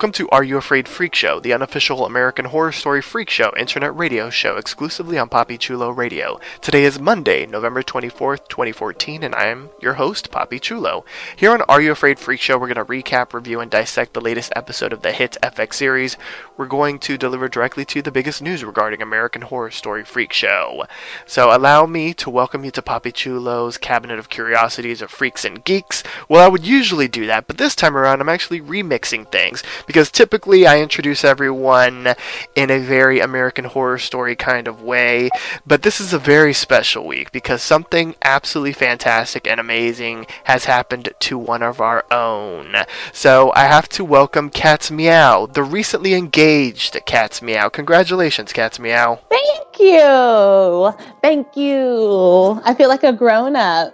Welcome 0.00 0.12
to 0.12 0.30
Are 0.30 0.42
You 0.42 0.56
Afraid 0.56 0.88
Freak 0.88 1.14
Show, 1.14 1.40
the 1.40 1.52
unofficial 1.52 2.06
American 2.06 2.46
Horror 2.46 2.72
Story 2.72 3.02
Freak 3.02 3.28
Show 3.28 3.52
internet 3.58 3.94
radio 3.94 4.30
show 4.30 4.56
exclusively 4.56 5.18
on 5.18 5.28
Poppy 5.28 5.58
Chulo 5.58 5.90
Radio. 5.90 6.40
Today 6.62 6.84
is 6.84 6.98
Monday, 6.98 7.44
November 7.44 7.82
24th, 7.82 8.48
2014, 8.48 9.22
and 9.22 9.34
I 9.34 9.48
am 9.48 9.68
your 9.78 9.92
host, 9.94 10.30
Poppy 10.30 10.58
Chulo. 10.58 11.04
Here 11.36 11.52
on 11.52 11.60
Are 11.68 11.82
You 11.82 11.92
Afraid 11.92 12.18
Freak 12.18 12.40
Show, 12.40 12.56
we're 12.56 12.72
going 12.72 12.76
to 12.76 12.84
recap, 12.86 13.34
review, 13.34 13.60
and 13.60 13.70
dissect 13.70 14.14
the 14.14 14.22
latest 14.22 14.54
episode 14.56 14.94
of 14.94 15.02
the 15.02 15.12
hit 15.12 15.36
FX 15.42 15.74
series. 15.74 16.16
We're 16.56 16.64
going 16.64 16.98
to 17.00 17.18
deliver 17.18 17.50
directly 17.50 17.84
to 17.84 18.00
the 18.00 18.10
biggest 18.10 18.40
news 18.40 18.64
regarding 18.64 19.02
American 19.02 19.42
Horror 19.42 19.70
Story 19.70 20.02
Freak 20.06 20.32
Show. 20.32 20.86
So 21.26 21.54
allow 21.54 21.84
me 21.84 22.14
to 22.14 22.30
welcome 22.30 22.64
you 22.64 22.70
to 22.70 22.80
Poppy 22.80 23.12
Chulo's 23.12 23.76
Cabinet 23.76 24.18
of 24.18 24.30
Curiosities 24.30 25.02
of 25.02 25.10
Freaks 25.10 25.44
and 25.44 25.62
Geeks. 25.62 26.02
Well, 26.26 26.42
I 26.42 26.48
would 26.48 26.64
usually 26.64 27.06
do 27.06 27.26
that, 27.26 27.46
but 27.46 27.58
this 27.58 27.74
time 27.74 27.98
around 27.98 28.22
I'm 28.22 28.30
actually 28.30 28.62
remixing 28.62 29.30
things 29.30 29.62
because 29.90 30.12
typically 30.12 30.68
I 30.68 30.80
introduce 30.80 31.24
everyone 31.24 32.14
in 32.54 32.70
a 32.70 32.78
very 32.78 33.18
American 33.18 33.64
Horror 33.64 33.98
Story 33.98 34.36
kind 34.36 34.68
of 34.68 34.80
way, 34.80 35.30
but 35.66 35.82
this 35.82 36.00
is 36.00 36.12
a 36.12 36.18
very 36.20 36.52
special 36.52 37.04
week 37.04 37.32
because 37.32 37.60
something 37.60 38.14
absolutely 38.22 38.72
fantastic 38.72 39.48
and 39.48 39.58
amazing 39.58 40.28
has 40.44 40.66
happened 40.66 41.12
to 41.18 41.36
one 41.36 41.64
of 41.64 41.80
our 41.80 42.04
own. 42.12 42.76
So 43.12 43.50
I 43.56 43.64
have 43.64 43.88
to 43.88 44.04
welcome 44.04 44.48
Cat's 44.48 44.92
Meow, 44.92 45.46
the 45.46 45.64
recently 45.64 46.14
engaged 46.14 46.96
Cat's 47.04 47.42
Meow. 47.42 47.68
Congratulations, 47.68 48.52
Cat's 48.52 48.78
Meow. 48.78 49.18
Thank 49.28 49.80
you. 49.80 50.94
Thank 51.20 51.56
you. 51.56 52.60
I 52.64 52.74
feel 52.78 52.88
like 52.88 53.02
a 53.02 53.12
grown 53.12 53.56
up. 53.56 53.92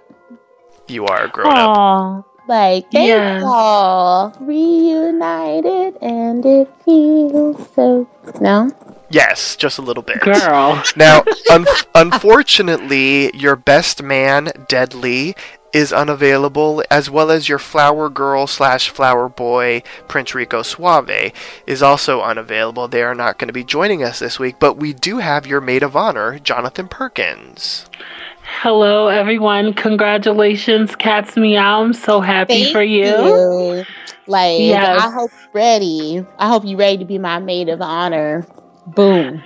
You 0.88 1.06
are 1.06 1.24
a 1.24 1.28
grown 1.30 1.56
up. 1.56 2.35
Aw. 2.48 2.52
Like, 2.52 2.90
thank 2.92 3.08
Yeah. 3.08 3.40
y'all. 3.40 4.32
Reunited 4.40 5.96
and 6.02 6.44
it 6.44 6.68
feels 6.84 7.68
so. 7.74 8.08
No? 8.40 8.70
Yes, 9.08 9.54
just 9.56 9.78
a 9.78 9.82
little 9.82 10.02
bit. 10.02 10.20
Girl. 10.20 10.82
Now, 10.96 11.22
un- 11.50 11.66
unfortunately, 11.94 13.34
your 13.36 13.54
best 13.56 14.02
man, 14.02 14.50
Deadly, 14.68 15.36
is 15.72 15.92
unavailable, 15.92 16.82
as 16.90 17.08
well 17.10 17.30
as 17.30 17.48
your 17.48 17.58
flower 17.58 18.08
girl 18.08 18.46
slash 18.46 18.88
flower 18.88 19.28
boy, 19.28 19.82
Prince 20.08 20.34
Rico 20.34 20.62
Suave, 20.62 21.32
is 21.66 21.82
also 21.82 22.22
unavailable. 22.22 22.88
They 22.88 23.02
are 23.02 23.14
not 23.14 23.38
going 23.38 23.48
to 23.48 23.52
be 23.52 23.62
joining 23.64 24.02
us 24.02 24.18
this 24.18 24.38
week, 24.38 24.56
but 24.58 24.74
we 24.78 24.92
do 24.92 25.18
have 25.18 25.46
your 25.46 25.60
maid 25.60 25.82
of 25.82 25.94
honor, 25.94 26.38
Jonathan 26.38 26.88
Perkins. 26.88 27.86
Hello, 28.66 29.06
everyone. 29.06 29.74
Congratulations, 29.74 30.96
Cats 30.96 31.36
Meow. 31.36 31.84
I'm 31.84 31.92
so 31.92 32.20
happy 32.20 32.64
Thank 32.64 32.72
for 32.72 32.82
you. 32.82 33.06
you. 33.06 33.84
Like, 34.26 34.58
Yes. 34.58 35.04
I 35.04 35.08
hope 35.08 35.30
you're 35.30 35.50
ready. 35.52 36.26
I 36.40 36.48
hope 36.48 36.64
you're 36.66 36.76
ready 36.76 36.98
to 36.98 37.04
be 37.04 37.16
my 37.16 37.38
maid 37.38 37.68
of 37.68 37.80
honor. 37.80 38.44
Boom. 38.88 39.40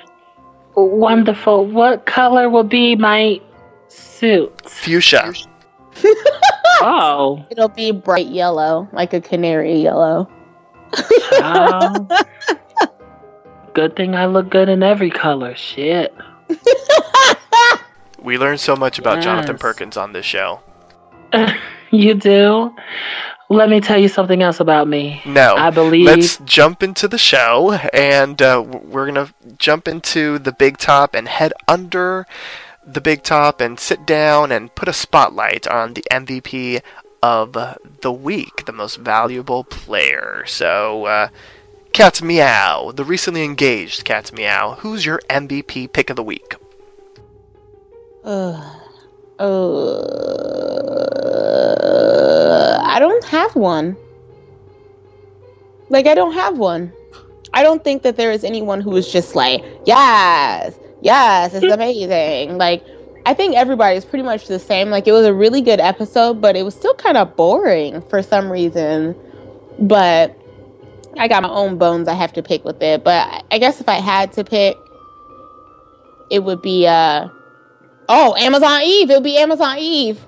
Wonderful. 0.75 1.67
What 1.67 2.07
color 2.07 2.49
will 2.49 2.65
be 2.65 2.97
my 2.97 3.43
suit? 3.89 4.59
Fuchsia. 4.67 5.35
Oh, 6.81 7.45
It'll 7.51 7.69
be 7.69 7.91
bright 7.93 8.29
yellow, 8.29 8.89
like 8.95 9.13
a 9.13 9.21
canary 9.21 9.83
yellow. 9.83 10.31
child. 11.39 12.11
good 13.75 13.95
thing 13.97 14.15
I 14.15 14.25
look 14.25 14.49
good 14.49 14.71
in 14.71 14.83
every 14.83 15.11
color. 15.11 15.55
Shit. 15.57 16.15
We 18.23 18.39
learned 18.39 18.61
so 18.61 18.77
much 18.77 18.99
about 18.99 19.23
Jonathan 19.23 19.59
Perkins 19.59 19.97
on 19.97 20.13
this 20.13 20.27
show. 20.27 20.61
you 21.91 22.15
do? 22.15 22.75
Let 23.49 23.69
me 23.69 23.81
tell 23.81 23.99
you 23.99 24.09
something 24.09 24.43
else 24.43 24.61
about 24.61 24.87
me. 24.87 25.23
No. 25.27 25.57
I 25.57 25.71
believe. 25.71 26.07
Let's 26.07 26.37
jump 26.39 26.83
into 26.83 27.09
the 27.09 27.19
show, 27.19 27.73
and 27.93 28.41
uh, 28.41 28.63
we're 28.65 29.11
going 29.11 29.27
to 29.27 29.35
jump 29.59 29.89
into 29.89 30.39
the 30.39 30.53
big 30.53 30.79
top 30.79 31.15
and 31.15 31.27
head 31.27 31.53
under 31.67 32.27
the 32.87 33.01
big 33.01 33.23
top 33.23 33.61
and 33.61 33.79
sit 33.79 34.07
down 34.07 34.53
and 34.53 34.75
put 34.75 34.89
a 34.89 34.93
spotlight 34.93 35.67
on 35.67 35.95
the 35.95 36.05
MVP 36.11 36.81
of 37.23 37.57
the 38.03 38.13
week, 38.13 38.65
the 38.67 38.73
most 38.73 38.97
valuable 38.97 39.65
player. 39.65 40.45
So, 40.47 41.07
uh, 41.07 41.29
Cat's 41.93 42.23
Meow, 42.23 42.93
the 42.93 43.05
recently 43.05 43.43
engaged 43.43 44.05
Cat's 44.05 44.33
Meow, 44.33 44.77
who's 44.77 45.05
your 45.05 45.21
MVP 45.29 45.93
pick 45.93 46.09
of 46.09 46.17
the 46.17 46.23
week? 46.23 46.55
Uh, 48.25 48.79
uh, 49.39 50.03
I 52.85 52.99
don't 52.99 53.25
have 53.27 53.55
one. 53.57 53.97
Like, 55.89 56.07
I 56.07 56.15
don't 56.15 56.33
have 56.35 56.59
one. 56.59 56.93
I 57.53 57.63
don't 57.63 57.83
think 57.83 58.03
that 58.03 58.17
there 58.17 58.31
is 58.33 58.45
anyone 58.45 58.81
who 58.81 58.97
is 58.97 59.11
just 59.11 59.35
like, 59.35 59.65
yes, 59.87 60.79
yes, 61.01 61.55
it's 61.55 61.69
amazing. 61.71 62.59
Like, 62.59 62.85
I 63.27 63.35
think 63.35 63.57
everybody's 63.57 64.05
pretty 64.05 64.23
much 64.25 64.47
the 64.47 64.59
same. 64.59 64.91
Like, 64.91 65.07
it 65.09 65.13
was 65.13 65.27
a 65.27 65.35
really 65.35 65.61
good 65.63 65.81
episode, 65.81 66.41
but 66.41 66.57
it 66.57 66.63
was 66.65 66.75
still 66.75 66.95
kind 66.95 67.17
of 67.17 67.35
boring 67.37 68.03
for 68.03 68.23
some 68.23 68.51
reason. 68.51 69.17
But 69.79 70.37
I 71.19 71.29
got 71.29 71.43
my 71.43 71.51
own 71.51 71.79
bones 71.79 72.09
I 72.09 72.15
have 72.15 72.33
to 72.35 72.43
pick 72.43 72.65
with 72.65 72.81
it. 72.83 73.03
But 73.05 73.27
I- 73.29 73.43
I 73.53 73.59
guess 73.59 73.81
if 73.81 73.89
I 73.89 73.95
had 74.01 74.33
to 74.33 74.45
pick, 74.45 74.77
it 76.31 76.45
would 76.45 76.63
be, 76.63 76.87
uh, 76.87 77.29
Oh, 78.13 78.35
Amazon 78.37 78.81
Eve. 78.83 79.09
It'll 79.11 79.23
be 79.23 79.39
Amazon 79.39 79.77
Eve. 79.79 80.21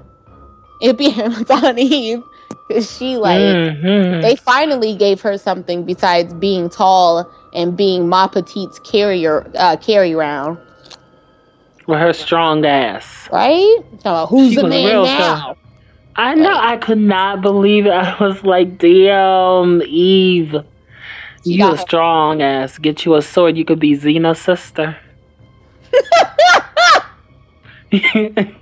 It'll 0.80 0.96
be 0.96 1.12
Amazon 1.20 1.78
Eve. 1.78 2.22
Cause 2.70 2.90
she 2.96 3.16
like 3.16 3.40
Mhm. 3.40 4.22
they 4.22 4.36
finally 4.36 4.94
gave 4.94 5.20
her 5.22 5.36
something 5.36 5.84
besides 5.84 6.32
being 6.34 6.70
tall 6.70 7.28
and 7.52 7.76
being 7.76 8.08
Ma 8.08 8.28
Petite's 8.28 8.78
carrier 8.80 9.50
uh 9.56 9.76
carry 9.76 10.14
round. 10.14 10.58
With 11.86 11.98
her 11.98 12.12
strong 12.12 12.64
ass. 12.64 13.28
Right? 13.32 13.78
So 14.02 14.26
who's 14.26 14.50
She 14.50 14.56
the 14.60 14.68
man 14.68 14.86
real 14.86 15.04
now? 15.04 15.36
strong. 15.38 15.56
I 16.14 16.34
know. 16.34 16.56
I 16.56 16.76
could 16.76 16.98
not 16.98 17.40
believe 17.42 17.86
it. 17.86 17.92
I 17.92 18.16
was 18.22 18.44
like, 18.44 18.78
damn, 18.78 19.82
Eve. 19.82 20.54
She 21.44 21.50
You 21.52 21.58
got 21.58 21.72
a 21.74 21.76
her- 21.76 21.82
strong 21.82 22.42
ass. 22.42 22.78
Get 22.78 23.04
you 23.04 23.16
a 23.16 23.22
sword. 23.22 23.56
You 23.56 23.64
could 23.64 23.80
be 23.80 23.96
Xena's 23.96 24.38
sister. 24.40 24.96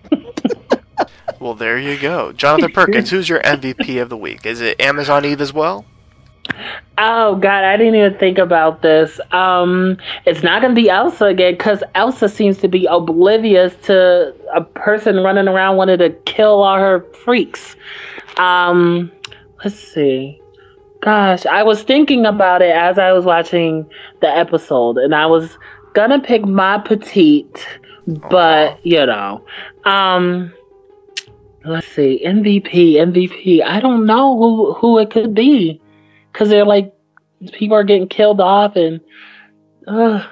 Well, 1.41 1.55
there 1.55 1.79
you 1.79 1.99
go. 1.99 2.33
Jonathan 2.33 2.71
Perkins, 2.71 3.09
who's 3.09 3.27
your 3.27 3.41
MVP 3.41 4.03
of 4.03 4.11
the 4.11 4.17
week? 4.17 4.45
Is 4.45 4.61
it 4.61 4.79
Amazon 4.79 5.25
Eve 5.25 5.41
as 5.41 5.55
well? 5.55 5.87
oh 6.99 7.37
God, 7.37 7.65
I 7.65 7.77
didn't 7.77 7.95
even 7.95 8.19
think 8.19 8.39
about 8.39 8.83
this. 8.83 9.21
Um, 9.33 9.97
it's 10.27 10.43
not 10.43 10.63
gonna 10.63 10.75
be 10.75 10.91
Elsa 10.91 11.27
again 11.27 11.55
because 11.55 11.83
Elsa 11.95 12.29
seems 12.29 12.59
to 12.59 12.69
be 12.69 12.87
oblivious 12.87 13.75
to 13.87 14.35
a 14.55 14.63
person 14.63 15.17
running 15.17 15.49
around 15.49 15.77
wanting 15.77 15.99
to 15.99 16.11
kill 16.27 16.63
all 16.63 16.79
her 16.79 17.01
freaks. 17.25 17.77
Um, 18.37 19.11
let's 19.65 19.79
see. 19.79 20.41
Gosh, 21.01 21.47
I 21.47 21.63
was 21.63 21.83
thinking 21.83 22.27
about 22.27 22.61
it 22.61 22.75
as 22.75 22.99
I 22.99 23.13
was 23.13 23.25
watching 23.25 23.89
the 24.21 24.29
episode, 24.29 24.99
and 24.99 25.15
I 25.15 25.27
was 25.27 25.57
gonna 25.95 26.21
pick 26.21 26.45
Ma 26.45 26.79
Petite, 26.79 27.67
but 28.31 28.85
you 28.85 29.05
know, 29.07 29.45
um, 29.85 30.53
let's 31.65 31.87
see, 31.89 32.23
MVP, 32.25 32.95
MVP. 32.95 33.63
I 33.63 33.81
don't 33.81 34.07
know 34.07 34.37
who 34.37 34.75
who 34.75 34.99
it 34.99 35.11
could 35.11 35.35
be, 35.35 35.81
because 36.33 36.49
they're 36.49 36.65
like 36.65 36.95
people 37.53 37.77
are 37.77 37.85
getting 37.85 38.09
killed 38.09 38.41
off, 38.41 38.77
and 38.77 39.01
uh, 39.87 40.27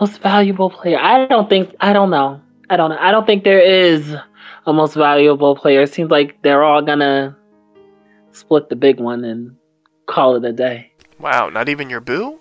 most 0.00 0.20
valuable 0.20 0.70
player. 0.70 0.98
I 0.98 1.26
don't 1.26 1.48
think. 1.48 1.74
I 1.80 1.92
don't 1.92 2.10
know. 2.10 2.40
I 2.70 2.76
don't 2.76 2.90
know. 2.90 2.98
I 2.98 3.10
don't 3.10 3.26
think 3.26 3.44
there 3.44 3.60
is 3.60 4.14
a 4.66 4.72
most 4.72 4.94
valuable 4.94 5.56
player. 5.56 5.82
It 5.82 5.92
seems 5.92 6.10
like 6.10 6.40
they're 6.42 6.64
all 6.64 6.82
gonna 6.82 7.36
split 8.32 8.68
the 8.68 8.76
big 8.76 9.00
one 9.00 9.24
and 9.24 9.56
call 10.06 10.36
it 10.36 10.44
a 10.44 10.52
day. 10.52 10.92
Wow, 11.18 11.48
not 11.48 11.68
even 11.68 11.88
your 11.88 12.00
boo? 12.00 12.38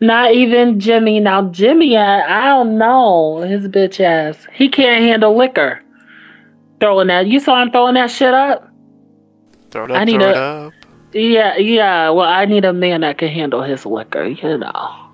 Not 0.00 0.34
even 0.34 0.78
Jimmy. 0.78 1.20
Now 1.20 1.48
Jimmy, 1.50 1.96
I, 1.96 2.44
I 2.44 2.48
don't 2.48 2.78
know 2.78 3.38
his 3.38 3.66
bitch 3.68 4.00
ass. 4.00 4.46
He 4.52 4.68
can't 4.68 5.02
handle 5.02 5.36
liquor. 5.36 5.82
Throwing 6.80 7.08
that, 7.08 7.26
you 7.26 7.40
saw 7.40 7.62
him 7.62 7.70
throwing 7.70 7.94
that 7.94 8.10
shit 8.10 8.34
up. 8.34 8.68
Throw 9.70 9.84
it 9.84 9.90
up. 9.90 9.96
I 9.96 10.04
need 10.04 10.20
throw 10.20 10.28
a, 10.28 10.30
it 10.30 10.36
up. 10.36 10.72
Yeah, 11.14 11.56
yeah. 11.56 12.10
Well, 12.10 12.28
I 12.28 12.44
need 12.44 12.66
a 12.66 12.72
man 12.74 13.00
that 13.00 13.16
can 13.16 13.28
handle 13.28 13.62
his 13.62 13.86
liquor. 13.86 14.24
You 14.24 14.58
know. 14.58 15.06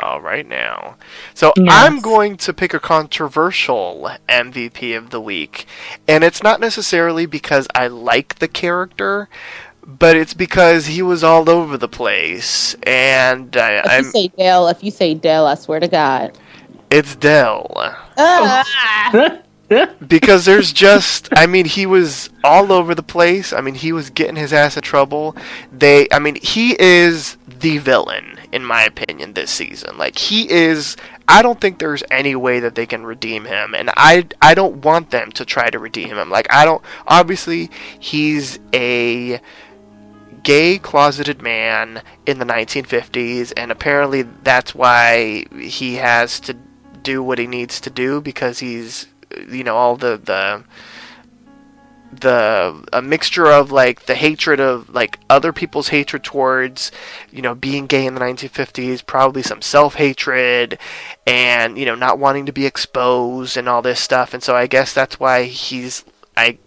All 0.00 0.20
right 0.20 0.46
now. 0.46 0.96
So 1.34 1.52
yes. 1.56 1.68
I'm 1.70 2.00
going 2.00 2.36
to 2.38 2.52
pick 2.52 2.74
a 2.74 2.80
controversial 2.80 4.10
MVP 4.28 4.96
of 4.96 5.10
the 5.10 5.20
week. 5.20 5.66
And 6.08 6.24
it's 6.24 6.42
not 6.42 6.60
necessarily 6.60 7.26
because 7.26 7.68
I 7.74 7.86
like 7.86 8.36
the 8.40 8.48
character, 8.48 9.28
but 9.86 10.16
it's 10.16 10.34
because 10.34 10.86
he 10.86 11.02
was 11.02 11.24
all 11.24 11.48
over 11.50 11.76
the 11.76 11.88
place. 11.88 12.74
And 12.84 13.56
I, 13.56 13.72
if 13.78 13.90
I'm, 13.90 14.04
you 14.04 14.10
say 14.10 14.28
Dell, 14.28 14.68
if 14.68 14.82
you 14.82 14.90
say 14.90 15.14
Dell, 15.14 15.46
I 15.46 15.54
swear 15.54 15.80
to 15.80 15.88
God, 15.88 16.38
it's 16.90 17.16
Dell. 17.16 17.70
Ah. 18.16 19.38
because 20.06 20.44
there's 20.44 20.72
just, 20.72 21.28
I 21.36 21.46
mean, 21.46 21.64
he 21.64 21.86
was 21.86 22.30
all 22.44 22.72
over 22.72 22.94
the 22.94 23.02
place. 23.02 23.52
I 23.52 23.60
mean, 23.60 23.74
he 23.74 23.92
was 23.92 24.10
getting 24.10 24.36
his 24.36 24.52
ass 24.52 24.76
in 24.76 24.82
trouble. 24.82 25.34
They, 25.72 26.06
I 26.12 26.18
mean, 26.18 26.36
he 26.36 26.76
is 26.78 27.36
the 27.62 27.78
villain 27.78 28.38
in 28.50 28.64
my 28.64 28.82
opinion 28.82 29.32
this 29.32 29.50
season. 29.50 29.96
Like 29.96 30.18
he 30.18 30.50
is 30.50 30.96
I 31.26 31.42
don't 31.42 31.60
think 31.60 31.78
there's 31.78 32.02
any 32.10 32.36
way 32.36 32.60
that 32.60 32.74
they 32.74 32.86
can 32.86 33.06
redeem 33.06 33.44
him 33.44 33.74
and 33.74 33.90
I 33.96 34.26
I 34.42 34.54
don't 34.54 34.84
want 34.84 35.10
them 35.10 35.32
to 35.32 35.44
try 35.44 35.70
to 35.70 35.78
redeem 35.78 36.08
him. 36.08 36.28
Like 36.28 36.46
I 36.50 36.64
don't 36.64 36.82
obviously 37.06 37.70
he's 37.98 38.58
a 38.74 39.40
gay 40.42 40.78
closeted 40.78 41.40
man 41.42 42.02
in 42.26 42.38
the 42.38 42.44
1950s 42.44 43.52
and 43.56 43.70
apparently 43.70 44.22
that's 44.22 44.74
why 44.74 45.44
he 45.58 45.94
has 45.94 46.40
to 46.40 46.54
do 47.02 47.22
what 47.22 47.38
he 47.38 47.46
needs 47.46 47.80
to 47.80 47.90
do 47.90 48.20
because 48.20 48.58
he's 48.58 49.06
you 49.48 49.64
know 49.64 49.76
all 49.76 49.96
the 49.96 50.16
the 50.16 50.64
the 52.12 52.84
a 52.92 53.00
mixture 53.00 53.46
of 53.46 53.72
like 53.72 54.04
the 54.04 54.14
hatred 54.14 54.60
of 54.60 54.90
like 54.90 55.18
other 55.30 55.52
people's 55.52 55.88
hatred 55.88 56.22
towards 56.22 56.92
you 57.30 57.40
know 57.40 57.54
being 57.54 57.86
gay 57.86 58.04
in 58.04 58.14
the 58.14 58.20
1950s 58.20 59.04
probably 59.04 59.42
some 59.42 59.62
self-hatred 59.62 60.78
and 61.26 61.78
you 61.78 61.86
know 61.86 61.94
not 61.94 62.18
wanting 62.18 62.44
to 62.44 62.52
be 62.52 62.66
exposed 62.66 63.56
and 63.56 63.68
all 63.68 63.80
this 63.80 63.98
stuff. 63.98 64.34
And 64.34 64.42
so 64.42 64.54
i 64.54 64.66
guess 64.66 64.92
that's 64.92 65.18
why 65.18 65.44
he's 65.44 66.04
i 66.36 66.58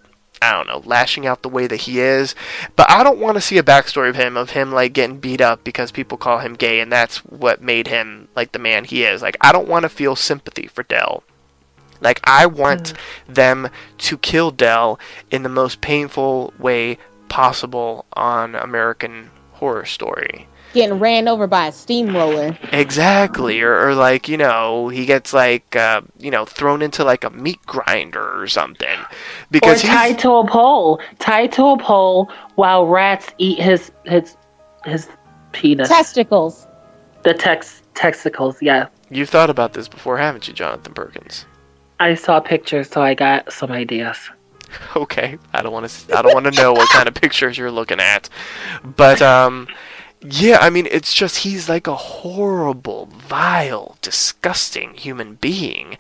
I 0.42 0.52
don't 0.52 0.68
know, 0.68 0.82
lashing 0.86 1.26
out 1.26 1.42
the 1.42 1.50
way 1.50 1.68
that 1.68 1.82
he 1.82 2.00
is. 2.00 2.36
But 2.76 2.90
I 2.90 3.04
don't 3.04 3.20
want 3.20 3.36
to 3.36 3.42
see 3.42 3.58
a 3.58 3.64
backstory 3.64 4.10
of 4.10 4.16
him, 4.16 4.38
of 4.38 4.52
him 4.52 4.72
like 4.72 4.94
getting 4.94 5.20
beat 5.20 5.42
up 5.42 5.64
because 5.64 5.92
people 5.92 6.18
call 6.18 6.40
him 6.40 6.54
gay 6.54 6.80
and 6.80 6.92
that's 6.92 7.18
what 7.26 7.62
made 7.62 7.88
him 7.88 8.28
like 8.36 8.52
the 8.52 8.60
man 8.60 8.84
he 8.86 9.04
is. 9.04 9.22
Like 9.22 9.38
I 9.42 9.52
don't 9.52 9.68
want 9.68 9.84
to 9.84 9.90
feel 9.90 10.16
sympathy 10.16 10.68
for 10.68 10.84
Dell. 10.84 11.24
Like 12.02 12.20
I 12.24 12.46
want 12.46 12.94
mm. 12.94 13.34
them 13.34 13.70
to 14.00 14.18
kill 14.18 14.52
Dell 14.52 15.00
in 15.32 15.44
the 15.44 15.50
most 15.50 15.82
painful 15.82 16.54
way 16.60 16.98
possible 17.30 18.06
on 18.14 18.56
American 18.56 19.32
Horror 19.54 19.86
Story. 19.86 20.48
Getting 20.76 21.00
ran 21.00 21.30
over 21.30 21.48
by 21.48 21.68
a 21.68 21.72
steamroller. 21.72 22.58
Exactly, 22.74 23.62
or, 23.62 23.88
or 23.88 23.96
like 23.96 24.28
you 24.28 24.36
know 24.36 24.90
he 24.90 25.06
gets 25.06 25.34
like 25.34 25.74
uh, 25.76 26.02
you 26.20 26.30
know 26.30 26.44
thrown 26.44 26.82
into 26.82 27.06
like 27.06 27.24
a 27.24 27.30
meat 27.30 27.62
grinder 27.66 28.42
or 28.42 28.46
something. 28.48 29.00
Because 29.52 29.84
or 29.86 29.88
tied 29.88 30.20
to 30.20 30.32
a 30.34 30.46
pole, 30.46 31.00
tied 31.20 31.54
to 31.54 31.64
a 31.68 31.78
pole 31.78 32.30
while 32.56 32.86
rats 32.86 33.30
eat 33.38 33.58
his 33.58 33.92
his 34.04 34.36
his 34.84 35.08
penis 35.54 35.88
testicles. 35.88 36.68
The 37.24 37.34
tex 37.34 37.82
testicles, 37.94 38.62
yeah. 38.62 38.88
You've 39.10 39.30
thought 39.30 39.50
about 39.50 39.72
this 39.72 39.88
before, 39.88 40.18
haven't 40.18 40.50
you, 40.50 40.54
Jonathan 40.54 40.94
Perkins? 40.94 41.46
I 42.02 42.16
saw 42.16 42.42
pictures, 42.42 42.90
so 42.90 43.02
I 43.02 43.14
got 43.14 43.52
some 43.54 43.72
ideas. 43.72 44.18
Okay, 44.96 45.38
I 45.54 45.62
don't 45.62 45.72
want 45.72 45.88
to. 45.88 46.18
I 46.18 46.22
don't 46.22 46.34
want 46.34 46.54
to 46.54 46.62
know 46.62 46.74
what 46.74 46.90
kind 46.90 47.08
of 47.08 47.14
pictures 47.22 47.58
you're 47.58 47.72
looking 47.72 48.00
at, 48.00 48.30
but 48.84 49.22
um, 49.22 49.68
yeah, 50.30 50.58
I 50.62 50.70
mean, 50.70 50.88
it's 50.92 51.14
just 51.14 51.40
he's 51.40 51.70
like 51.70 51.88
a 51.88 51.96
horrible, 51.96 53.08
vile, 53.08 53.98
disgusting 54.02 54.94
human 54.94 55.36
being, 55.36 55.98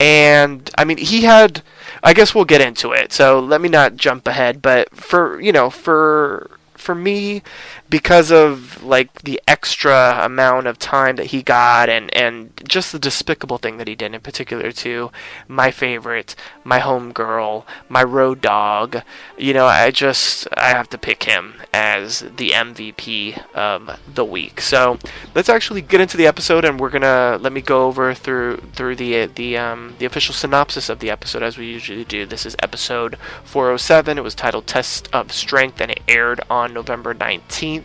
and 0.00 0.70
I 0.76 0.84
mean, 0.84 0.98
he 0.98 1.22
had. 1.22 1.62
I 2.02 2.12
guess 2.14 2.34
we'll 2.34 2.44
get 2.44 2.60
into 2.60 2.92
it. 2.92 3.12
So 3.12 3.40
let 3.40 3.60
me 3.60 3.68
not 3.68 3.96
jump 3.96 4.28
ahead, 4.28 4.62
but 4.62 4.94
for 4.94 5.40
you 5.40 5.52
know, 5.52 5.70
for 5.70 6.58
for 6.74 6.94
me, 6.94 7.42
because 7.90 8.30
of 8.30 8.82
like 8.82 9.22
the 9.22 9.40
extra 9.48 10.20
amount 10.22 10.66
of 10.66 10.78
time 10.78 11.16
that 11.16 11.26
he 11.26 11.42
got 11.42 11.88
and 11.88 12.14
and 12.14 12.50
just 12.64 12.92
the 12.92 12.98
despicable 12.98 13.58
thing 13.58 13.78
that 13.78 13.88
he 13.88 13.94
did 13.94 14.14
in 14.14 14.20
particular 14.20 14.70
to 14.70 15.10
my 15.46 15.70
favorite 15.70 16.34
my 16.64 16.80
homegirl 16.80 17.64
my 17.88 18.02
road 18.02 18.40
dog. 18.40 19.02
You 19.36 19.54
know 19.54 19.66
i 19.66 19.90
just 19.90 20.46
i 20.56 20.68
have 20.68 20.88
to 20.90 20.98
pick 20.98 21.24
him 21.24 21.54
as 21.72 22.20
the 22.20 22.50
mvp 22.50 23.54
of 23.54 23.98
the 24.12 24.24
week. 24.24 24.60
So 24.60 24.98
let's 25.34 25.48
actually 25.48 25.82
get 25.82 26.00
into 26.00 26.16
the 26.16 26.26
episode 26.26 26.64
and 26.64 26.78
we're 26.78 26.90
gonna 26.90 27.38
let 27.40 27.52
me 27.52 27.60
go 27.62 27.86
over 27.86 28.12
through 28.14 28.58
through 28.74 28.96
the 28.96 29.26
the 29.26 29.56
um 29.56 29.94
the 29.98 30.06
official 30.06 30.34
synopsis 30.34 30.88
of 30.88 30.98
the 30.98 31.10
episode 31.10 31.42
as 31.42 31.56
we 31.56 31.66
usually 31.66 32.04
do. 32.04 32.26
This 32.26 32.44
is 32.44 32.56
episode 32.62 33.16
407 33.44 34.18
it 34.18 34.24
was 34.24 34.34
titled 34.34 34.66
test 34.66 35.08
of 35.12 35.32
strength 35.32 35.80
and 35.80 35.90
it 35.90 36.00
aired 36.08 36.40
on 36.50 36.72
november 36.74 37.14
19th 37.14 37.77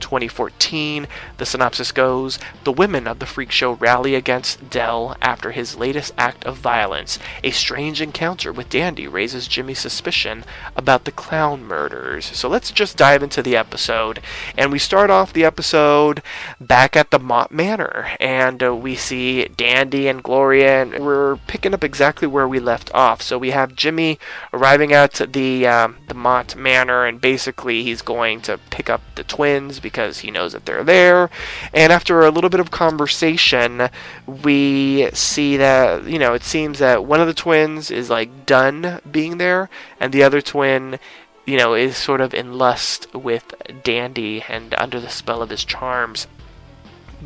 2014. 0.00 1.06
The 1.38 1.46
synopsis 1.46 1.92
goes 1.92 2.38
The 2.64 2.72
women 2.72 3.06
of 3.06 3.18
the 3.18 3.26
freak 3.26 3.50
show 3.50 3.72
rally 3.72 4.14
against 4.14 4.70
Dell 4.70 5.16
after 5.20 5.50
his 5.50 5.76
latest 5.76 6.12
act 6.16 6.44
of 6.44 6.56
violence. 6.56 7.18
A 7.42 7.50
strange 7.50 8.00
encounter 8.00 8.52
with 8.52 8.70
Dandy 8.70 9.06
raises 9.08 9.48
Jimmy's 9.48 9.78
suspicion 9.78 10.44
about 10.76 11.04
the 11.04 11.12
clown 11.12 11.64
murders. 11.64 12.26
So 12.26 12.48
let's 12.48 12.70
just 12.70 12.96
dive 12.96 13.22
into 13.22 13.42
the 13.42 13.56
episode. 13.56 14.20
And 14.56 14.72
we 14.72 14.78
start 14.78 15.10
off 15.10 15.32
the 15.32 15.44
episode 15.44 16.22
back 16.60 16.96
at 16.96 17.10
the 17.10 17.18
Mott 17.18 17.52
Manor. 17.52 18.10
And 18.20 18.62
uh, 18.62 18.74
we 18.74 18.96
see 18.96 19.46
Dandy 19.48 20.08
and 20.08 20.22
Gloria, 20.22 20.82
and 20.82 21.04
we're 21.04 21.36
picking 21.46 21.74
up 21.74 21.84
exactly 21.84 22.28
where 22.28 22.48
we 22.48 22.58
left 22.58 22.90
off. 22.94 23.22
So 23.22 23.38
we 23.38 23.50
have 23.50 23.76
Jimmy 23.76 24.18
arriving 24.52 24.92
at 24.92 25.14
the, 25.32 25.66
um, 25.66 25.96
the 26.08 26.14
Mott 26.14 26.56
Manor, 26.56 27.04
and 27.04 27.20
basically 27.20 27.82
he's 27.82 28.02
going 28.02 28.40
to 28.42 28.58
pick 28.70 28.90
up 28.90 29.02
the 29.14 29.24
twins 29.24 29.80
because 29.90 30.18
he 30.18 30.32
knows 30.32 30.52
that 30.52 30.66
they're 30.66 30.82
there. 30.82 31.30
And 31.72 31.92
after 31.92 32.22
a 32.22 32.30
little 32.32 32.50
bit 32.50 32.58
of 32.58 32.72
conversation, 32.72 33.88
we 34.26 35.10
see 35.12 35.56
that, 35.56 36.08
you 36.08 36.18
know, 36.18 36.34
it 36.34 36.42
seems 36.42 36.80
that 36.80 37.04
one 37.04 37.20
of 37.20 37.28
the 37.28 37.34
twins 37.34 37.90
is 37.90 38.10
like 38.10 38.46
done 38.46 39.00
being 39.08 39.38
there, 39.38 39.70
and 40.00 40.12
the 40.12 40.24
other 40.24 40.40
twin 40.40 40.98
you 41.46 41.56
know, 41.56 41.74
is 41.74 41.96
sort 41.96 42.20
of 42.20 42.34
in 42.34 42.58
lust 42.58 43.06
with 43.14 43.54
Dandy 43.84 44.42
and 44.48 44.74
under 44.78 44.98
the 44.98 45.08
spell 45.08 45.42
of 45.42 45.50
his 45.50 45.64
charms. 45.64 46.26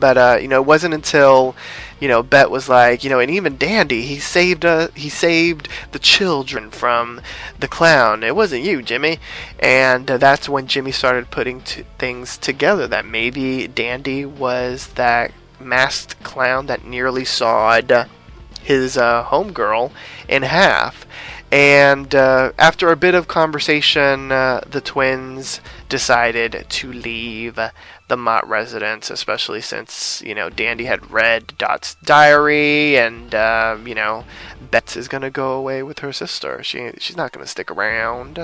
But 0.00 0.18
uh, 0.18 0.38
you 0.40 0.48
know, 0.48 0.62
it 0.62 0.66
wasn't 0.66 0.94
until 0.94 1.54
you 2.00 2.08
know 2.08 2.22
Bette 2.22 2.50
was 2.50 2.68
like, 2.68 3.04
you 3.04 3.10
know, 3.10 3.20
and 3.20 3.30
even 3.30 3.58
Dandy, 3.58 4.02
he 4.02 4.18
saved 4.18 4.64
uh, 4.64 4.88
he 4.94 5.08
saved 5.08 5.68
the 5.92 5.98
children 5.98 6.70
from 6.70 7.20
the 7.58 7.68
clown. 7.68 8.22
It 8.22 8.34
wasn't 8.34 8.64
you, 8.64 8.82
Jimmy, 8.82 9.18
and 9.58 10.10
uh, 10.10 10.16
that's 10.16 10.48
when 10.48 10.66
Jimmy 10.66 10.92
started 10.92 11.30
putting 11.30 11.60
t- 11.60 11.84
things 11.98 12.38
together. 12.38 12.88
That 12.88 13.04
maybe 13.04 13.68
Dandy 13.68 14.24
was 14.24 14.88
that 14.94 15.32
masked 15.60 16.22
clown 16.22 16.66
that 16.66 16.84
nearly 16.84 17.24
sawed 17.24 18.08
his 18.62 18.96
uh, 18.96 19.24
homegirl 19.24 19.92
in 20.28 20.42
half. 20.42 21.06
And 21.52 22.14
uh, 22.14 22.52
after 22.58 22.90
a 22.90 22.96
bit 22.96 23.14
of 23.14 23.26
conversation, 23.26 24.30
uh, 24.30 24.60
the 24.68 24.80
twins 24.80 25.60
decided 25.88 26.66
to 26.68 26.92
leave 26.92 27.58
the 28.10 28.16
Mott 28.16 28.46
residence, 28.46 29.08
especially 29.08 29.62
since 29.62 30.20
you 30.20 30.34
know 30.34 30.50
Dandy 30.50 30.84
had 30.84 31.10
read 31.10 31.54
Dot's 31.56 31.94
diary, 32.04 32.98
and 32.98 33.34
uh, 33.34 33.78
you 33.82 33.94
know 33.94 34.24
Bets 34.70 34.96
is 34.96 35.08
gonna 35.08 35.30
go 35.30 35.52
away 35.52 35.82
with 35.82 36.00
her 36.00 36.12
sister. 36.12 36.62
She 36.62 36.90
she's 36.98 37.16
not 37.16 37.32
gonna 37.32 37.46
stick 37.46 37.70
around. 37.70 38.38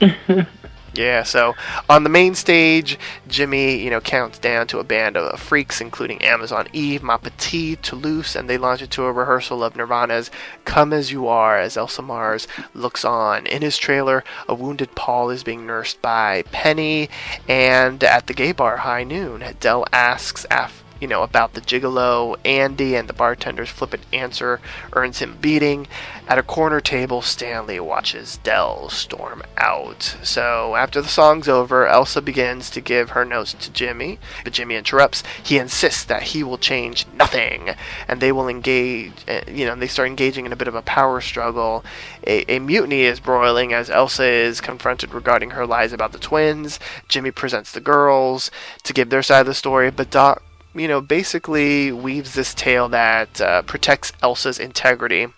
Yeah, 0.92 1.22
so 1.22 1.54
on 1.88 2.02
the 2.02 2.10
main 2.10 2.34
stage, 2.34 2.98
Jimmy, 3.28 3.76
you 3.76 3.90
know, 3.90 4.00
counts 4.00 4.40
down 4.40 4.66
to 4.68 4.80
a 4.80 4.84
band 4.84 5.16
of 5.16 5.38
freaks, 5.38 5.80
including 5.80 6.20
Amazon 6.22 6.66
Eve, 6.72 7.02
Ma 7.02 7.16
Petite, 7.16 7.80
Toulouse, 7.82 8.34
and 8.34 8.50
they 8.50 8.58
launch 8.58 8.82
into 8.82 9.04
a 9.04 9.12
rehearsal 9.12 9.62
of 9.62 9.76
Nirvana's 9.76 10.32
Come 10.64 10.92
As 10.92 11.12
You 11.12 11.28
Are 11.28 11.58
as 11.58 11.76
Elsa 11.76 12.02
Mars 12.02 12.48
looks 12.74 13.04
on. 13.04 13.46
In 13.46 13.62
his 13.62 13.78
trailer, 13.78 14.24
a 14.48 14.54
wounded 14.54 14.96
Paul 14.96 15.30
is 15.30 15.44
being 15.44 15.64
nursed 15.64 16.02
by 16.02 16.42
Penny, 16.50 17.08
and 17.48 18.02
at 18.02 18.26
the 18.26 18.34
gay 18.34 18.50
bar 18.50 18.78
High 18.78 19.04
Noon, 19.04 19.44
Dell 19.60 19.84
asks 19.92 20.44
af- 20.50 20.79
you 21.00 21.08
know, 21.08 21.22
about 21.22 21.54
the 21.54 21.60
gigolo, 21.60 22.36
Andy, 22.44 22.94
and 22.94 23.08
the 23.08 23.14
bartender's 23.14 23.70
flippant 23.70 24.04
answer 24.12 24.60
earns 24.92 25.18
him 25.18 25.38
beating. 25.40 25.86
At 26.28 26.38
a 26.38 26.42
corner 26.42 26.80
table, 26.80 27.22
Stanley 27.22 27.80
watches 27.80 28.38
Dell 28.38 28.88
storm 28.90 29.42
out. 29.56 30.16
So, 30.22 30.76
after 30.76 31.00
the 31.00 31.08
song's 31.08 31.48
over, 31.48 31.86
Elsa 31.86 32.20
begins 32.20 32.70
to 32.70 32.80
give 32.80 33.10
her 33.10 33.24
notes 33.24 33.54
to 33.54 33.72
Jimmy, 33.72 34.18
but 34.44 34.52
Jimmy 34.52 34.76
interrupts. 34.76 35.22
He 35.42 35.58
insists 35.58 36.04
that 36.04 36.22
he 36.24 36.44
will 36.44 36.58
change 36.58 37.06
nothing, 37.14 37.70
and 38.06 38.20
they 38.20 38.30
will 38.30 38.48
engage, 38.48 39.12
eh, 39.26 39.42
you 39.48 39.66
know, 39.66 39.74
they 39.74 39.86
start 39.86 40.08
engaging 40.08 40.46
in 40.46 40.52
a 40.52 40.56
bit 40.56 40.68
of 40.68 40.74
a 40.74 40.82
power 40.82 41.20
struggle. 41.20 41.84
A, 42.26 42.44
a 42.52 42.58
mutiny 42.58 43.02
is 43.02 43.20
broiling 43.20 43.72
as 43.72 43.90
Elsa 43.90 44.24
is 44.24 44.60
confronted 44.60 45.14
regarding 45.14 45.50
her 45.50 45.66
lies 45.66 45.92
about 45.92 46.12
the 46.12 46.18
twins. 46.18 46.78
Jimmy 47.08 47.30
presents 47.30 47.72
the 47.72 47.80
girls 47.80 48.50
to 48.82 48.92
give 48.92 49.10
their 49.10 49.22
side 49.22 49.40
of 49.40 49.46
the 49.46 49.54
story, 49.54 49.90
but 49.90 50.10
Dot 50.10 50.42
you 50.74 50.88
know, 50.88 51.00
basically 51.00 51.92
weaves 51.92 52.34
this 52.34 52.54
tale 52.54 52.88
that 52.88 53.40
uh, 53.40 53.62
protects 53.62 54.12
Elsa's 54.22 54.58
integrity 54.58 55.28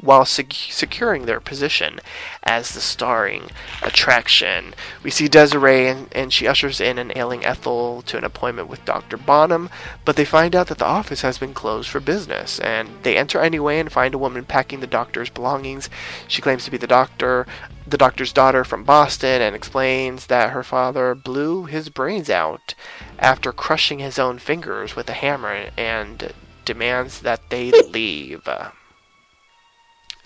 while 0.00 0.24
sec- 0.24 0.52
securing 0.52 1.26
their 1.26 1.40
position 1.40 2.00
as 2.42 2.70
the 2.70 2.80
starring 2.80 3.50
attraction. 3.82 4.74
We 5.02 5.10
see 5.10 5.28
Desiree 5.28 5.88
and, 5.88 6.08
and 6.12 6.32
she 6.32 6.46
ushers 6.46 6.80
in 6.80 6.98
an 6.98 7.12
ailing 7.16 7.44
Ethel 7.44 8.02
to 8.02 8.16
an 8.16 8.24
appointment 8.24 8.68
with 8.68 8.84
Dr. 8.84 9.16
Bonham, 9.16 9.68
but 10.04 10.16
they 10.16 10.24
find 10.24 10.54
out 10.54 10.68
that 10.68 10.78
the 10.78 10.86
office 10.86 11.22
has 11.22 11.38
been 11.38 11.54
closed 11.54 11.88
for 11.88 12.00
business, 12.00 12.58
and 12.60 12.88
they 13.02 13.16
enter 13.16 13.40
anyway 13.40 13.78
and 13.78 13.90
find 13.90 14.14
a 14.14 14.18
woman 14.18 14.44
packing 14.44 14.80
the 14.80 14.86
doctor's 14.86 15.30
belongings. 15.30 15.90
She 16.26 16.42
claims 16.42 16.64
to 16.64 16.70
be 16.70 16.76
the 16.76 16.86
doctor, 16.86 17.46
the 17.86 17.98
doctor's 17.98 18.32
daughter 18.32 18.64
from 18.64 18.84
Boston, 18.84 19.42
and 19.42 19.56
explains 19.56 20.26
that 20.26 20.50
her 20.50 20.62
father 20.62 21.14
blew 21.14 21.64
his 21.64 21.88
brains 21.88 22.30
out 22.30 22.74
after 23.18 23.52
crushing 23.52 23.98
his 23.98 24.18
own 24.18 24.38
fingers 24.38 24.94
with 24.94 25.08
a 25.10 25.14
hammer 25.14 25.70
and 25.76 26.32
demands 26.64 27.20
that 27.20 27.50
they 27.50 27.70
leave. 27.70 28.48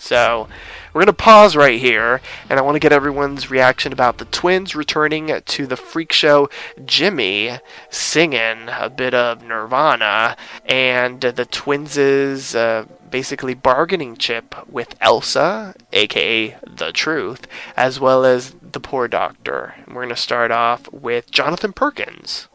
So, 0.03 0.49
we're 0.93 0.99
going 0.99 1.07
to 1.07 1.13
pause 1.13 1.55
right 1.55 1.79
here, 1.79 2.19
and 2.49 2.59
I 2.59 2.61
want 2.61 2.75
to 2.75 2.81
get 2.81 2.91
everyone's 2.91 3.49
reaction 3.49 3.93
about 3.93 4.17
the 4.17 4.25
twins 4.25 4.75
returning 4.75 5.31
to 5.45 5.65
the 5.65 5.77
freak 5.77 6.11
show, 6.11 6.49
Jimmy 6.83 7.57
singing 7.89 8.67
a 8.67 8.89
bit 8.89 9.13
of 9.13 9.41
Nirvana, 9.43 10.35
and 10.65 11.21
the 11.21 11.45
twins' 11.45 12.53
uh, 12.53 12.85
basically 13.09 13.53
bargaining 13.53 14.17
chip 14.17 14.53
with 14.69 14.93
Elsa, 14.99 15.73
aka 15.93 16.57
The 16.67 16.91
Truth, 16.91 17.47
as 17.77 17.97
well 17.97 18.25
as 18.25 18.55
the 18.61 18.81
poor 18.81 19.07
doctor. 19.07 19.73
And 19.85 19.95
we're 19.95 20.03
going 20.03 20.09
to 20.09 20.17
start 20.17 20.51
off 20.51 20.91
with 20.91 21.31
Jonathan 21.31 21.71
Perkins. 21.71 22.49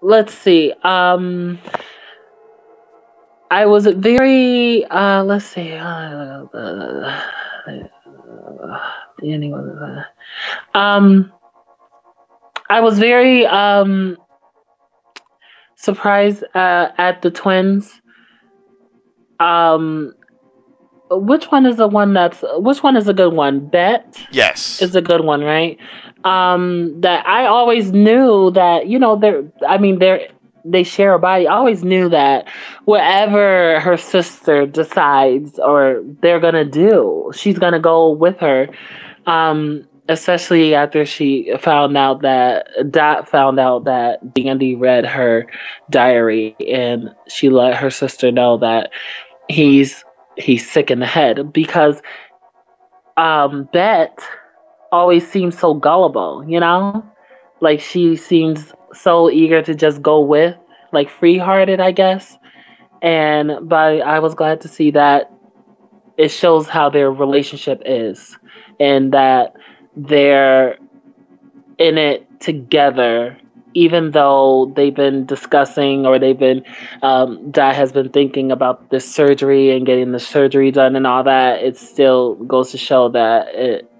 Let's 0.00 0.32
see. 0.32 0.72
Um, 0.82 1.58
I 3.50 3.66
was 3.66 3.86
very 3.86 4.84
uh 4.86 5.22
let's 5.24 5.44
see 5.44 5.72
uh, 5.72 6.46
uh, 6.54 7.20
anyone 9.22 10.04
um 10.74 11.32
I 12.68 12.80
was 12.80 12.98
very 12.98 13.46
um 13.46 14.16
surprised 15.76 16.42
uh, 16.54 16.88
at 16.98 17.22
the 17.22 17.30
twins. 17.30 18.00
Um 19.38 20.12
which 21.08 21.52
one 21.52 21.66
is 21.66 21.76
the 21.76 21.86
one 21.86 22.14
that's 22.14 22.42
which 22.56 22.82
one 22.82 22.96
is 22.96 23.06
a 23.06 23.14
good 23.14 23.32
one? 23.32 23.68
Bette 23.68 24.26
yes. 24.32 24.82
is 24.82 24.96
a 24.96 25.02
good 25.02 25.24
one 25.24 25.42
right? 25.42 25.78
Um 26.24 27.00
that 27.02 27.24
i 27.26 27.46
always 27.46 27.92
knew 27.92 28.50
that 28.52 28.88
you 28.88 28.98
know 28.98 29.14
they're 29.14 29.44
i 29.68 29.78
mean 29.78 30.00
they're 30.00 30.26
they 30.66 30.82
share 30.82 31.14
a 31.14 31.18
body. 31.18 31.46
I 31.46 31.54
always 31.54 31.84
knew 31.84 32.08
that 32.08 32.48
whatever 32.84 33.80
her 33.80 33.96
sister 33.96 34.66
decides 34.66 35.58
or 35.58 36.02
they're 36.22 36.40
gonna 36.40 36.64
do, 36.64 37.30
she's 37.34 37.58
gonna 37.58 37.80
go 37.80 38.10
with 38.10 38.38
her. 38.38 38.68
Um, 39.26 39.86
especially 40.08 40.74
after 40.74 41.04
she 41.04 41.52
found 41.60 41.96
out 41.96 42.22
that 42.22 42.68
Dot 42.90 43.28
found 43.28 43.58
out 43.58 43.84
that 43.84 44.34
Dandy 44.34 44.76
read 44.76 45.04
her 45.04 45.46
diary 45.90 46.54
and 46.68 47.10
she 47.28 47.48
let 47.48 47.74
her 47.76 47.90
sister 47.90 48.30
know 48.30 48.56
that 48.58 48.90
he's 49.48 50.04
he's 50.36 50.70
sick 50.70 50.90
in 50.90 51.00
the 51.00 51.06
head 51.06 51.52
because 51.52 52.00
um 53.16 53.68
Bette 53.72 54.22
always 54.92 55.28
seems 55.28 55.58
so 55.58 55.74
gullible, 55.74 56.44
you 56.46 56.60
know? 56.60 57.04
Like 57.60 57.80
she 57.80 58.16
seems 58.16 58.72
so 58.96 59.30
eager 59.30 59.62
to 59.62 59.74
just 59.74 60.02
go 60.02 60.20
with, 60.20 60.56
like 60.92 61.10
free 61.10 61.38
hearted, 61.38 61.80
I 61.80 61.92
guess. 61.92 62.36
And 63.02 63.68
but 63.68 64.00
I 64.02 64.18
was 64.20 64.34
glad 64.34 64.60
to 64.62 64.68
see 64.68 64.90
that 64.92 65.30
it 66.16 66.28
shows 66.28 66.68
how 66.68 66.88
their 66.88 67.10
relationship 67.10 67.82
is 67.84 68.38
and 68.80 69.12
that 69.12 69.54
they're 69.96 70.78
in 71.78 71.98
it 71.98 72.26
together 72.40 73.38
even 73.74 74.12
though 74.12 74.72
they've 74.74 74.94
been 74.94 75.26
discussing 75.26 76.06
or 76.06 76.18
they've 76.18 76.38
been 76.38 76.64
um, 77.02 77.50
dad 77.50 77.74
has 77.74 77.92
been 77.92 78.08
thinking 78.08 78.50
about 78.50 78.90
this 78.90 79.10
surgery 79.10 79.76
and 79.76 79.84
getting 79.84 80.12
the 80.12 80.18
surgery 80.18 80.70
done 80.70 80.96
and 80.96 81.06
all 81.06 81.22
that 81.22 81.62
it 81.62 81.76
still 81.76 82.36
goes 82.36 82.70
to 82.70 82.78
show 82.78 83.08
that 83.10 83.48
it, 83.54 83.90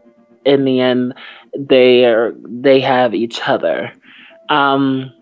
in 0.46 0.64
the 0.64 0.80
end 0.80 1.14
they 1.58 2.04
are 2.06 2.34
they 2.48 2.80
have 2.80 3.14
each 3.14 3.40
other 3.46 3.92
um, 4.48 5.12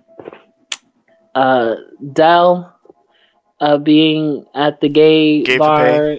uh, 1.35 1.77
Dell 2.13 2.75
uh, 3.61 3.79
being 3.79 4.47
at 4.55 4.81
the 4.81 4.89
gay, 4.89 5.43
Gay 5.43 5.59
bar, 5.59 6.17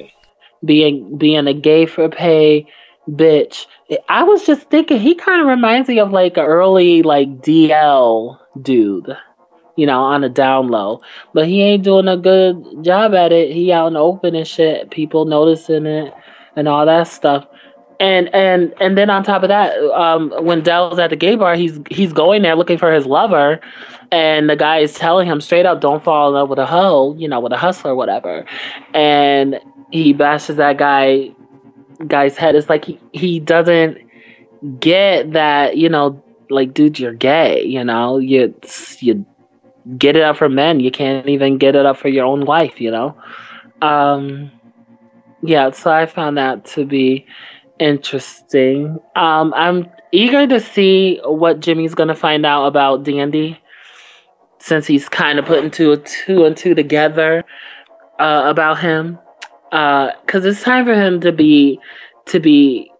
being 0.64 1.18
being 1.18 1.48
a 1.48 1.54
gay 1.54 1.86
for 1.86 2.10
pay 2.10 2.68
bitch. 3.10 3.66
I 4.10 4.24
was 4.24 4.46
just 4.46 4.70
thinking 4.70 5.00
he 5.00 5.16
kind 5.16 5.42
of 5.42 5.48
reminds 5.48 5.90
me 5.90 6.00
of 6.00 6.12
like 6.12 6.38
an 6.38 6.46
early 6.46 7.04
like 7.04 7.42
DL 7.42 8.40
dude, 8.62 9.16
you 9.76 9.86
know, 9.86 10.02
on 10.02 10.24
a 10.24 10.30
down 10.30 10.70
low. 10.70 11.02
But 11.34 11.48
he 11.48 11.62
ain't 11.62 11.84
doing 11.84 12.08
a 12.08 12.18
good 12.18 12.84
job 12.84 13.14
at 13.14 13.32
it. 13.32 13.52
He 13.52 13.72
out 13.72 13.88
in 13.88 13.94
the 13.94 14.00
open 14.00 14.36
and 14.36 14.48
shit. 14.48 14.90
People 14.92 15.26
noticing 15.26 15.86
it 15.86 16.14
and 16.56 16.68
all 16.68 16.86
that 16.86 17.08
stuff. 17.08 17.46
And 18.00 18.34
and 18.34 18.74
and 18.80 18.98
then 18.98 19.10
on 19.10 19.24
top 19.24 19.44
of 19.44 19.50
that, 19.50 19.78
um, 19.92 20.32
when 20.44 20.62
Dell's 20.62 21.00
at 21.00 21.10
the 21.10 21.16
gay 21.16 21.36
bar, 21.36 21.56
he's 21.56 21.80
he's 21.90 22.12
going 22.12 22.42
there 22.42 22.56
looking 22.56 22.78
for 22.78 22.92
his 22.94 23.06
lover, 23.06 23.60
and 24.12 24.50
the 24.50 24.56
guy 24.56 24.80
is 24.80 24.94
telling 24.96 25.28
him 25.28 25.40
straight 25.40 25.66
up, 25.66 25.80
"Don't 25.80 26.04
fall 26.04 26.28
in 26.28 26.34
love 26.34 26.50
with 26.50 26.60
a 26.60 26.66
hoe, 26.66 27.16
you 27.18 27.28
know, 27.28 27.40
with 27.40 27.54
a 27.54 27.58
hustler, 27.58 27.96
whatever." 27.96 28.46
And 28.94 29.60
he 29.92 30.14
bashes 30.14 30.58
that 30.58 30.78
guy 30.78 31.32
guy's 32.08 32.38
head. 32.38 32.56
It's 32.56 32.70
like 32.70 32.86
he 32.86 33.00
he 33.14 33.40
doesn't 33.40 33.98
get 34.80 35.32
that, 35.34 35.78
you 35.78 35.90
know, 35.90 36.22
like 36.50 36.74
dude, 36.74 37.00
you're 37.00 37.14
gay. 37.14 37.64
You 37.64 37.84
know, 37.84 38.18
you 38.18 38.54
you 39.00 39.26
get 39.98 40.16
it 40.16 40.24
up 40.24 40.38
for 40.38 40.50
men. 40.50 40.80
You 40.80 40.92
can't 40.92 41.28
even 41.30 41.58
get 41.58 41.76
it 41.76 41.86
up 41.86 41.98
for 41.98 42.10
your 42.10 42.26
own 42.26 42.46
wife. 42.46 42.82
You 42.82 42.92
know. 42.92 43.16
Um, 43.82 44.52
yeah, 45.42 45.72
so 45.72 45.92
I 45.92 46.06
found 46.06 46.38
that 46.38 46.66
to 46.66 46.86
be 46.86 47.26
interesting. 47.80 49.00
Um, 49.16 49.54
I'm 49.56 49.90
eager 50.12 50.48
to 50.48 50.60
see 50.60 51.20
what 51.24 51.60
Jimmy's 51.60 51.96
gonna 51.96 52.16
find 52.16 52.46
out 52.46 52.66
about 52.66 53.04
Dandy, 53.04 53.60
since 54.60 54.88
he's 54.88 55.10
kind 55.10 55.40
of 55.40 55.46
putting 55.46 55.72
two, 55.72 55.98
two 55.98 56.46
and 56.46 56.56
two 56.56 56.76
together 56.76 57.44
uh, 58.20 58.44
about 58.46 58.80
him. 58.80 59.20
Because 59.72 60.46
it's 60.46 60.64
time 60.64 60.86
for 60.86 60.94
him 60.94 61.20
to 61.22 61.32
be 61.32 61.80
to 62.28 62.40
be 62.40 62.92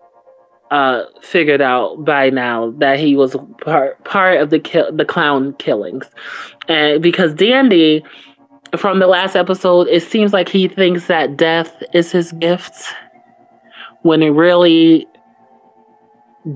uh, 0.72 1.04
figured 1.22 1.62
out 1.62 2.04
by 2.04 2.30
now 2.30 2.72
that 2.78 3.00
he 3.00 3.16
was 3.16 3.36
part 3.62 4.04
part 4.04 4.42
of 4.42 4.50
the 4.50 4.60
kill 4.60 4.92
the 4.92 5.06
clown 5.06 5.54
killings, 5.54 6.10
and 6.68 7.02
because 7.02 7.34
Dandy. 7.34 8.04
From 8.76 9.00
the 9.00 9.08
last 9.08 9.38
episode, 9.38 9.88
it 9.88 10.04
seems 10.04 10.34
like 10.34 10.50
he 10.50 10.68
thinks 10.68 11.08
that 11.08 11.38
death 11.38 11.82
is 11.94 12.12
his 12.12 12.34
gift 12.34 12.94
when 14.06 14.22
it 14.22 14.30
really 14.30 15.08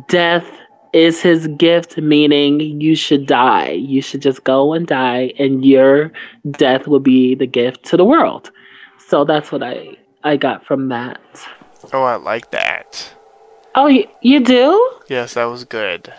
death 0.07 0.49
is 0.93 1.21
his 1.21 1.47
gift 1.47 1.97
meaning 1.97 2.59
you 2.81 2.95
should 2.95 3.25
die 3.25 3.71
you 3.71 4.01
should 4.01 4.21
just 4.21 4.43
go 4.43 4.73
and 4.73 4.87
die 4.87 5.33
and 5.37 5.65
your 5.65 6.11
death 6.51 6.87
will 6.87 6.99
be 6.99 7.35
the 7.35 7.47
gift 7.47 7.83
to 7.83 7.97
the 7.97 8.05
world 8.05 8.51
so 9.07 9.23
that's 9.23 9.51
what 9.51 9.63
i 9.63 9.87
i 10.23 10.35
got 10.37 10.65
from 10.65 10.89
that 10.89 11.19
Oh, 11.93 12.03
I 12.03 12.15
like 12.17 12.51
that. 12.51 13.13
Oh, 13.75 13.87
you, 13.87 14.07
you 14.21 14.41
do? 14.41 14.99
Yes, 15.07 15.35
that 15.35 15.45
was 15.45 15.63
good. 15.63 16.13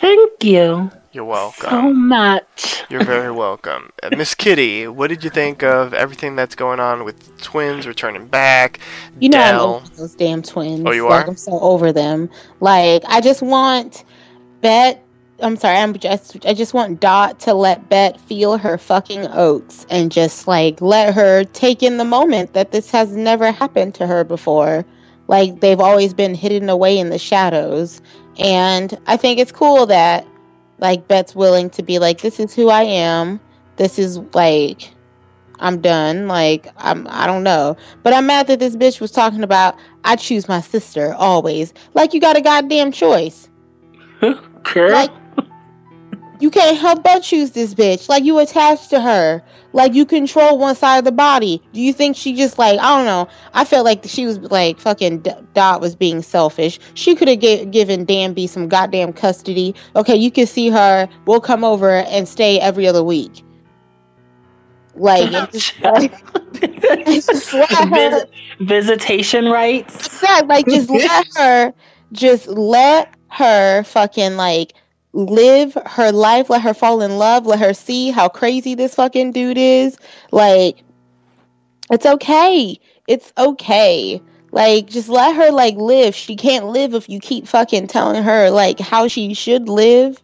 Thank 0.00 0.42
you 0.42 0.90
You're 1.14 1.24
welcome. 1.24 1.70
so 1.70 1.92
much. 1.92 2.82
You're 2.90 3.04
very 3.04 3.30
welcome. 3.30 3.92
Uh, 4.02 4.10
Miss 4.16 4.34
Kitty, 4.34 4.88
what 4.88 5.10
did 5.10 5.22
you 5.22 5.30
think 5.30 5.62
of 5.62 5.94
everything 5.94 6.34
that's 6.34 6.56
going 6.56 6.80
on 6.80 7.04
with 7.04 7.40
twins 7.40 7.86
returning 7.86 8.26
back? 8.26 8.80
You 9.20 9.28
know 9.28 9.38
I'm 9.38 9.60
over 9.60 9.88
those 9.94 10.16
damn 10.16 10.42
twins. 10.42 10.82
Oh, 10.84 10.90
you 10.90 11.08
like, 11.08 11.26
are? 11.26 11.30
I'm 11.30 11.36
so 11.36 11.60
over 11.60 11.92
them. 11.92 12.28
Like 12.58 13.04
I 13.06 13.20
just 13.20 13.42
want 13.42 14.02
Bette. 14.60 14.98
I'm 15.38 15.54
sorry. 15.54 15.76
I'm 15.76 15.94
just. 15.94 16.44
I 16.44 16.52
just 16.52 16.74
want 16.74 16.98
Dot 16.98 17.38
to 17.40 17.54
let 17.54 17.88
Bette 17.88 18.18
feel 18.18 18.58
her 18.58 18.76
fucking 18.76 19.28
oats 19.28 19.86
and 19.90 20.10
just 20.10 20.48
like 20.48 20.80
let 20.80 21.14
her 21.14 21.44
take 21.44 21.84
in 21.84 21.98
the 21.98 22.04
moment 22.04 22.54
that 22.54 22.72
this 22.72 22.90
has 22.90 23.12
never 23.12 23.52
happened 23.52 23.94
to 23.94 24.08
her 24.08 24.24
before. 24.24 24.84
Like 25.28 25.60
they've 25.60 25.78
always 25.78 26.12
been 26.12 26.34
hidden 26.34 26.68
away 26.68 26.98
in 26.98 27.10
the 27.10 27.20
shadows, 27.20 28.02
and 28.36 28.98
I 29.06 29.16
think 29.16 29.38
it's 29.38 29.52
cool 29.52 29.86
that 29.86 30.26
like 30.84 31.08
Bette's 31.08 31.34
willing 31.34 31.70
to 31.70 31.82
be 31.82 31.98
like, 31.98 32.20
this 32.20 32.38
is 32.38 32.54
who 32.54 32.68
I 32.68 32.82
am. 32.82 33.40
This 33.76 33.98
is 33.98 34.18
like 34.34 34.90
I'm 35.58 35.80
done. 35.80 36.28
Like 36.28 36.68
I'm 36.76 37.06
I 37.08 37.26
don't 37.26 37.42
know. 37.42 37.74
But 38.02 38.12
I'm 38.12 38.26
mad 38.26 38.48
that 38.48 38.58
this 38.58 38.76
bitch 38.76 39.00
was 39.00 39.10
talking 39.10 39.42
about 39.42 39.76
I 40.04 40.16
choose 40.16 40.46
my 40.46 40.60
sister 40.60 41.14
always. 41.14 41.72
Like 41.94 42.12
you 42.12 42.20
got 42.20 42.36
a 42.36 42.42
goddamn 42.42 42.92
choice. 42.92 43.48
Girl. 44.20 44.92
Like 44.92 45.10
you 46.40 46.50
can't 46.50 46.76
help 46.76 47.02
but 47.02 47.20
choose 47.20 47.52
this 47.52 47.74
bitch. 47.74 48.08
Like 48.08 48.24
you 48.24 48.38
attached 48.38 48.90
to 48.90 49.00
her. 49.00 49.42
Like 49.72 49.94
you 49.94 50.04
control 50.06 50.58
one 50.58 50.74
side 50.74 50.98
of 50.98 51.04
the 51.04 51.12
body. 51.12 51.62
Do 51.72 51.80
you 51.80 51.92
think 51.92 52.16
she 52.16 52.34
just 52.34 52.58
like 52.58 52.78
I 52.80 52.96
don't 52.96 53.06
know? 53.06 53.28
I 53.54 53.64
felt 53.64 53.84
like 53.84 54.04
she 54.06 54.26
was 54.26 54.38
like 54.40 54.78
fucking 54.80 55.20
D- 55.20 55.32
Dot 55.54 55.80
was 55.80 55.94
being 55.94 56.22
selfish. 56.22 56.78
She 56.94 57.14
could 57.14 57.28
have 57.28 57.40
g- 57.40 57.64
given 57.66 58.04
Dandy 58.04 58.46
some 58.46 58.68
goddamn 58.68 59.12
custody. 59.12 59.74
Okay, 59.96 60.16
you 60.16 60.30
can 60.30 60.46
see 60.46 60.68
her. 60.70 61.08
We'll 61.26 61.40
come 61.40 61.64
over 61.64 61.90
and 61.90 62.28
stay 62.28 62.60
every 62.60 62.86
other 62.86 63.02
week. 63.02 63.42
Like, 64.94 65.30
just, 65.30 65.74
just 67.06 67.52
let 67.52 67.70
her- 67.70 68.10
Vis- 68.10 68.24
visitation 68.60 69.46
rights. 69.50 70.22
Like 70.46 70.68
just 70.68 70.90
let 70.90 71.26
her 71.36 71.72
just 72.12 72.46
let 72.48 73.14
her 73.30 73.82
fucking 73.84 74.36
like 74.36 74.74
live 75.14 75.78
her 75.86 76.12
life, 76.12 76.50
let 76.50 76.60
her 76.62 76.74
fall 76.74 77.00
in 77.00 77.18
love, 77.18 77.46
let 77.46 77.60
her 77.60 77.72
see 77.72 78.10
how 78.10 78.28
crazy 78.28 78.74
this 78.74 78.96
fucking 78.96 79.32
dude 79.32 79.56
is. 79.56 79.96
Like 80.32 80.82
it's 81.90 82.04
okay. 82.04 82.78
It's 83.06 83.32
okay. 83.38 84.20
Like 84.50 84.86
just 84.86 85.08
let 85.08 85.36
her 85.36 85.50
like 85.50 85.76
live. 85.76 86.14
She 86.14 86.36
can't 86.36 86.66
live 86.66 86.94
if 86.94 87.08
you 87.08 87.20
keep 87.20 87.46
fucking 87.46 87.86
telling 87.86 88.22
her 88.22 88.50
like 88.50 88.80
how 88.80 89.08
she 89.08 89.34
should 89.34 89.68
live. 89.68 90.20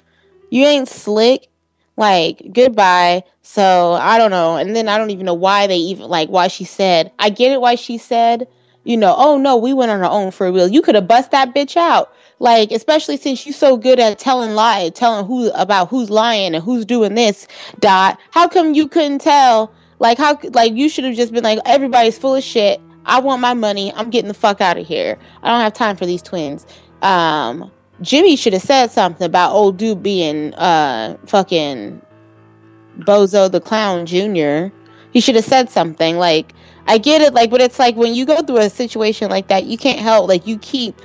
You 0.51 0.65
ain't 0.67 0.89
slick. 0.89 1.49
Like 1.97 2.43
goodbye. 2.53 3.23
So 3.43 3.93
I 3.93 4.19
don't 4.19 4.31
know. 4.31 4.57
And 4.57 4.75
then 4.75 4.89
I 4.89 4.99
don't 4.99 5.11
even 5.11 5.27
know 5.27 5.35
why 5.35 5.67
they 5.67 5.77
even 5.77 6.09
like 6.09 6.29
why 6.29 6.49
she 6.49 6.65
said. 6.65 7.13
I 7.19 7.31
get 7.31 7.53
it 7.53 7.61
why 7.61 7.77
she 7.77 7.99
said, 7.99 8.49
you 8.85 8.97
know, 8.97 9.15
oh 9.17 9.39
no, 9.39 9.57
we 9.57 9.73
went 9.73 9.91
on 9.91 10.03
our 10.03 10.11
own 10.11 10.31
for 10.31 10.51
real. 10.51 10.69
You 10.69 10.83
could 10.83 10.95
have 10.97 11.07
bust 11.07 11.31
that 11.31 11.55
bitch 11.55 11.77
out. 11.77 12.13
Like, 12.41 12.73
especially 12.73 13.19
since 13.19 13.47
you're 13.47 13.53
so 13.53 13.77
good 13.77 14.01
at 14.01 14.19
telling 14.19 14.55
lie, 14.55 14.89
telling 14.91 15.27
who 15.27 15.51
about 15.51 15.89
who's 15.89 16.11
lying 16.11 16.55
and 16.55 16.65
who's 16.65 16.85
doing 16.85 17.15
this, 17.15 17.47
dot. 17.79 18.19
How 18.31 18.49
come 18.49 18.75
you 18.75 18.89
couldn't 18.89 19.21
tell? 19.21 19.73
Like 19.99 20.17
how 20.17 20.39
like 20.55 20.73
you 20.73 20.89
should 20.89 21.05
have 21.05 21.15
just 21.15 21.33
been 21.33 21.45
like, 21.45 21.61
everybody's 21.67 22.19
full 22.19 22.35
of 22.35 22.43
shit. 22.43 22.81
I 23.05 23.21
want 23.21 23.43
my 23.43 23.55
money. 23.55 23.93
I'm 23.95 24.11
getting 24.11 24.29
the 24.29 24.35
fuck 24.35 24.61
out 24.61 24.79
of 24.79 24.87
here. 24.87 25.19
I 25.43 25.51
don't 25.51 25.61
have 25.61 25.75
time 25.75 25.97
for 25.97 26.07
these 26.07 26.23
twins. 26.23 26.67
Um 27.03 27.71
Jimmy 28.01 28.37
should 28.37 28.55
have 28.55 28.63
said 28.63 28.91
something 28.91 29.27
about 29.27 29.53
old 29.53 29.77
dude 29.77 30.03
being 30.03 30.55
uh 30.55 31.19
fucking 31.27 32.01
Bozo 33.01 33.51
the 33.51 33.61
Clown 33.61 34.07
Jr. 34.07 34.75
He 35.13 35.21
should 35.21 35.35
have 35.35 35.45
said 35.45 35.69
something 35.69 36.17
like, 36.17 36.55
I 36.87 36.99
get 36.99 37.21
it, 37.21 37.35
like, 37.35 37.51
but 37.51 37.61
it's 37.61 37.79
like 37.79 37.97
when 37.97 38.15
you 38.15 38.25
go 38.25 38.43
through 38.43 38.59
a 38.59 38.71
situation 38.71 39.29
like 39.29 39.49
that, 39.49 39.65
you 39.65 39.77
can't 39.77 39.99
help, 39.99 40.29
like, 40.29 40.47
you 40.47 40.59
keep 40.59 41.01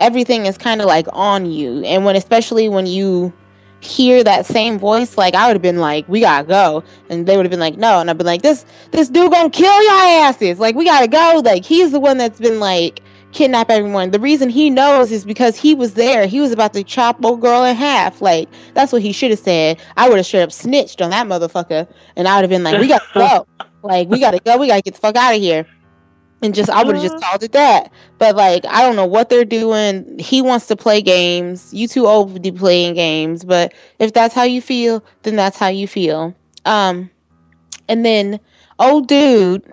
everything 0.00 0.46
is 0.46 0.58
kind 0.58 0.80
of 0.80 0.86
like 0.86 1.06
on 1.12 1.50
you. 1.50 1.82
And 1.84 2.04
when, 2.04 2.16
especially 2.16 2.68
when 2.68 2.86
you 2.86 3.32
hear 3.80 4.24
that 4.24 4.46
same 4.46 4.78
voice, 4.78 5.16
like, 5.16 5.34
I 5.34 5.46
would 5.46 5.54
have 5.54 5.62
been 5.62 5.78
like, 5.78 6.08
we 6.08 6.20
gotta 6.20 6.46
go. 6.46 6.82
And 7.08 7.26
they 7.26 7.36
would 7.36 7.46
have 7.46 7.50
been 7.50 7.60
like, 7.60 7.76
no. 7.76 8.00
And 8.00 8.10
I've 8.10 8.18
been 8.18 8.26
like, 8.26 8.42
this, 8.42 8.64
this 8.90 9.08
dude 9.08 9.30
gonna 9.30 9.50
kill 9.50 9.82
your 9.82 9.92
asses. 10.24 10.58
Like, 10.58 10.74
we 10.74 10.84
gotta 10.84 11.08
go. 11.08 11.40
Like, 11.44 11.64
he's 11.64 11.92
the 11.92 12.00
one 12.00 12.18
that's 12.18 12.40
been 12.40 12.60
like, 12.60 13.02
kidnap 13.32 13.70
everyone. 13.70 14.10
The 14.10 14.18
reason 14.18 14.48
he 14.48 14.70
knows 14.70 15.12
is 15.12 15.24
because 15.24 15.56
he 15.56 15.74
was 15.74 15.94
there. 15.94 16.26
He 16.26 16.40
was 16.40 16.52
about 16.52 16.72
to 16.74 16.84
chop 16.84 17.24
old 17.24 17.40
girl 17.40 17.64
in 17.64 17.76
half. 17.76 18.20
Like 18.20 18.48
that's 18.74 18.92
what 18.92 19.02
he 19.02 19.12
should 19.12 19.30
have 19.30 19.38
said. 19.38 19.80
I 19.96 20.08
would 20.08 20.16
have 20.18 20.26
straight 20.26 20.42
up 20.42 20.52
snitched 20.52 21.00
on 21.00 21.10
that 21.10 21.26
motherfucker, 21.26 21.86
and 22.16 22.28
I 22.28 22.36
would 22.36 22.42
have 22.42 22.50
been 22.50 22.64
like, 22.64 22.80
"We 22.80 22.88
gotta 22.88 23.06
go. 23.14 23.46
like 23.82 24.08
we 24.08 24.20
gotta 24.20 24.40
go. 24.40 24.56
We 24.56 24.66
gotta 24.66 24.82
get 24.82 24.94
the 24.94 25.00
fuck 25.00 25.16
out 25.16 25.34
of 25.34 25.40
here." 25.40 25.66
And 26.42 26.54
just 26.54 26.70
I 26.70 26.82
would 26.82 26.96
have 26.96 27.02
just 27.02 27.22
called 27.22 27.42
it 27.42 27.52
that. 27.52 27.92
But 28.18 28.36
like 28.36 28.64
I 28.66 28.82
don't 28.82 28.96
know 28.96 29.06
what 29.06 29.28
they're 29.28 29.44
doing. 29.44 30.18
He 30.18 30.42
wants 30.42 30.66
to 30.68 30.76
play 30.76 31.02
games. 31.02 31.72
You 31.72 31.86
too 31.86 32.06
old 32.06 32.34
to 32.34 32.40
be 32.40 32.52
playing 32.52 32.94
games. 32.94 33.44
But 33.44 33.74
if 33.98 34.12
that's 34.12 34.34
how 34.34 34.44
you 34.44 34.62
feel, 34.62 35.04
then 35.22 35.36
that's 35.36 35.58
how 35.58 35.68
you 35.68 35.86
feel. 35.86 36.34
Um, 36.64 37.10
and 37.88 38.04
then 38.04 38.40
old 38.78 39.08
dude, 39.08 39.70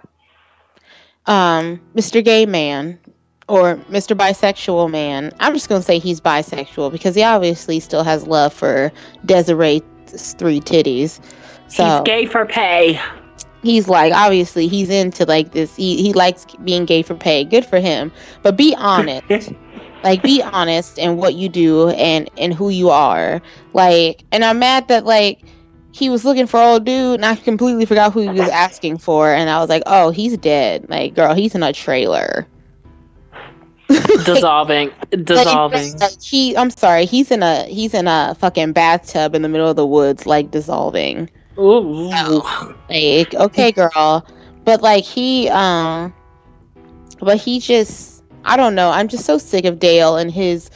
um, 1.26 1.80
Mr. 1.96 2.24
Gay 2.24 2.46
Man, 2.46 3.00
or 3.48 3.78
Mr. 3.90 4.16
Bisexual 4.16 4.92
Man. 4.92 5.32
I'm 5.40 5.54
just 5.54 5.70
gonna 5.70 5.82
say 5.82 6.00
he's 6.00 6.20
bisexual 6.20 6.92
because 6.92 7.16
he 7.16 7.24
obviously 7.24 7.80
still 7.80 8.04
has 8.04 8.28
love 8.28 8.54
for 8.54 8.92
Desiree's 9.26 9.82
three 10.38 10.60
titties. 10.60 11.20
So 11.68 11.84
He's 11.84 12.02
gay 12.02 12.26
for 12.26 12.46
pay. 12.46 13.00
He's 13.68 13.88
like 13.90 14.14
obviously 14.14 14.68
he's 14.68 14.90
into 14.90 15.26
like 15.26 15.52
this 15.52 15.76
he, 15.76 16.02
he 16.02 16.14
likes 16.14 16.46
being 16.64 16.86
gay 16.86 17.02
for 17.04 17.16
pay. 17.16 17.44
Good 17.44 17.66
for 17.66 17.80
him. 17.80 18.12
But 18.42 18.58
be 18.58 18.74
honest. 18.76 19.54
Like 20.04 20.22
be 20.22 20.44
honest 20.44 21.00
in 21.00 21.18
what 21.18 21.34
you 21.34 21.50
do 21.50 21.90
and 21.90 22.30
and 22.38 22.54
who 22.54 22.70
you 22.70 22.92
are. 22.92 23.42
Like 23.74 24.24
and 24.32 24.46
i'm 24.46 24.60
mad 24.60 24.88
that 24.90 25.06
like 25.06 25.42
he 25.92 26.08
was 26.08 26.24
looking 26.24 26.46
for 26.46 26.62
old 26.62 26.86
dude 26.86 27.16
and 27.16 27.26
i 27.26 27.36
completely 27.36 27.84
forgot 27.86 28.14
who 28.14 28.22
he 28.22 28.30
was 28.30 28.48
asking 28.48 29.00
for. 29.00 29.34
And 29.34 29.50
i 29.50 29.60
was 29.60 29.70
like 29.70 29.82
oh 29.88 30.12
he's 30.12 30.38
dead. 30.38 30.88
Like 30.88 31.16
girl 31.16 31.34
he's 31.34 31.56
in 31.56 31.64
a 31.64 31.74
trailer. 31.74 32.48
Dissolving. 33.88 34.92
Dissolving. 35.10 35.92
like, 35.94 36.02
like, 36.02 36.22
he 36.22 36.56
i'm 36.56 36.70
sorry 36.70 37.06
he's 37.06 37.32
in 37.32 37.42
a 37.42 37.64
he's 37.64 37.96
in 37.96 38.08
a 38.08 38.36
fucking 38.40 38.74
bathtub 38.74 39.34
in 39.34 39.42
the 39.42 39.50
middle 39.50 39.68
of 39.68 39.76
the 39.76 39.86
woods 39.86 40.28
like 40.28 40.52
dissolving 40.52 41.28
Ooh. 41.60 42.10
like 42.90 43.34
okay 43.34 43.72
girl. 43.72 44.26
But 44.64 44.82
like 44.82 45.04
he 45.04 45.50
um 45.50 46.14
but 47.20 47.38
he 47.38 47.60
just 47.60 48.24
i 48.46 48.56
don't 48.58 48.76
know. 48.76 48.90
I'm 48.90 49.08
just 49.08 49.26
so 49.26 49.38
sick 49.38 49.66
of 49.66 49.80
dale 49.80 50.18
and 50.18 50.32
his 50.32 50.70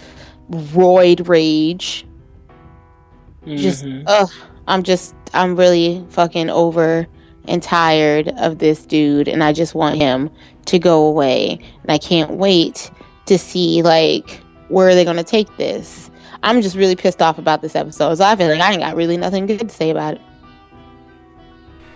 roid 0.49 1.27
rage. 1.27 2.05
Just 3.55 3.85
Mhm. 3.85 4.03
ugh 4.05 4.29
i'm 4.67 4.83
just 4.83 5.15
i'm 5.33 5.55
really 5.55 6.05
fucking 6.09 6.49
over 6.49 7.07
and 7.47 7.61
tired 7.61 8.27
of 8.37 8.59
this 8.59 8.85
dude 8.85 9.27
and 9.27 9.43
i 9.43 9.51
just 9.51 9.73
want 9.73 9.97
him 9.97 10.29
to 10.65 10.79
go 10.79 11.05
away. 11.05 11.59
And 11.83 11.91
i 11.91 11.97
can't 11.97 12.31
wait 12.31 12.91
to 13.25 13.37
see 13.37 13.81
like 13.81 14.41
where 14.69 14.93
they're 14.95 15.05
to 15.17 15.23
take 15.23 15.55
this? 15.57 16.09
I'm 16.43 16.61
just 16.61 16.75
really 16.75 16.95
pissed 16.95 17.21
off 17.21 17.37
about 17.37 17.61
this 17.61 17.75
episode. 17.75 18.15
So 18.15 18.25
i 18.25 18.35
feel 18.35 18.47
like 18.49 18.61
i 18.61 18.71
ain't 18.71 18.81
got 18.81 18.95
really 18.95 19.17
nothing 19.17 19.45
good 19.47 19.61
to 19.61 19.69
say 19.69 19.89
about 19.89 20.15
it 20.15 20.21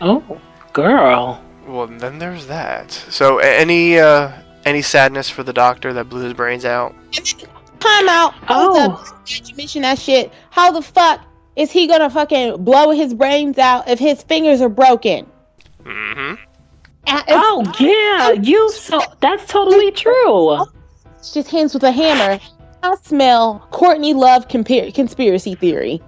Oh, 0.01 0.41
girl. 0.73 1.41
Well, 1.67 1.87
then 1.87 2.19
there's 2.19 2.47
that. 2.47 2.91
So, 2.91 3.39
any 3.39 3.97
uh, 3.97 4.31
any 4.65 4.81
sadness 4.81 5.29
for 5.29 5.43
the 5.43 5.53
doctor 5.53 5.93
that 5.93 6.09
blew 6.09 6.23
his 6.23 6.33
brains 6.33 6.65
out? 6.65 6.93
Time 7.79 8.09
out. 8.09 8.33
Oh. 8.49 9.03
Did 9.25 9.49
you 9.49 9.55
mention 9.55 9.81
that 9.83 9.99
shit? 9.99 10.31
How 10.51 10.71
the 10.71 10.81
fuck 10.81 11.21
is 11.55 11.71
he 11.71 11.87
gonna 11.87 12.09
fucking 12.09 12.63
blow 12.63 12.91
his 12.91 13.13
brains 13.13 13.57
out 13.57 13.87
if 13.89 13.99
his 13.99 14.21
fingers 14.23 14.61
are 14.61 14.69
broken? 14.69 15.25
Mm-hmm. 15.83 16.35
Uh, 17.07 17.21
Oh 17.27 17.73
yeah, 17.79 18.31
you 18.31 18.71
so 18.71 18.99
that's 19.19 19.45
totally 19.45 19.91
true. 19.91 20.63
It's 21.17 21.33
just 21.33 21.49
hands 21.49 21.73
with 21.73 21.83
a 21.83 21.91
hammer. 21.91 22.39
I 22.81 22.95
smell 23.03 23.67
Courtney 23.71 24.13
Love 24.13 24.47
compar- 24.47 24.93
conspiracy 24.93 25.55
theory. 25.55 26.01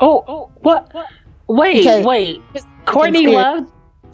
Oh, 0.00 0.24
oh 0.26 0.50
what? 0.60 0.92
Wait, 1.48 1.78
Because- 1.78 2.04
wait. 2.04 2.42
Courtney 2.86 3.26
Love. 3.28 3.70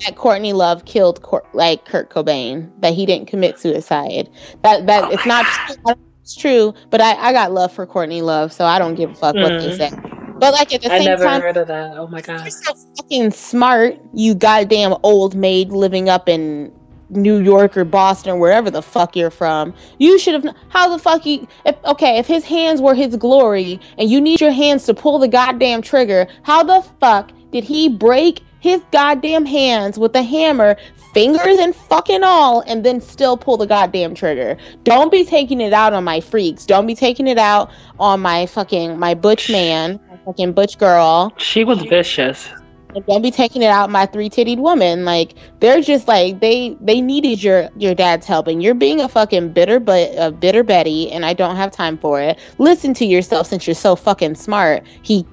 That 0.07 0.17
Courtney 0.17 0.53
Love 0.55 0.85
killed 0.87 1.21
Cor- 1.23 1.45
like 1.53 1.85
Kurt 1.85 2.09
Cobain. 2.11 2.71
That 2.81 2.95
he 2.95 3.05
didn't 3.05 3.29
commit 3.29 3.59
suicide. 3.59 4.31
That 4.63 4.87
that 4.87 5.05
Oh 5.05 5.11
it's 5.11 5.27
not 5.27 5.45
true. 5.45 5.95
it's 6.23 6.35
true. 6.35 6.75
But 6.89 7.01
I 7.03 7.15
I 7.17 7.33
got 7.33 7.53
love 7.53 7.71
for 7.73 7.87
Courtney 7.87 8.23
Love, 8.23 8.53
so 8.53 8.65
I 8.65 8.79
don't 8.79 8.95
give 8.95 9.11
a 9.11 9.15
fuck 9.15 9.35
what 9.35 9.49
they 9.61 9.69
Mm. 9.69 9.77
say. 9.77 9.91
But 10.39 10.55
like 10.55 10.73
at 10.73 10.81
the 10.81 10.91
I 10.91 10.99
same 10.99 11.05
never 11.05 11.25
time, 11.25 11.43
heard 11.43 11.57
of 11.59 11.69
that. 11.69 11.99
Oh 11.99 12.07
my 12.07 12.23
god. 12.23 12.41
You're 12.41 12.51
so 12.51 12.73
fucking 12.97 13.31
smart, 13.33 13.99
you 14.15 14.35
goddamn 14.35 14.95
old 15.03 15.35
maid 15.35 15.71
living 15.71 16.09
up 16.09 16.31
in 16.31 16.73
New 17.11 17.41
York 17.41 17.77
or 17.77 17.85
Boston 17.85 18.39
wherever 18.39 18.71
the 18.71 18.83
fuck 18.83 19.17
you're 19.17 19.31
from. 19.31 19.75
You 19.99 20.19
should 20.19 20.35
have. 20.45 20.55
How 20.69 20.89
the 20.89 20.99
fuck 20.99 21.27
you? 21.27 21.47
If, 21.65 21.77
okay, 21.85 22.19
if 22.19 22.27
his 22.27 22.45
hands 22.45 22.81
were 22.81 22.95
his 22.95 23.17
glory 23.17 23.81
and 23.99 24.09
you 24.09 24.21
need 24.21 24.41
your 24.41 24.53
hands 24.53 24.85
to 24.87 24.95
pull 24.95 25.19
the 25.19 25.29
goddamn 25.29 25.83
trigger, 25.83 26.27
how 26.43 26.63
the 26.63 26.87
fuck 27.01 27.33
did 27.51 27.65
he 27.65 27.89
break 27.89 28.43
his 28.61 28.83
goddamn 28.93 29.47
hands 29.47 29.99
with 29.99 30.15
a 30.15 30.23
hammer, 30.23 30.77
fingers 31.13 31.59
and 31.59 31.75
fucking 31.75 32.23
all, 32.23 32.61
and 32.67 32.85
then 32.85 33.01
still 33.01 33.37
pull 33.37 33.57
the 33.57 33.67
goddamn 33.67 34.15
trigger? 34.15 34.57
Don't 34.85 35.11
be 35.11 35.25
taking 35.25 35.61
it 35.61 35.73
out 35.73 35.93
on 35.93 36.05
my 36.05 36.21
freaks. 36.21 36.65
Don't 36.65 36.87
be 36.87 36.95
taking 36.95 37.27
it 37.27 37.39
out 37.39 37.71
on 37.99 38.21
my 38.21 38.47
fucking 38.47 38.99
my 38.99 39.15
butch 39.15 39.51
man, 39.51 39.99
my 40.11 40.19
fucking 40.25 40.53
butch 40.53 40.79
girl. 40.79 41.33
She 41.39 41.65
was 41.65 41.83
vicious. 41.83 42.49
And 42.95 43.07
don't 43.07 43.23
be 43.23 43.31
taking 43.31 43.63
it 43.63 43.71
out 43.71 43.91
my 43.91 44.07
three-titted 44.07 44.59
woman. 44.59 45.05
Like 45.05 45.35
they're 45.61 45.81
just 45.81 46.09
like 46.09 46.41
they 46.41 46.77
they 46.81 47.01
needed 47.01 47.43
your 47.43 47.69
your 47.77 47.95
dad's 47.95 48.27
help, 48.27 48.47
and 48.47 48.63
you're 48.63 48.75
being 48.75 49.01
a 49.01 49.09
fucking 49.09 49.53
bitter 49.53 49.79
but 49.81 50.11
a 50.17 50.31
bitter 50.31 50.63
Betty, 50.63 51.11
and 51.11 51.25
I 51.25 51.33
don't 51.33 51.57
have 51.57 51.71
time 51.71 51.99
for 51.99 52.21
it. 52.21 52.39
Listen 52.59 52.95
to 52.95 53.05
yourself 53.05 53.47
since 53.47 53.67
you're 53.67 53.75
so 53.75 53.97
fucking 53.97 54.35
smart. 54.35 54.85
He 55.03 55.27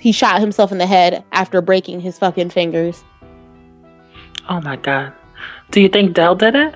he 0.00 0.12
shot 0.12 0.40
himself 0.40 0.70
in 0.72 0.78
the 0.78 0.86
head 0.86 1.24
after 1.32 1.62
breaking 1.62 2.00
his 2.00 2.18
fucking 2.18 2.50
fingers. 2.50 3.02
Oh 4.48 4.60
my 4.60 4.76
god. 4.76 5.12
Do 5.70 5.80
you 5.80 5.88
think 5.88 6.14
Dell 6.14 6.34
did 6.34 6.54
it? 6.54 6.74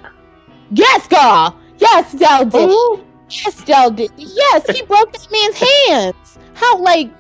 Yes, 0.71 1.07
girl. 1.09 1.55
Yes, 1.79 2.13
Dell 2.15 2.45
did. 2.45 2.71
Ooh. 2.71 3.05
Yes, 3.31 3.63
Dell 3.65 3.91
did. 3.91 4.11
Yes, 4.17 4.67
he 4.71 4.83
broke 4.83 5.13
that 5.13 5.29
man's 5.31 5.57
hands. 5.89 6.39
How 6.55 6.79
like 6.79 7.11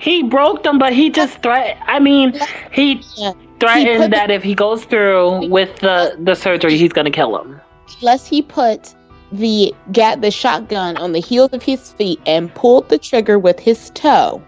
he 0.00 0.22
broke 0.24 0.62
them, 0.64 0.78
but 0.78 0.92
he 0.92 1.10
just 1.10 1.42
threat. 1.42 1.78
I 1.86 2.00
mean, 2.00 2.32
he 2.72 3.02
threatened 3.60 4.02
he 4.04 4.08
that 4.10 4.28
the- 4.28 4.34
if 4.34 4.42
he 4.42 4.54
goes 4.54 4.84
through 4.84 5.48
with 5.48 5.76
the 5.80 6.16
the 6.18 6.34
surgery, 6.34 6.76
he's 6.76 6.92
gonna 6.92 7.10
kill 7.10 7.38
him. 7.40 7.60
Unless 8.00 8.26
he 8.26 8.42
put 8.42 8.94
the 9.32 9.74
got 9.92 10.22
the 10.22 10.30
shotgun 10.30 10.96
on 10.96 11.12
the 11.12 11.20
heels 11.20 11.50
of 11.52 11.62
his 11.62 11.92
feet 11.92 12.20
and 12.26 12.52
pulled 12.54 12.88
the 12.88 12.98
trigger 12.98 13.38
with 13.38 13.60
his 13.60 13.90
toe. 13.90 14.42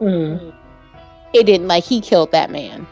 Mm. 0.00 0.52
It 1.32 1.46
didn't 1.46 1.68
like 1.68 1.84
he 1.84 2.00
killed 2.00 2.32
that 2.32 2.50
man. 2.50 2.86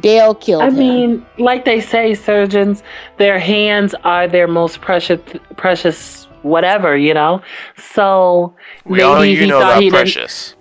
Dale 0.00 0.34
killed 0.34 0.62
I 0.62 0.68
him. 0.68 0.78
mean, 0.78 1.26
like 1.38 1.64
they 1.64 1.80
say, 1.80 2.14
surgeons, 2.14 2.82
their 3.16 3.38
hands 3.38 3.94
are 4.04 4.28
their 4.28 4.46
most 4.46 4.80
precious 4.80 5.20
precious 5.56 6.27
whatever, 6.42 6.96
you 6.96 7.14
know. 7.14 7.42
So 7.76 8.54
we 8.84 9.02
all 9.02 9.24
you 9.24 9.46
know 9.46 9.58
about 9.58 9.88
precious. 9.90 10.54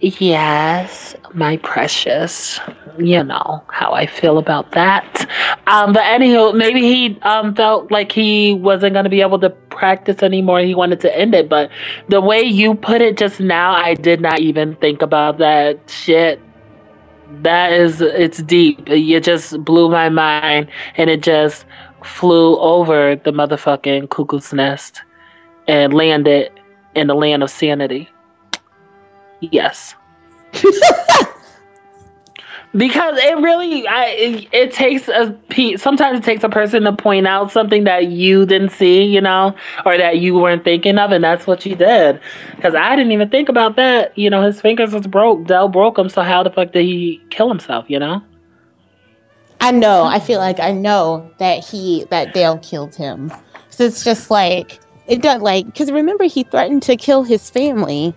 Yes, 0.00 1.16
my 1.34 1.56
precious. 1.58 2.60
You 2.98 3.24
know 3.24 3.64
how 3.68 3.92
I 3.92 4.06
feel 4.06 4.38
about 4.38 4.72
that. 4.72 5.28
Um, 5.66 5.92
but 5.92 6.02
anywho, 6.02 6.54
maybe 6.54 6.82
he 6.82 7.18
um 7.22 7.54
felt 7.54 7.90
like 7.90 8.12
he 8.12 8.54
wasn't 8.54 8.94
gonna 8.94 9.08
be 9.08 9.20
able 9.20 9.38
to 9.40 9.50
practice 9.50 10.22
anymore. 10.22 10.60
He 10.60 10.74
wanted 10.74 11.00
to 11.00 11.16
end 11.16 11.34
it. 11.34 11.48
But 11.48 11.70
the 12.08 12.20
way 12.20 12.42
you 12.42 12.74
put 12.74 13.00
it 13.00 13.16
just 13.16 13.40
now, 13.40 13.72
I 13.74 13.94
did 13.94 14.20
not 14.20 14.40
even 14.40 14.76
think 14.76 15.02
about 15.02 15.38
that 15.38 15.78
shit. 15.88 16.40
That 17.42 17.72
is, 17.72 18.02
it's 18.02 18.42
deep. 18.42 18.86
You 18.88 19.18
just 19.18 19.64
blew 19.64 19.88
my 19.90 20.10
mind, 20.10 20.68
and 20.98 21.08
it 21.08 21.22
just 21.22 21.64
flew 22.04 22.58
over 22.58 23.16
the 23.16 23.32
motherfucking 23.32 24.08
cuckoo's 24.10 24.52
nest 24.52 25.02
and 25.68 25.92
landed 25.94 26.50
in 26.94 27.06
the 27.06 27.14
land 27.14 27.42
of 27.42 27.50
sanity. 27.50 28.08
Yes. 29.40 29.94
because 32.74 33.18
it 33.18 33.36
really 33.38 33.86
I, 33.86 34.06
it, 34.06 34.48
it, 34.52 34.72
takes 34.72 35.08
a 35.08 35.36
sometimes 35.76 36.18
it 36.18 36.24
takes 36.24 36.42
a 36.42 36.48
person 36.48 36.84
to 36.84 36.92
point 36.92 37.26
out 37.26 37.50
something 37.50 37.84
that 37.84 38.06
you 38.08 38.46
didn't 38.46 38.70
see 38.70 39.04
you 39.04 39.20
know 39.20 39.54
or 39.84 39.96
that 39.96 40.18
you 40.18 40.34
weren't 40.34 40.64
thinking 40.64 40.98
of 40.98 41.10
and 41.10 41.22
that's 41.22 41.46
what 41.46 41.66
you 41.66 41.76
did 41.76 42.20
because 42.56 42.74
i 42.74 42.96
didn't 42.96 43.12
even 43.12 43.28
think 43.28 43.48
about 43.48 43.76
that 43.76 44.16
you 44.16 44.30
know 44.30 44.42
his 44.42 44.60
fingers 44.60 44.92
was 44.92 45.06
broke 45.06 45.46
dell 45.46 45.68
broke 45.68 45.96
them 45.96 46.08
so 46.08 46.22
how 46.22 46.42
the 46.42 46.50
fuck 46.50 46.72
did 46.72 46.84
he 46.84 47.20
kill 47.30 47.48
himself 47.48 47.84
you 47.88 47.98
know 47.98 48.22
I 49.62 49.70
know. 49.70 50.02
I 50.02 50.18
feel 50.18 50.40
like 50.40 50.58
I 50.58 50.72
know 50.72 51.30
that 51.38 51.64
he 51.64 52.04
that 52.10 52.34
Dale 52.34 52.58
killed 52.58 52.96
him. 52.96 53.32
So 53.70 53.84
it's 53.84 54.02
just 54.02 54.28
like 54.28 54.80
it 55.06 55.22
does 55.22 55.40
like 55.40 55.66
because 55.66 55.92
remember 55.92 56.24
he 56.24 56.42
threatened 56.42 56.82
to 56.82 56.96
kill 56.96 57.22
his 57.22 57.48
family. 57.48 58.12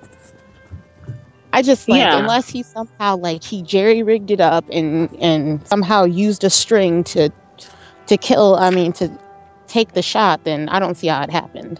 I 1.53 1.62
just 1.62 1.88
like 1.88 1.99
yeah. 1.99 2.17
unless 2.17 2.49
he 2.49 2.63
somehow 2.63 3.17
like 3.17 3.43
he 3.43 3.62
jerry 3.62 4.01
rigged 4.01 4.31
it 4.31 4.41
up 4.41 4.65
and 4.71 5.15
and 5.21 5.65
somehow 5.67 6.03
used 6.03 6.43
a 6.43 6.49
string 6.49 7.03
to 7.05 7.29
to 8.08 8.17
kill. 8.17 8.55
I 8.55 8.71
mean 8.71 8.91
to 8.93 9.12
take 9.67 9.93
the 9.93 10.01
shot. 10.01 10.43
Then 10.45 10.67
I 10.69 10.79
don't 10.79 10.95
see 10.95 11.08
how 11.08 11.21
it 11.21 11.29
happened. 11.29 11.79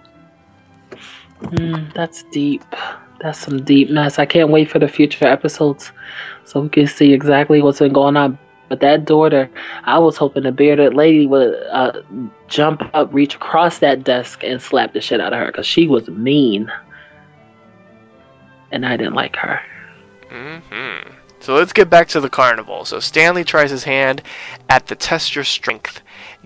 Mm, 1.42 1.92
that's 1.96 2.24
deep. 2.32 2.64
That's 3.20 3.40
some 3.40 3.64
deep 3.64 3.90
mess. 3.90 4.20
I 4.20 4.28
can't 4.28 4.52
wait 4.52 4.70
for 4.70 4.78
the 4.78 4.88
future 4.88 5.26
episodes 5.26 5.92
so 6.44 6.62
we 6.62 6.70
can 6.70 6.86
see 6.86 7.14
exactly 7.14 7.64
what's 7.64 7.80
been 7.80 7.94
going 7.94 8.16
on 8.16 8.38
but 8.68 8.80
that 8.80 9.06
daughter, 9.06 9.50
I 9.84 10.00
was 10.00 10.18
hoping 10.18 10.44
the 10.44 10.52
bearded 10.52 10.94
lady 10.94 11.28
would 11.28 11.56
uh, 11.72 12.02
jump 12.48 12.82
up, 12.94 13.14
reach 13.14 13.36
across 13.36 13.80
that 13.80 14.04
desk, 14.04 14.44
and 14.44 14.62
slap 14.62 14.94
the 14.94 15.02
shit 15.02 15.22
out 15.22 15.34
of 15.34 15.40
her 15.40 15.48
because 15.48 15.68
she 15.68 15.88
was 15.88 16.08
mean. 16.08 16.72
And 18.72 18.86
I 18.86 18.98
didn't 18.98 19.14
like 19.14 19.36
her. 19.36 19.62
Mm-hmm. 20.30 21.12
So 21.40 21.54
let's 21.54 21.74
get 21.74 21.92
back 21.92 22.08
to 22.10 22.20
the 22.20 22.30
carnival. 22.30 22.86
So 22.86 23.00
Stanley 23.00 23.44
tries 23.44 23.70
his 23.70 23.84
hand 23.84 24.24
at 24.68 24.88
the 24.88 24.96
test 24.96 25.36
your 25.36 25.44
strength 25.44 26.02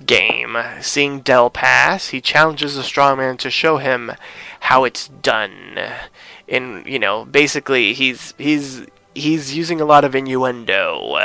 game. 0.06 0.58
Seeing 0.82 1.22
Dell 1.22 1.50
pass, 1.50 2.10
he 2.10 2.20
challenges 2.20 2.76
the 2.76 2.82
strongman 2.82 3.38
to 3.40 3.50
show 3.50 3.78
him 3.78 4.12
how 4.60 4.84
it's 4.84 5.08
done. 5.08 5.80
And 6.50 6.86
you 6.86 7.00
know, 7.00 7.24
basically, 7.24 7.94
he's 7.94 8.34
he's 8.38 8.88
he's 9.20 9.56
using 9.56 9.80
a 9.80 9.86
lot 9.86 10.04
of 10.04 10.16
innuendo 10.16 11.18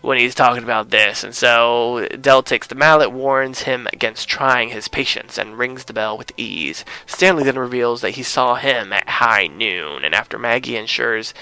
when 0.00 0.18
he's 0.18 0.34
talking 0.34 0.62
about 0.62 0.90
this, 0.90 1.24
and 1.24 1.34
so 1.34 2.06
Dell 2.20 2.42
takes 2.42 2.66
the 2.66 2.74
mallet, 2.74 3.10
warns 3.10 3.62
him 3.62 3.88
against 3.92 4.28
trying 4.28 4.68
his 4.68 4.88
patience, 4.88 5.38
and 5.38 5.58
rings 5.58 5.84
the 5.84 5.92
bell 5.92 6.16
with 6.16 6.32
ease. 6.36 6.84
Stanley 7.06 7.44
then 7.44 7.58
reveals 7.58 8.00
that 8.00 8.12
he 8.12 8.22
saw 8.22 8.54
him 8.54 8.92
at 8.92 9.08
high 9.08 9.46
noon, 9.46 10.04
and 10.04 10.14
after 10.14 10.38
Maggie 10.38 10.76
ensures 10.76 11.34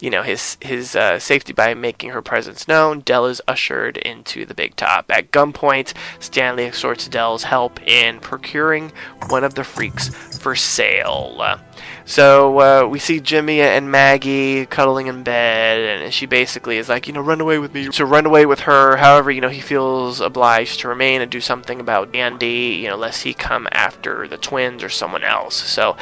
you 0.00 0.10
know 0.10 0.22
his 0.22 0.58
his 0.60 0.94
uh, 0.94 1.18
safety 1.18 1.52
by 1.52 1.74
making 1.74 2.10
her 2.10 2.22
presence 2.22 2.68
known. 2.68 3.00
Dell 3.00 3.26
is 3.26 3.40
ushered 3.48 3.96
into 3.98 4.44
the 4.44 4.54
big 4.54 4.76
top. 4.76 5.10
At 5.10 5.30
gunpoint, 5.30 5.94
Stanley 6.20 6.64
extorts 6.64 7.08
Dell's 7.08 7.44
help 7.44 7.80
in 7.82 8.20
procuring 8.20 8.92
one 9.28 9.44
of 9.44 9.54
the 9.54 9.64
freaks 9.64 10.35
for 10.46 10.54
sale. 10.54 11.58
So 12.04 12.60
uh, 12.60 12.86
we 12.86 13.00
see 13.00 13.18
Jimmy 13.18 13.60
and 13.60 13.90
Maggie 13.90 14.64
cuddling 14.66 15.08
in 15.08 15.24
bed, 15.24 16.02
and 16.04 16.14
she 16.14 16.26
basically 16.26 16.76
is 16.78 16.88
like, 16.88 17.08
you 17.08 17.12
know, 17.12 17.20
run 17.20 17.40
away 17.40 17.58
with 17.58 17.74
me. 17.74 17.88
To 17.88 18.06
run 18.06 18.26
away 18.26 18.46
with 18.46 18.60
her. 18.60 18.96
However, 18.96 19.32
you 19.32 19.40
know, 19.40 19.48
he 19.48 19.60
feels 19.60 20.20
obliged 20.20 20.78
to 20.80 20.88
remain 20.88 21.20
and 21.20 21.28
do 21.28 21.40
something 21.40 21.80
about 21.80 22.14
Andy, 22.14 22.78
you 22.80 22.86
know, 22.86 22.94
lest 22.94 23.24
he 23.24 23.34
come 23.34 23.66
after 23.72 24.28
the 24.28 24.36
twins 24.36 24.84
or 24.84 24.88
someone 24.88 25.24
else. 25.24 25.56
So 25.56 25.96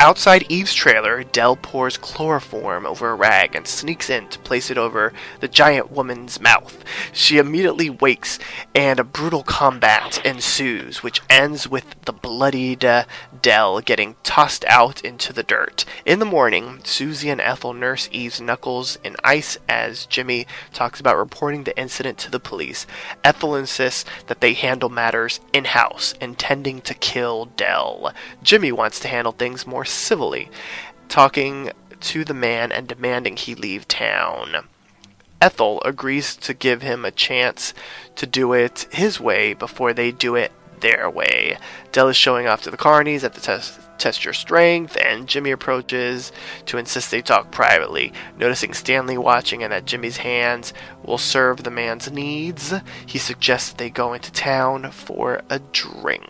Outside 0.00 0.46
Eve's 0.48 0.74
trailer, 0.74 1.24
Dell 1.24 1.56
pours 1.56 1.96
chloroform 1.96 2.86
over 2.86 3.10
a 3.10 3.16
rag 3.16 3.56
and 3.56 3.66
sneaks 3.66 4.08
in 4.08 4.28
to 4.28 4.38
place 4.38 4.70
it 4.70 4.78
over 4.78 5.12
the 5.40 5.48
giant 5.48 5.90
woman's 5.90 6.40
mouth. 6.40 6.84
She 7.12 7.36
immediately 7.36 7.90
wakes, 7.90 8.38
and 8.76 9.00
a 9.00 9.04
brutal 9.04 9.42
combat 9.42 10.24
ensues, 10.24 11.02
which 11.02 11.20
ends 11.28 11.66
with 11.68 11.96
the 12.04 12.12
bloodied 12.12 12.84
uh, 12.84 13.06
Dell 13.42 13.80
getting 13.80 14.14
tossed 14.22 14.64
out 14.66 15.04
into 15.04 15.32
the 15.32 15.42
dirt. 15.42 15.84
In 16.06 16.20
the 16.20 16.24
morning, 16.24 16.78
Susie 16.84 17.28
and 17.28 17.40
Ethel 17.40 17.72
nurse 17.72 18.08
Eve's 18.12 18.40
knuckles 18.40 18.98
in 19.02 19.16
ice 19.24 19.58
as 19.68 20.06
Jimmy 20.06 20.46
talks 20.72 21.00
about 21.00 21.16
reporting 21.16 21.64
the 21.64 21.76
incident 21.76 22.18
to 22.18 22.30
the 22.30 22.38
police. 22.38 22.86
Ethel 23.24 23.56
insists 23.56 24.08
that 24.28 24.40
they 24.40 24.52
handle 24.52 24.90
matters 24.90 25.40
in 25.52 25.64
house, 25.64 26.14
intending 26.20 26.80
to 26.82 26.94
kill 26.94 27.46
Dell. 27.46 28.12
Jimmy 28.44 28.70
wants 28.70 29.00
to 29.00 29.08
handle 29.08 29.32
things 29.32 29.66
more 29.66 29.87
civilly, 29.88 30.50
talking 31.08 31.70
to 32.00 32.24
the 32.24 32.34
man 32.34 32.70
and 32.72 32.86
demanding 32.86 33.36
he 33.36 33.54
leave 33.54 33.88
town. 33.88 34.68
Ethel 35.40 35.80
agrees 35.84 36.36
to 36.36 36.54
give 36.54 36.82
him 36.82 37.04
a 37.04 37.10
chance 37.10 37.72
to 38.16 38.26
do 38.26 38.52
it 38.52 38.88
his 38.90 39.20
way 39.20 39.54
before 39.54 39.92
they 39.92 40.10
do 40.10 40.34
it 40.34 40.52
their 40.80 41.08
way. 41.08 41.56
Dell 41.92 42.08
is 42.08 42.16
showing 42.16 42.46
off 42.46 42.62
to 42.62 42.70
the 42.70 42.76
carnies 42.76 43.24
at 43.24 43.34
the 43.34 43.40
test, 43.40 43.80
test 43.98 44.24
your 44.24 44.34
strength, 44.34 44.96
and 44.96 45.28
Jimmy 45.28 45.50
approaches 45.50 46.32
to 46.66 46.78
insist 46.78 47.10
they 47.10 47.22
talk 47.22 47.50
privately. 47.50 48.12
Noticing 48.38 48.74
Stanley 48.74 49.18
watching 49.18 49.62
and 49.62 49.72
that 49.72 49.86
Jimmy's 49.86 50.18
hands 50.18 50.72
will 51.04 51.18
serve 51.18 51.62
the 51.62 51.70
man's 51.70 52.10
needs, 52.10 52.74
he 53.06 53.18
suggests 53.18 53.72
they 53.72 53.90
go 53.90 54.12
into 54.12 54.32
town 54.32 54.90
for 54.90 55.42
a 55.50 55.58
drink. 55.58 56.28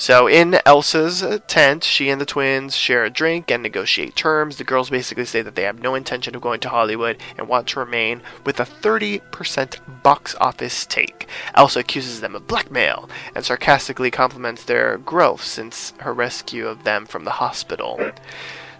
So 0.00 0.28
in 0.28 0.56
Elsa's 0.64 1.22
tent, 1.46 1.84
she 1.84 2.08
and 2.08 2.18
the 2.18 2.24
twins 2.24 2.74
share 2.74 3.04
a 3.04 3.10
drink 3.10 3.50
and 3.50 3.62
negotiate 3.62 4.16
terms. 4.16 4.56
The 4.56 4.64
girls 4.64 4.88
basically 4.88 5.26
say 5.26 5.42
that 5.42 5.56
they 5.56 5.64
have 5.64 5.82
no 5.82 5.94
intention 5.94 6.34
of 6.34 6.40
going 6.40 6.60
to 6.60 6.70
Hollywood 6.70 7.18
and 7.36 7.46
want 7.46 7.66
to 7.68 7.80
remain 7.80 8.22
with 8.46 8.58
a 8.58 8.64
30% 8.64 10.02
box 10.02 10.34
office 10.40 10.86
take. 10.86 11.26
Elsa 11.54 11.80
accuses 11.80 12.22
them 12.22 12.34
of 12.34 12.46
blackmail 12.46 13.10
and 13.34 13.44
sarcastically 13.44 14.10
compliments 14.10 14.64
their 14.64 14.96
growth 14.96 15.44
since 15.44 15.92
her 15.98 16.14
rescue 16.14 16.66
of 16.66 16.84
them 16.84 17.04
from 17.04 17.24
the 17.24 17.32
hospital. 17.32 18.00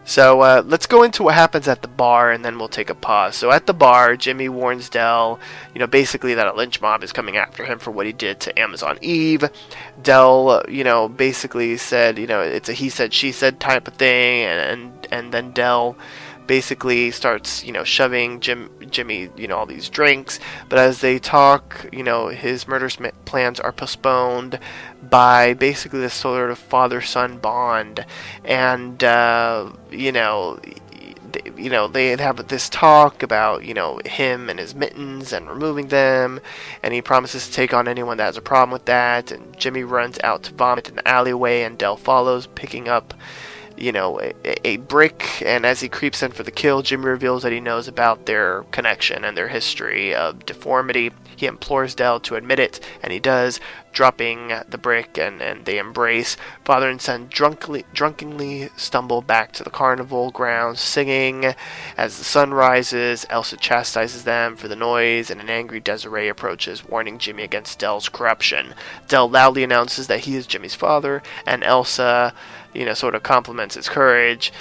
So 0.05 0.41
uh, 0.41 0.63
let's 0.67 0.87
go 0.87 1.03
into 1.03 1.23
what 1.23 1.35
happens 1.35 1.69
at 1.69 1.83
the 1.83 1.89
bar, 1.89 2.33
and 2.33 2.45
then 2.45 2.59
we'll 2.59 2.69
take 2.69 2.91
a 2.91 2.95
pause. 2.95 3.37
So 3.37 3.53
at 3.53 3.67
the 3.67 3.75
bar, 3.75 4.17
Jimmy 4.17 4.49
warns 4.49 4.89
Dell, 4.89 5.39
you 5.73 5.79
know, 5.79 5.87
basically 5.87 6.35
that 6.35 6.49
a 6.49 6.55
lynch 6.55 6.81
mob 6.81 7.05
is 7.05 7.13
coming 7.13 7.37
after 7.37 7.65
him 7.65 7.79
for 7.79 7.91
what 7.91 8.07
he 8.07 8.13
did 8.13 8.41
to 8.41 8.59
Amazon 8.59 8.99
Eve. 9.03 9.45
Dell, 10.03 10.65
you 10.69 10.83
know, 10.83 11.09
basically 11.09 11.77
said, 11.77 12.19
you 12.19 12.27
know, 12.27 12.41
it's 12.41 12.69
a 12.69 12.73
he 12.73 12.89
said 12.89 13.13
she 13.13 13.31
said 13.31 13.61
type 13.61 13.87
of 13.87 13.95
thing, 13.95 14.45
and 14.45 14.61
and, 14.61 15.09
and 15.13 15.33
then 15.33 15.53
Dell 15.53 15.97
basically 16.51 17.13
starts, 17.13 17.63
you 17.63 17.71
know, 17.71 17.85
shoving 17.85 18.41
Jim, 18.41 18.69
Jimmy, 18.91 19.29
you 19.37 19.47
know, 19.47 19.57
all 19.57 19.67
these 19.67 19.89
drinks. 19.89 20.41
But 20.69 20.81
as 20.81 21.01
they 21.01 21.21
talk, 21.21 21.87
you 21.93 22.03
know, 22.03 22.27
his 22.27 22.67
murder 22.67 22.91
plans 23.25 23.61
are 23.61 23.71
postponed 23.71 24.59
by 25.01 25.55
basically 25.55 26.01
this 26.01 26.13
sort 26.13 26.51
of 26.51 26.59
father-son 26.59 27.39
bond, 27.39 28.05
and 28.45 29.05
uh, 29.05 29.71
you 29.93 30.11
know. 30.11 30.59
You 31.57 31.71
know, 31.71 31.87
they 31.87 32.17
have 32.17 32.49
this 32.49 32.69
talk 32.69 33.23
about, 33.23 33.65
you 33.65 33.73
know, 33.73 34.01
him 34.05 34.51
and 34.51 34.59
his 34.59 34.75
mittens 34.75 35.33
and 35.33 35.49
removing 35.49 35.87
them, 35.87 36.41
and 36.83 36.93
he 36.93 37.01
promises 37.01 37.47
to 37.47 37.53
take 37.53 37.73
on 37.73 37.87
anyone 37.87 38.17
that 38.17 38.25
has 38.25 38.37
a 38.37 38.43
problem 38.43 38.73
with 38.73 38.87
that. 38.87 39.31
And 39.31 39.57
Jimmy 39.57 39.85
runs 39.85 40.19
out 40.25 40.43
to 40.43 40.55
vomit 40.55 40.89
in 40.89 40.97
the 40.97 41.07
alleyway, 41.07 41.63
and 41.63 41.79
dell 41.79 41.97
follows, 41.97 42.49
picking 42.49 42.89
up 42.89 43.15
you 43.81 43.93
know, 43.93 44.21
a, 44.21 44.69
a, 44.69 44.77
brick, 44.77 45.43
and 45.43 45.65
as 45.65 45.81
he 45.81 45.89
creeps 45.89 46.23
in 46.23 46.33
for 46.33 46.43
the 46.43 46.51
kill, 46.51 46.83
Jimmy 46.83 47.07
reveals 47.07 47.43
that 47.43 47.53
he 47.53 47.61
knows 47.61 47.89
about 47.89 48.27
their 48.27 48.63
connection 48.65 49.25
and 49.25 49.37
their 49.37 49.49
history 49.49 50.15
of 50.15 50.45
deformity. 50.45 51.11
He 51.35 51.47
implores 51.47 51.95
Dell 51.95 52.21
to 52.21 52.37
admit 52.37 52.59
it, 52.59 52.79
and 53.03 53.11
he 53.11 53.19
does, 53.19 53.59
dropping 53.93 54.53
the 54.69 54.77
brick, 54.77 55.17
and, 55.17 55.41
and 55.41 55.65
they 55.65 55.79
embrace. 55.79 56.37
Father 56.63 56.91
and 56.91 57.01
son 57.01 57.29
drunkenly, 57.31 57.87
drunkenly 57.95 58.69
stumble 58.77 59.23
back 59.23 59.53
to 59.53 59.65
the 59.65 59.71
carnival 59.71 60.31
grounds, 60.31 60.81
singing. 60.81 61.55
As 61.97 62.19
the 62.19 62.25
sun 62.25 62.53
rises, 62.53 63.25
Elsa 63.31 63.57
chastises 63.57 64.25
them 64.25 64.57
for 64.57 64.69
the 64.69 64.77
noise, 64.77 65.31
and 65.31 65.41
an 65.41 65.49
angry 65.49 65.81
Desiree 65.81 66.29
approaches, 66.29 66.87
warning 66.87 67.19
Jimmy 67.19 67.45
against 67.45 67.79
Dell's 67.79 68.11
corruption. 68.11 68.75
Dell 69.09 69.29
loudly 69.29 69.65
announces 69.65 70.07
that 70.09 70.21
he 70.21 70.37
is 70.37 70.47
Jimmy's 70.47 70.75
father, 70.75 71.23
and 71.47 71.65
Elsa 71.65 72.35
you 72.75 72.85
know, 72.85 72.95
sort 72.95 73.15
of 73.15 73.23
compliments 73.23 73.75
his 73.75 73.89
courage. 73.89 74.53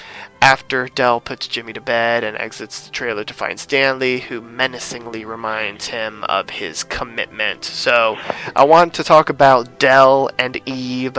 After 0.42 0.88
Dell 0.88 1.20
puts 1.20 1.48
Jimmy 1.48 1.74
to 1.74 1.82
bed 1.82 2.24
and 2.24 2.38
exits 2.38 2.80
the 2.80 2.92
trailer 2.92 3.24
to 3.26 3.34
find 3.34 3.60
Stanley, 3.60 4.20
who 4.20 4.40
menacingly 4.40 5.26
reminds 5.26 5.88
him 5.88 6.24
of 6.26 6.50
his 6.50 6.84
commitment. 6.84 7.66
So, 7.66 8.18
I 8.56 8.64
want 8.64 8.94
to 8.96 9.04
talk 9.04 9.30
about 9.30 9.80
Dell 9.80 10.30
and 10.38 10.62
Eve, 10.66 11.18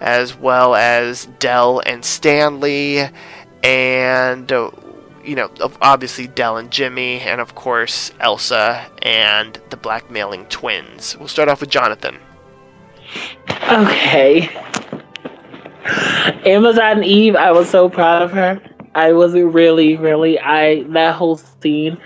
as 0.00 0.36
well 0.36 0.74
as 0.74 1.26
Dell 1.38 1.80
and 1.86 2.04
Stanley, 2.04 3.08
and 3.62 4.50
uh, 4.50 4.70
you 5.24 5.34
know, 5.34 5.50
obviously 5.82 6.26
Dell 6.26 6.56
and 6.56 6.70
Jimmy, 6.70 7.20
and 7.20 7.40
of 7.40 7.54
course 7.54 8.12
Elsa 8.18 8.90
and 9.02 9.60
the 9.70 9.76
blackmailing 9.76 10.46
twins. 10.46 11.16
We'll 11.18 11.28
start 11.28 11.48
off 11.48 11.60
with 11.60 11.70
Jonathan. 11.70 12.18
Okay. 13.70 14.48
Amazon 16.46 17.04
Eve, 17.04 17.36
I 17.36 17.52
was 17.52 17.68
so 17.68 17.88
proud 17.88 18.22
of 18.22 18.32
her. 18.32 18.60
I 18.94 19.12
was 19.12 19.34
really, 19.34 19.96
really 19.96 20.38
I 20.38 20.82
that 20.84 21.14
whole 21.14 21.36
scene 21.36 21.98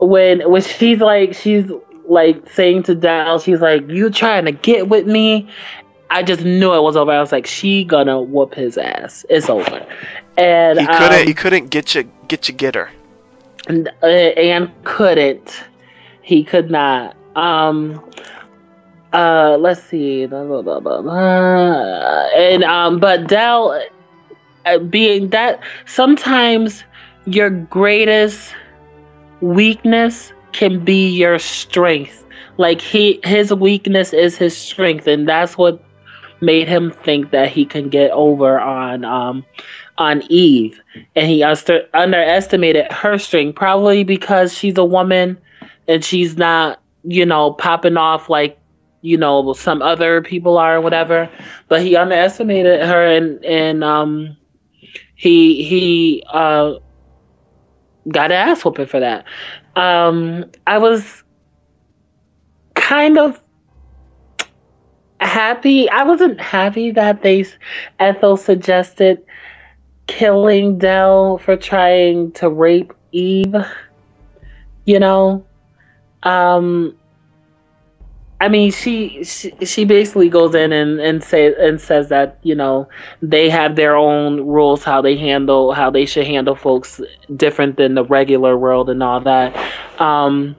when 0.00 0.48
when 0.50 0.62
she's 0.62 1.00
like 1.00 1.34
she's 1.34 1.70
like 2.06 2.48
saying 2.50 2.82
to 2.84 2.94
Dell, 2.94 3.38
she's 3.38 3.60
like, 3.60 3.88
You 3.88 4.10
trying 4.10 4.44
to 4.46 4.52
get 4.52 4.88
with 4.88 5.06
me? 5.06 5.48
I 6.10 6.24
just 6.24 6.42
knew 6.42 6.74
it 6.74 6.82
was 6.82 6.96
over. 6.96 7.12
I 7.12 7.20
was 7.20 7.30
like, 7.30 7.46
she 7.46 7.84
gonna 7.84 8.20
whoop 8.20 8.54
his 8.54 8.76
ass. 8.76 9.24
It's 9.30 9.48
over. 9.48 9.86
And 10.36 10.80
he 10.80 10.86
couldn't 10.86 11.20
um, 11.20 11.26
he 11.26 11.34
couldn't 11.34 11.70
get 11.70 11.94
you 11.94 12.10
get 12.28 12.48
you 12.48 12.54
get 12.54 12.74
her. 12.74 12.90
And, 13.68 13.88
and 14.02 14.70
couldn't. 14.84 15.62
He 16.22 16.42
could 16.42 16.70
not. 16.70 17.16
Um 17.36 18.04
uh, 19.12 19.56
let's 19.60 19.82
see. 19.82 20.26
Blah, 20.26 20.62
blah, 20.62 20.80
blah, 20.80 22.28
and 22.36 22.64
um, 22.64 22.98
but 23.00 23.28
Dell, 23.28 23.80
uh, 24.66 24.78
being 24.78 25.28
that 25.30 25.60
sometimes 25.86 26.84
your 27.26 27.50
greatest 27.50 28.54
weakness 29.40 30.32
can 30.52 30.84
be 30.84 31.08
your 31.08 31.38
strength. 31.38 32.24
Like 32.56 32.80
he, 32.80 33.20
his 33.24 33.52
weakness 33.54 34.12
is 34.12 34.36
his 34.36 34.56
strength, 34.56 35.06
and 35.06 35.28
that's 35.28 35.56
what 35.56 35.82
made 36.40 36.68
him 36.68 36.90
think 36.90 37.30
that 37.30 37.48
he 37.50 37.64
can 37.64 37.88
get 37.90 38.10
over 38.12 38.58
on 38.60 39.04
um 39.04 39.44
on 39.98 40.22
Eve, 40.30 40.80
and 41.16 41.26
he 41.26 41.42
under- 41.42 41.86
underestimated 41.94 42.90
her 42.92 43.18
strength, 43.18 43.56
probably 43.56 44.04
because 44.04 44.56
she's 44.56 44.78
a 44.78 44.84
woman 44.84 45.36
and 45.88 46.04
she's 46.04 46.36
not, 46.36 46.80
you 47.04 47.26
know, 47.26 47.52
popping 47.52 47.96
off 47.96 48.30
like 48.30 48.59
you 49.02 49.16
know 49.16 49.52
some 49.52 49.82
other 49.82 50.22
people 50.22 50.58
are 50.58 50.76
or 50.76 50.80
whatever. 50.80 51.28
But 51.68 51.82
he 51.82 51.96
underestimated 51.96 52.80
her 52.82 53.06
and 53.06 53.44
and 53.44 53.84
um 53.84 54.36
he 55.14 55.62
he 55.64 56.22
uh 56.32 56.74
got 58.08 58.32
an 58.32 58.48
ass 58.48 58.64
whooping 58.64 58.86
for 58.86 59.00
that. 59.00 59.24
Um 59.76 60.50
i 60.66 60.78
was 60.78 61.22
kind 62.74 63.18
of 63.18 63.40
happy. 65.20 65.88
I 65.88 66.02
wasn't 66.02 66.40
happy 66.40 66.90
that 66.92 67.22
they 67.22 67.44
ethel 67.98 68.36
suggested 68.36 69.24
killing 70.06 70.78
dell 70.78 71.38
for 71.38 71.56
trying 71.56 72.32
to 72.32 72.50
rape 72.50 72.92
eve 73.12 73.54
you 74.84 74.98
know? 74.98 75.46
Um 76.22 76.96
I 78.40 78.48
mean, 78.48 78.72
she, 78.72 79.22
she 79.22 79.52
she 79.64 79.84
basically 79.84 80.30
goes 80.30 80.54
in 80.54 80.72
and 80.72 80.98
and 80.98 81.22
say 81.22 81.54
and 81.58 81.78
says 81.78 82.08
that 82.08 82.38
you 82.42 82.54
know 82.54 82.88
they 83.20 83.50
have 83.50 83.76
their 83.76 83.94
own 83.96 84.46
rules 84.46 84.82
how 84.82 85.02
they 85.02 85.16
handle 85.16 85.72
how 85.74 85.90
they 85.90 86.06
should 86.06 86.26
handle 86.26 86.54
folks 86.54 87.02
different 87.36 87.76
than 87.76 87.94
the 87.94 88.04
regular 88.04 88.56
world 88.56 88.88
and 88.88 89.02
all 89.02 89.20
that. 89.20 89.54
Um, 90.00 90.56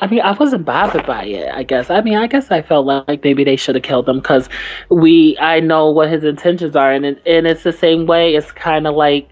I 0.00 0.06
mean, 0.06 0.20
I 0.20 0.32
wasn't 0.32 0.64
bothered 0.64 1.06
by 1.06 1.24
it. 1.24 1.50
I 1.52 1.62
guess. 1.62 1.90
I 1.90 2.00
mean, 2.00 2.16
I 2.16 2.26
guess 2.26 2.50
I 2.50 2.62
felt 2.62 2.86
like 2.86 3.22
maybe 3.22 3.44
they 3.44 3.56
should 3.56 3.74
have 3.74 3.84
killed 3.84 4.08
him 4.08 4.20
because 4.20 4.48
we 4.88 5.36
I 5.38 5.60
know 5.60 5.90
what 5.90 6.08
his 6.10 6.24
intentions 6.24 6.74
are, 6.74 6.92
and 6.92 7.04
and 7.04 7.46
it's 7.46 7.64
the 7.64 7.72
same 7.72 8.06
way. 8.06 8.34
It's 8.34 8.50
kind 8.50 8.86
of 8.86 8.94
like 8.94 9.28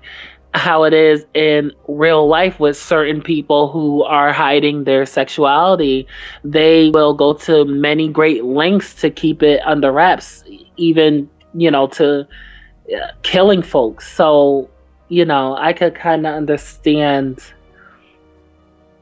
how 0.56 0.84
it 0.84 0.94
is 0.94 1.26
in 1.34 1.70
real 1.86 2.26
life 2.26 2.58
with 2.58 2.76
certain 2.76 3.20
people 3.20 3.70
who 3.70 4.02
are 4.04 4.32
hiding 4.32 4.84
their 4.84 5.04
sexuality. 5.04 6.06
They 6.44 6.90
will 6.90 7.14
go 7.14 7.34
to 7.34 7.64
many 7.64 8.08
great 8.08 8.44
lengths 8.44 8.94
to 9.02 9.10
keep 9.10 9.42
it 9.42 9.60
under 9.64 9.92
wraps, 9.92 10.44
even, 10.76 11.28
you 11.54 11.70
know, 11.70 11.86
to 11.88 12.20
uh, 12.20 13.06
killing 13.22 13.62
folks. 13.62 14.10
So, 14.10 14.70
you 15.08 15.24
know, 15.24 15.56
I 15.56 15.72
could 15.72 15.94
kind 15.94 16.26
of 16.26 16.34
understand 16.34 17.40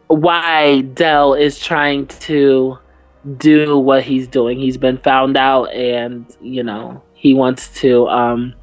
why 0.08 0.82
Dell 0.82 1.34
is 1.34 1.58
trying 1.60 2.06
to 2.08 2.78
do 3.38 3.78
what 3.78 4.02
he's 4.02 4.28
doing. 4.28 4.58
He's 4.58 4.76
been 4.76 4.98
found 4.98 5.36
out 5.36 5.72
and, 5.72 6.26
you 6.40 6.62
know, 6.62 7.02
he 7.14 7.32
wants 7.32 7.68
to 7.80 8.06
um 8.08 8.54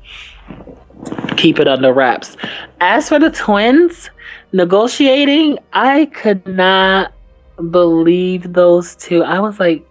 keep 1.37 1.59
it 1.59 1.67
under 1.67 1.93
wraps. 1.93 2.37
As 2.79 3.09
for 3.09 3.19
the 3.19 3.31
twins 3.31 4.09
negotiating, 4.53 5.57
I 5.73 6.05
could 6.07 6.45
not 6.47 7.13
believe 7.69 8.53
those 8.53 8.95
two. 8.95 9.23
I 9.23 9.39
was 9.39 9.59
like, 9.59 9.85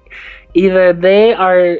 either 0.54 0.92
they 0.92 1.32
are 1.32 1.78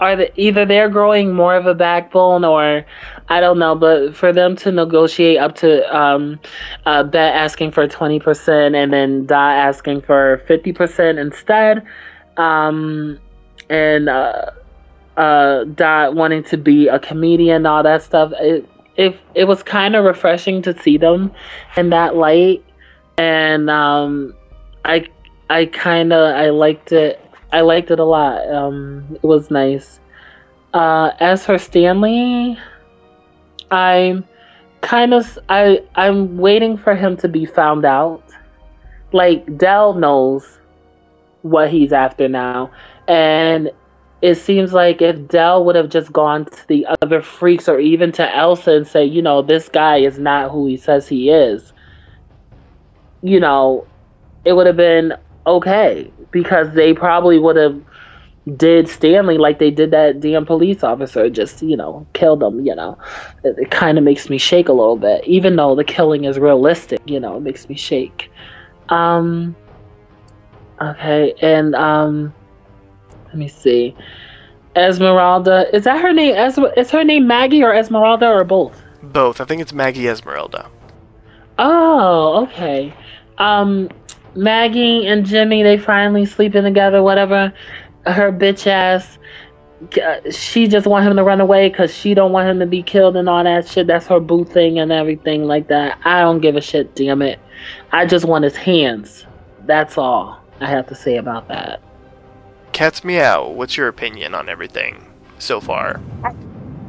are 0.00 0.16
the, 0.16 0.40
either 0.40 0.66
they're 0.66 0.88
growing 0.88 1.32
more 1.32 1.56
of 1.56 1.66
a 1.66 1.74
backbone 1.74 2.44
or 2.44 2.84
I 3.28 3.40
don't 3.40 3.58
know, 3.58 3.74
but 3.74 4.14
for 4.14 4.32
them 4.32 4.54
to 4.56 4.70
negotiate 4.70 5.38
up 5.38 5.54
to 5.56 5.96
um, 5.96 6.38
uh, 6.84 7.02
Bette 7.02 7.34
asking 7.36 7.72
for 7.72 7.88
20% 7.88 8.76
and 8.76 8.92
then 8.92 9.26
Dot 9.26 9.56
asking 9.56 10.02
for 10.02 10.42
50% 10.48 11.18
instead, 11.18 11.84
um, 12.36 13.18
and 13.68 14.08
uh, 14.08 14.50
uh, 15.16 15.64
Dot 15.64 16.14
wanting 16.14 16.44
to 16.44 16.56
be 16.56 16.88
a 16.88 16.98
comedian, 16.98 17.66
all 17.66 17.82
that 17.82 18.02
stuff. 18.02 18.32
It 18.40 18.68
it, 18.96 19.18
it 19.34 19.44
was 19.44 19.62
kind 19.62 19.94
of 19.94 20.04
refreshing 20.04 20.62
to 20.62 20.78
see 20.80 20.96
them 20.96 21.30
in 21.76 21.90
that 21.90 22.16
light, 22.16 22.64
and 23.18 23.68
um, 23.68 24.34
I 24.84 25.06
I 25.50 25.66
kind 25.66 26.12
of 26.12 26.34
I 26.34 26.50
liked 26.50 26.92
it. 26.92 27.20
I 27.52 27.60
liked 27.60 27.90
it 27.90 27.98
a 27.98 28.04
lot. 28.04 28.48
Um, 28.48 29.06
it 29.22 29.22
was 29.22 29.50
nice. 29.50 30.00
Uh, 30.74 31.12
as 31.20 31.44
for 31.44 31.58
Stanley, 31.58 32.58
I'm 33.70 34.24
kind 34.80 35.14
of 35.14 35.38
I 35.48 35.82
I'm 35.94 36.38
waiting 36.38 36.76
for 36.76 36.94
him 36.94 37.16
to 37.18 37.28
be 37.28 37.44
found 37.44 37.84
out. 37.84 38.22
Like 39.12 39.56
Dell 39.56 39.94
knows 39.94 40.58
what 41.42 41.70
he's 41.70 41.92
after 41.92 42.28
now, 42.28 42.70
and 43.08 43.70
it 44.26 44.34
seems 44.34 44.72
like 44.72 45.00
if 45.00 45.28
Dell 45.28 45.64
would 45.64 45.76
have 45.76 45.88
just 45.88 46.12
gone 46.12 46.46
to 46.46 46.66
the 46.66 46.84
other 47.00 47.22
freaks 47.22 47.68
or 47.68 47.78
even 47.78 48.10
to 48.10 48.36
Elsa 48.36 48.72
and 48.72 48.84
say, 48.84 49.04
you 49.04 49.22
know, 49.22 49.40
this 49.40 49.68
guy 49.68 49.98
is 49.98 50.18
not 50.18 50.50
who 50.50 50.66
he 50.66 50.76
says 50.76 51.06
he 51.06 51.30
is, 51.30 51.72
you 53.22 53.38
know, 53.38 53.86
it 54.44 54.54
would 54.54 54.66
have 54.66 54.76
been 54.76 55.14
okay 55.46 56.10
because 56.32 56.74
they 56.74 56.92
probably 56.92 57.38
would 57.38 57.54
have 57.54 57.80
did 58.56 58.88
Stanley 58.88 59.38
like 59.38 59.60
they 59.60 59.70
did 59.70 59.92
that 59.92 60.18
damn 60.18 60.44
police 60.44 60.82
officer, 60.82 61.30
just, 61.30 61.62
you 61.62 61.76
know, 61.76 62.04
killed 62.12 62.42
him, 62.42 62.66
you 62.66 62.74
know. 62.74 62.98
It, 63.44 63.56
it 63.56 63.70
kind 63.70 63.96
of 63.96 64.02
makes 64.02 64.28
me 64.28 64.38
shake 64.38 64.68
a 64.68 64.72
little 64.72 64.96
bit, 64.96 65.24
even 65.24 65.54
though 65.54 65.76
the 65.76 65.84
killing 65.84 66.24
is 66.24 66.36
realistic, 66.36 66.98
you 67.06 67.20
know, 67.20 67.36
it 67.36 67.42
makes 67.42 67.68
me 67.68 67.76
shake. 67.76 68.28
Um, 68.88 69.54
okay, 70.82 71.32
and, 71.40 71.76
um, 71.76 72.34
let 73.36 73.40
me 73.40 73.48
see. 73.48 73.94
Esmeralda, 74.74 75.66
is 75.76 75.84
that 75.84 76.00
her 76.00 76.10
name? 76.10 76.34
Is 76.76 76.90
her 76.90 77.04
name 77.04 77.26
Maggie 77.26 77.62
or 77.62 77.74
Esmeralda 77.74 78.28
or 78.28 78.44
both? 78.44 78.82
Both. 79.02 79.42
I 79.42 79.44
think 79.44 79.60
it's 79.60 79.74
Maggie 79.74 80.08
Esmeralda. 80.08 80.70
Oh, 81.58 82.44
okay. 82.44 82.94
Um, 83.36 83.90
Maggie 84.34 85.06
and 85.06 85.26
Jimmy, 85.26 85.62
they 85.62 85.76
finally 85.76 86.24
sleeping 86.24 86.62
together, 86.62 87.02
whatever. 87.02 87.52
Her 88.06 88.32
bitch 88.32 88.66
ass, 88.66 89.18
uh, 90.02 90.30
she 90.30 90.66
just 90.66 90.86
want 90.86 91.06
him 91.06 91.16
to 91.16 91.24
run 91.24 91.42
away 91.42 91.68
because 91.68 91.94
she 91.94 92.14
don't 92.14 92.32
want 92.32 92.48
him 92.48 92.58
to 92.60 92.66
be 92.66 92.82
killed 92.82 93.16
and 93.16 93.28
all 93.28 93.44
that 93.44 93.68
shit. 93.68 93.86
That's 93.86 94.06
her 94.06 94.20
boo 94.20 94.46
thing 94.46 94.78
and 94.78 94.90
everything 94.90 95.44
like 95.44 95.68
that. 95.68 95.98
I 96.06 96.20
don't 96.20 96.40
give 96.40 96.56
a 96.56 96.62
shit, 96.62 96.94
damn 96.94 97.20
it. 97.20 97.38
I 97.92 98.06
just 98.06 98.24
want 98.24 98.44
his 98.44 98.56
hands. 98.56 99.26
That's 99.66 99.98
all 99.98 100.40
I 100.60 100.70
have 100.70 100.86
to 100.86 100.94
say 100.94 101.18
about 101.18 101.48
that. 101.48 101.82
Cat's 102.76 103.02
Meow, 103.02 103.48
what's 103.48 103.78
your 103.78 103.88
opinion 103.88 104.34
on 104.34 104.50
everything 104.50 105.02
so 105.38 105.62
far? 105.62 105.98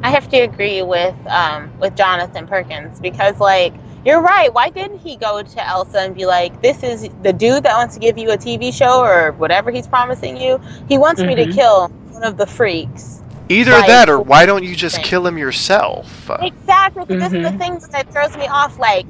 I 0.03 0.11
have 0.11 0.27
to 0.31 0.37
agree 0.39 0.81
with 0.81 1.15
um, 1.27 1.71
with 1.79 1.95
Jonathan 1.95 2.45
Perkins 2.45 2.99
because, 2.99 3.39
like, 3.39 3.73
you're 4.03 4.19
right. 4.19 4.53
Why 4.53 4.69
didn't 4.69 4.99
he 4.99 5.15
go 5.15 5.41
to 5.41 5.65
Elsa 5.65 5.99
and 5.99 6.13
be 6.13 6.25
like, 6.25 6.61
"This 6.61 6.83
is 6.83 7.07
the 7.23 7.31
dude 7.31 7.63
that 7.63 7.73
wants 7.77 7.93
to 7.93 8.01
give 8.01 8.17
you 8.17 8.31
a 8.31 8.37
TV 8.37 8.73
show 8.73 8.99
or 8.99 9.31
whatever 9.31 9.71
he's 9.71 9.87
promising 9.87 10.35
you. 10.35 10.59
He 10.89 10.97
wants 10.97 11.21
mm-hmm. 11.21 11.29
me 11.29 11.35
to 11.35 11.43
mm-hmm. 11.43 11.53
kill 11.53 11.87
one 11.87 12.25
of 12.25 12.35
the 12.35 12.45
freaks." 12.45 13.23
Either 13.47 13.71
like, 13.71 13.87
that, 13.87 14.09
or 14.09 14.19
why 14.19 14.45
don't 14.45 14.65
you 14.65 14.75
just 14.75 15.01
kill 15.03 15.25
him 15.25 15.37
yourself? 15.37 16.29
Exactly. 16.41 17.05
Mm-hmm. 17.05 17.13
This 17.13 17.27
is 17.27 17.31
the 17.31 17.37
mm-hmm. 17.37 17.57
thing 17.59 17.91
that 17.91 18.11
throws 18.11 18.35
me 18.35 18.47
off. 18.47 18.77
Like, 18.77 19.05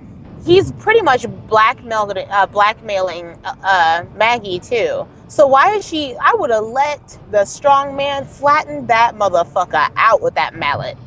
he's 0.48 0.72
pretty 0.74 1.02
much 1.02 1.28
blackmailed, 1.48 2.18
uh, 2.18 2.48
blackmailing 2.48 3.38
uh, 3.44 3.56
uh, 3.64 4.06
Maggie 4.16 4.60
too. 4.60 5.08
So 5.28 5.46
why 5.48 5.76
is 5.76 5.88
she? 5.88 6.16
I 6.16 6.34
would 6.36 6.50
have 6.52 6.64
let 6.64 7.20
the 7.32 7.46
strong 7.46 7.96
man 7.96 8.26
flatten 8.26 8.88
that 8.88 9.16
motherfucker 9.16 9.92
out 9.98 10.22
with 10.22 10.36
that 10.36 10.56
mallet, 10.56 10.98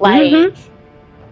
like, 0.00 0.22
mm-hmm. 0.22 0.72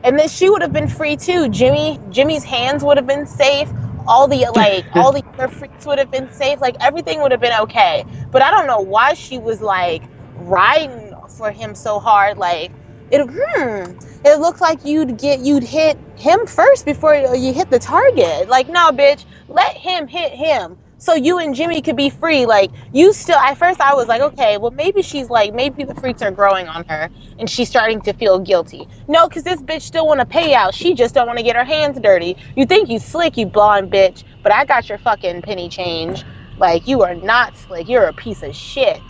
and 0.05 0.19
then 0.19 0.29
she 0.29 0.49
would 0.49 0.63
have 0.63 0.73
been 0.73 0.89
free 0.89 1.17
too. 1.17 1.49
Jimmy, 1.49 1.99
Jimmy's 2.11 2.45
hands 2.45 2.85
would 2.85 2.97
have 2.97 3.07
been 3.07 3.27
safe. 3.27 3.69
All 4.07 4.29
the 4.29 4.47
like, 4.55 4.87
all 4.95 5.13
the 5.13 5.25
other 5.35 5.49
freaks 5.49 5.85
would 5.87 5.99
have 5.99 6.11
been 6.11 6.31
safe. 6.31 6.61
Like 6.61 6.77
everything 6.81 7.21
would 7.23 7.33
have 7.33 7.41
been 7.41 7.59
okay. 7.63 8.05
But 8.31 8.43
I 8.43 8.51
don't 8.51 8.67
know 8.67 8.81
why 8.81 9.15
she 9.15 9.39
was 9.39 9.61
like 9.61 10.05
riding 10.37 11.13
for 11.29 11.51
him 11.51 11.75
so 11.75 11.99
hard. 11.99 12.39
Like 12.39 12.71
it, 13.11 13.29
hmm, 13.31 13.93
it 14.25 14.41
looked 14.41 14.61
like 14.61 14.85
you'd 14.85 15.19
get 15.19 15.41
you'd 15.41 15.65
hit 15.65 15.99
him 16.17 16.47
first 16.47 16.85
before 16.87 17.15
you 17.15 17.53
hit 17.55 17.71
the 17.71 17.79
target. 17.79 18.49
Like 18.49 18.69
no, 18.69 18.91
bitch, 18.93 19.27
let 19.49 19.77
him 19.77 20.09
hit 20.09 20.33
him 20.33 20.79
so 20.99 21.15
you 21.15 21.39
and 21.39 21.55
Jimmy 21.55 21.83
could 21.83 21.97
be 21.97 22.11
free. 22.11 22.47
Like 22.47 22.73
you 22.93 23.13
still 23.13 23.39
at 23.39 23.59
first 23.59 23.81
I 23.81 23.95
was 23.95 24.09
like, 24.09 24.23
okay, 24.23 24.57
well 24.59 24.71
maybe 24.71 25.03
she's 25.03 25.31
like 25.31 25.55
maybe 25.55 25.85
the 25.85 25.95
freaks 25.95 26.23
are 26.23 26.31
growing 26.31 26.69
on 26.69 26.85
her 26.89 27.11
and 27.39 27.49
she's 27.49 27.69
starting 27.69 28.01
to 28.03 28.13
feel 28.13 28.39
guilty. 28.39 28.89
No, 29.09 29.29
cause 29.29 29.45
this 29.45 29.63
bitch 29.63 29.83
still 29.83 30.07
wanna 30.07 30.27
pay 30.27 30.55
out. 30.55 30.75
She 30.75 30.95
just 30.95 31.15
don't 31.15 31.27
wanna 31.27 31.43
get 31.43 31.57
her 31.57 31.65
hands 31.65 31.99
dirty. 32.01 32.37
You 32.57 32.67
think 32.67 32.89
you 32.89 32.99
slick, 32.99 33.37
you 33.37 33.47
blonde 33.47 33.91
bitch, 33.93 34.25
but 34.43 34.53
I 34.53 34.65
got 34.65 34.89
your 34.89 34.99
fucking 34.99 35.43
penny 35.43 35.69
change. 35.69 36.25
Like 36.57 36.87
you 36.87 37.03
are 37.03 37.15
not 37.15 37.57
slick. 37.57 37.89
You're 37.89 38.05
a 38.07 38.15
piece 38.15 38.43
of 38.43 38.55
shit. 38.57 39.03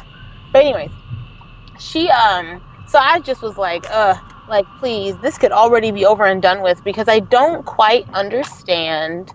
But 0.52 0.62
anyways, 0.64 0.92
she 1.78 2.11
um 2.11 2.62
so 2.96 3.02
I 3.02 3.20
just 3.20 3.42
was 3.42 3.59
like, 3.59 3.87
uh, 3.90 4.14
like 4.48 4.64
please, 4.78 5.18
this 5.18 5.37
could 5.37 5.52
already 5.52 5.92
be 5.92 6.06
over 6.06 6.24
and 6.24 6.40
done 6.40 6.62
with 6.62 6.82
because 6.82 7.09
I 7.09 7.20
don't 7.20 7.66
quite 7.66 8.09
understand 8.14 9.35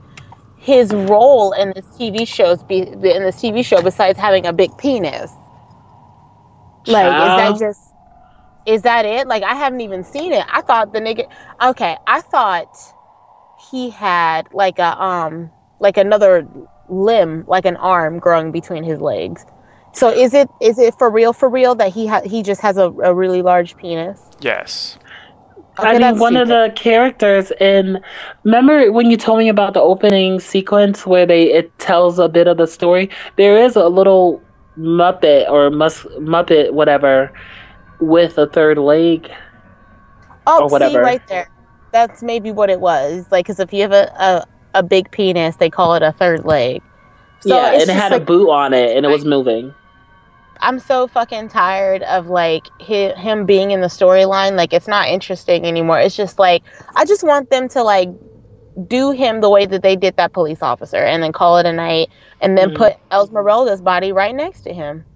his 0.58 0.91
role 0.95 1.52
in 1.52 1.71
this 1.76 1.86
TV 1.95 2.28
shows 2.28 2.63
be 2.63 2.80
in 2.80 3.02
this 3.02 3.36
TV 3.39 3.63
show 3.63 3.80
besides 3.84 4.17
having 4.17 4.47
a 4.47 4.54
big 4.54 4.76
penis? 4.80 5.36
Like, 6.88 7.19
is 7.19 7.36
that 7.36 7.56
just 7.60 7.93
is 8.65 8.82
that 8.82 9.06
it? 9.06 9.28
Like, 9.28 9.43
I 9.43 9.54
haven't 9.54 9.82
even 9.82 10.04
seen 10.04 10.34
it. 10.34 10.43
I 10.50 10.62
thought 10.62 10.91
the 10.91 11.00
nigga. 11.00 11.30
Okay, 11.63 11.97
I 12.08 12.21
thought 12.21 12.93
he 13.58 13.91
had 13.91 14.52
like 14.56 14.80
a 14.80 15.00
um 15.00 15.52
like 15.80 15.97
another 15.97 16.47
limb, 16.89 17.43
like 17.45 17.65
an 17.65 17.76
arm 17.76 18.17
growing 18.17 18.52
between 18.52 18.84
his 18.84 19.00
legs. 19.00 19.45
So 19.94 20.10
is 20.10 20.34
it 20.34 20.50
is 20.62 20.80
it 20.80 20.98
for 20.98 21.10
real 21.10 21.34
for 21.34 21.50
real 21.50 21.76
that 21.76 21.94
he 21.94 22.08
ha- 22.08 22.22
he 22.26 22.44
just 22.44 22.62
has 22.62 22.78
a, 22.78 22.92
a 23.04 23.14
really 23.14 23.42
large 23.42 23.76
penis? 23.78 24.22
Yes. 24.40 24.98
Okay, 25.80 25.90
I 25.90 25.98
mean, 26.00 26.20
one 26.20 26.34
stupid. 26.34 26.42
of 26.42 26.48
the 26.48 26.74
characters 26.76 27.52
in. 27.60 28.00
Remember 28.44 28.92
when 28.92 29.10
you 29.10 29.18
told 29.18 29.40
me 29.40 29.50
about 29.50 29.74
the 29.74 29.82
opening 29.82 30.40
sequence 30.40 31.06
where 31.06 31.26
they 31.26 31.52
it 31.52 31.78
tells 31.80 32.20
a 32.20 32.30
bit 32.30 32.48
of 32.48 32.58
the 32.58 32.68
story? 32.68 33.10
There 33.38 33.58
is 33.58 33.76
a 33.76 33.88
little 33.88 34.42
Muppet 34.78 35.50
or 35.50 35.70
mus, 35.70 36.04
Muppet 36.20 36.72
whatever 36.72 37.32
with 38.00 38.38
a 38.38 38.48
third 38.48 38.78
leg. 38.78 39.30
Oh, 40.48 40.64
or 40.64 40.68
whatever. 40.70 40.94
see 40.94 41.00
right 41.00 41.28
there. 41.28 41.50
That's 41.92 42.24
maybe 42.24 42.52
what 42.52 42.70
it 42.70 42.80
was. 42.80 43.26
Like, 43.32 43.46
because 43.46 43.60
if 43.60 43.74
you 43.74 43.82
have 43.82 43.92
a, 43.92 44.12
a 44.20 44.46
a 44.74 44.84
big 44.84 45.12
penis, 45.12 45.58
they 45.58 45.70
call 45.70 45.96
it 45.96 46.04
a 46.04 46.12
third 46.12 46.46
leg. 46.46 46.82
So 47.42 47.56
yeah, 47.56 47.74
and 47.74 47.82
it 47.82 47.90
had 47.90 48.12
like, 48.12 48.22
a 48.22 48.26
boot 48.26 48.50
on 48.50 48.74
it, 48.74 48.96
and 48.96 49.06
it 49.06 49.10
was 49.10 49.26
moving. 49.26 49.74
I'm 50.62 50.80
so 50.80 51.08
fucking 51.08 51.50
tired 51.50 52.04
of 52.04 52.28
like 52.28 52.67
him 52.80 53.45
being 53.45 53.71
in 53.71 53.82
the 53.82 53.88
storyline. 53.88 54.56
Like 54.56 54.74
it's 54.74 54.88
not 54.88 55.08
interesting 55.08 55.65
anymore. 55.65 56.00
It's 56.00 56.15
just 56.15 56.38
like 56.38 56.63
I 56.95 57.06
just 57.06 57.24
want 57.24 57.50
them 57.50 57.67
to 57.69 57.84
like 57.84 58.10
do 58.88 59.12
him 59.12 59.41
the 59.41 59.50
way 59.50 59.65
that 59.65 59.82
they 59.82 59.95
did 59.95 60.15
that 60.17 60.34
police 60.34 60.62
officer 60.62 60.97
and 60.97 61.21
then 61.21 61.32
call 61.32 61.58
it 61.58 61.65
a 61.65 61.74
night 61.74 62.10
and 62.39 62.58
then 62.58 62.71
mm. 62.71 62.78
put 62.78 62.93
Esmeralda's 63.12 63.82
body 63.82 64.12
right 64.12 64.36
next 64.36 64.62
to 64.62 64.74
him. 64.74 65.06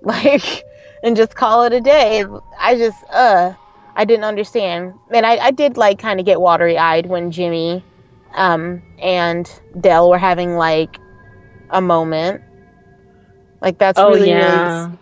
Like 0.00 0.64
and 1.02 1.16
just 1.16 1.34
call 1.34 1.64
it 1.64 1.72
a 1.72 1.80
day. 1.80 2.24
I 2.58 2.76
just 2.76 3.02
uh 3.10 3.52
I 3.96 4.04
didn't 4.04 4.24
understand. 4.24 4.94
And 5.10 5.26
I, 5.26 5.36
I 5.38 5.50
did 5.50 5.76
like 5.76 5.98
kind 5.98 6.20
of 6.20 6.26
get 6.26 6.40
watery 6.40 6.78
eyed 6.78 7.06
when 7.06 7.32
Jimmy 7.32 7.84
um 8.34 8.80
and 9.00 9.50
Dell 9.80 10.08
were 10.08 10.18
having 10.18 10.54
like 10.54 10.98
a 11.70 11.80
moment 11.80 12.42
like 13.60 13.78
that's 13.78 13.98
oh, 13.98 14.10
really 14.10 14.28
yeah. 14.28 14.92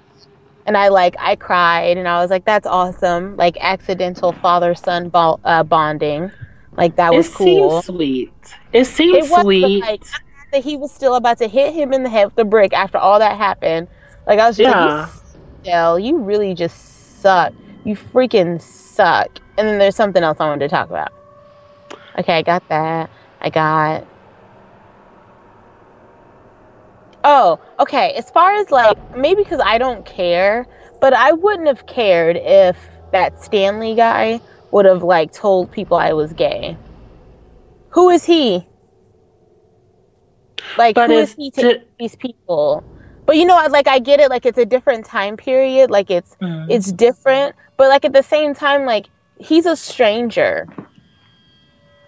and 0.65 0.77
I 0.77 0.89
like 0.89 1.17
I 1.19 1.37
cried 1.37 1.97
and 1.97 2.09
I 2.09 2.21
was 2.21 2.31
like 2.31 2.45
that's 2.45 2.67
awesome. 2.67 3.37
Like 3.37 3.57
accidental 3.61 4.33
father 4.33 4.75
son 4.75 5.09
bo- 5.09 5.41
uh, 5.45 5.63
bonding. 5.63 6.31
Like 6.77 6.97
that 6.97 7.15
was 7.15 7.29
it 7.29 7.35
cool. 7.35 7.83
sweet. 7.83 8.33
It 8.73 8.85
seems 8.85 9.13
sweet. 9.13 9.25
it 9.25 9.31
was, 9.31 9.43
sweet. 9.43 9.81
Like, 9.81 10.05
that 10.53 10.63
he 10.63 10.77
was 10.77 10.93
still 10.93 11.15
about 11.15 11.39
to 11.39 11.49
hit 11.49 11.75
him 11.75 11.93
in 11.93 12.03
the 12.03 12.09
head 12.09 12.27
with 12.27 12.35
the 12.37 12.45
brick 12.45 12.73
after 12.73 12.99
all 12.99 13.19
that 13.19 13.37
happened. 13.37 13.89
Like 14.27 14.39
I 14.39 14.47
was 14.47 14.57
just 14.57 14.69
yeah. 14.69 15.93
like, 15.95 16.05
you 16.05 16.19
really 16.19 16.55
just 16.55 17.21
suck. 17.21 17.53
You 17.85 17.97
freaking 17.97 18.61
suck. 18.61 19.29
And 19.59 19.67
then 19.67 19.79
there's 19.79 19.97
something 19.97 20.23
else 20.23 20.39
I 20.41 20.47
wanted 20.47 20.69
to 20.69 20.69
talk 20.69 20.89
about. 20.89 21.13
Okay, 22.19 22.39
I 22.39 22.43
got 22.43 22.67
that. 22.69 23.11
I 23.41 23.51
got 23.51 24.07
Oh, 27.29 27.59
okay. 27.81 28.13
As 28.13 28.31
far 28.31 28.55
as 28.55 28.71
like 28.71 28.97
maybe 29.17 29.43
because 29.43 29.61
I 29.63 29.79
don't 29.79 30.07
care, 30.07 30.65
but 31.01 31.13
I 31.13 31.33
wouldn't 31.33 31.67
have 31.67 31.85
cared 31.87 32.37
if 32.37 32.79
that 33.11 33.43
Stanley 33.43 33.97
guy 33.97 34.41
would 34.71 34.85
have 34.85 35.03
like 35.03 35.33
told 35.33 35.73
people 35.73 35.97
I 35.97 36.13
was 36.13 36.33
gay. 36.33 36.77
Who 37.91 38.11
is 38.11 38.25
he? 38.25 38.65
Like 40.79 40.95
but 40.95 41.11
who 41.11 41.17
is 41.17 41.35
he 41.35 41.51
to 41.53 41.83
these 41.99 42.15
people? 42.15 42.85
But 43.27 43.37
you 43.37 43.45
know, 43.45 43.57
like 43.71 43.89
I 43.89 43.99
get 43.99 44.21
it. 44.21 44.31
Like 44.31 44.47
it's 44.47 44.59
a 44.59 44.65
different 44.65 45.05
time 45.05 45.37
period. 45.37 45.91
Like 45.91 46.13
it's 46.13 46.37
mm. 46.41 46.67
it's 46.71 46.93
different. 46.93 47.57
But 47.77 47.89
like 47.89 48.05
at 48.05 48.13
the 48.13 48.23
same 48.23 48.55
time, 48.55 48.87
like 48.87 49.09
he's 49.41 49.67
a 49.67 49.75
stranger 49.75 50.69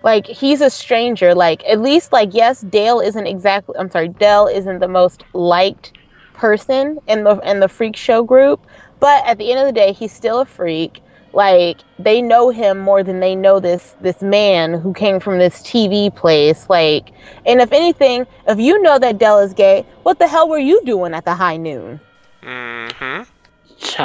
like 0.03 0.26
he's 0.26 0.61
a 0.61 0.70
stranger 0.70 1.34
like 1.34 1.64
at 1.66 1.80
least 1.80 2.12
like 2.12 2.30
yes 2.32 2.61
dale 2.62 3.01
isn't 3.01 3.26
exactly 3.26 3.74
i'm 3.78 3.90
sorry 3.90 4.09
dell 4.09 4.46
isn't 4.46 4.78
the 4.78 4.88
most 4.88 5.24
liked 5.32 5.92
person 6.38 6.99
in 7.07 7.24
the 7.24 7.38
in 7.40 7.61
the 7.61 7.68
freak 7.68 7.96
show 7.96 8.22
group, 8.22 8.64
but 9.01 9.26
at 9.26 9.36
the 9.38 9.51
end 9.51 9.61
of 9.61 9.66
the 9.66 9.72
day, 9.72 9.92
he's 9.92 10.12
still 10.12 10.40
a 10.40 10.46
freak. 10.46 11.03
Like 11.32 11.80
they 11.99 12.22
know 12.22 12.49
him 12.49 12.78
more 12.78 13.03
than 13.03 13.20
they 13.20 13.34
know 13.34 13.61
this 13.61 13.96
this 14.01 14.22
man 14.22 14.72
who 14.74 14.94
came 14.94 15.20
from 15.20 15.38
this 15.38 15.61
TV 15.62 16.14
place. 16.14 16.70
Like, 16.70 17.11
and 17.44 17.61
if 17.61 17.72
anything, 17.72 18.26
if 18.46 18.59
you 18.59 18.80
know 18.80 18.99
that 18.99 19.18
Dell 19.18 19.40
is 19.40 19.53
gay, 19.53 19.84
what 20.05 20.18
the 20.18 20.26
hell 20.26 20.49
were 20.49 20.59
you 20.59 20.80
doing 20.84 21.12
at 21.12 21.24
the 21.24 21.34
high 21.34 21.59
noon? 21.59 22.01
Mm-hmm. 22.42 23.22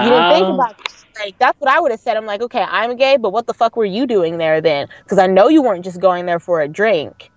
You 0.02 0.10
didn't 0.10 0.30
think 0.30 0.48
about 0.50 0.76
it. 0.80 1.03
Like 1.20 1.38
that's 1.40 1.60
what 1.60 1.70
I 1.70 1.80
would 1.80 1.92
have 1.92 2.00
said. 2.00 2.18
I'm 2.18 2.26
like, 2.26 2.42
okay, 2.42 2.62
I'm 2.62 2.96
gay, 2.96 3.18
but 3.18 3.32
what 3.32 3.48
the 3.48 3.54
fuck 3.54 3.76
were 3.76 3.86
you 3.86 4.06
doing 4.06 4.38
there 4.38 4.62
then? 4.62 4.88
Because 5.04 5.18
I 5.18 5.28
know 5.28 5.48
you 5.48 5.62
weren't 5.62 5.84
just 5.84 6.00
going 6.00 6.26
there 6.26 6.40
for 6.40 6.62
a 6.62 6.68
drink. 6.68 7.32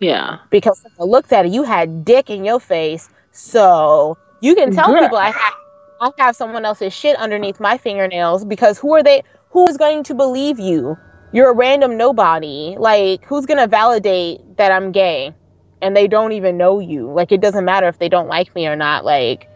Yeah. 0.00 0.38
Because 0.50 0.82
I 0.98 1.04
looked 1.04 1.32
at 1.32 1.46
it, 1.46 1.52
you 1.52 1.62
had 1.62 2.04
dick 2.04 2.30
in 2.30 2.44
your 2.44 2.58
face, 2.58 3.10
so 3.32 4.16
you 4.40 4.54
can 4.54 4.72
tell 4.72 4.88
Girl. 4.88 5.02
people 5.02 5.18
I 5.18 5.30
have 5.30 5.54
I 6.00 6.10
have 6.18 6.34
someone 6.34 6.64
else's 6.64 6.94
shit 6.94 7.16
underneath 7.16 7.60
my 7.60 7.76
fingernails 7.76 8.44
because 8.44 8.78
who 8.78 8.94
are 8.94 9.02
they? 9.02 9.22
Who 9.50 9.68
is 9.68 9.76
going 9.76 10.02
to 10.04 10.14
believe 10.14 10.58
you? 10.58 10.96
You're 11.32 11.50
a 11.50 11.54
random 11.54 11.96
nobody. 11.96 12.74
Like 12.78 13.24
who's 13.26 13.44
gonna 13.44 13.66
validate 13.66 14.56
that 14.56 14.72
I'm 14.72 14.92
gay? 14.92 15.34
And 15.82 15.94
they 15.94 16.08
don't 16.08 16.32
even 16.32 16.56
know 16.56 16.80
you. 16.80 17.10
Like 17.10 17.32
it 17.32 17.42
doesn't 17.42 17.64
matter 17.64 17.86
if 17.86 17.98
they 17.98 18.08
don't 18.08 18.28
like 18.28 18.54
me 18.54 18.66
or 18.66 18.76
not. 18.76 19.04
Like 19.04 19.48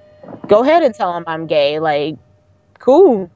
go 0.46 0.62
ahead 0.62 0.82
and 0.82 0.94
tell 0.94 1.14
them 1.14 1.24
I'm 1.26 1.46
gay. 1.46 1.78
Like 1.78 2.16
cool. 2.78 3.30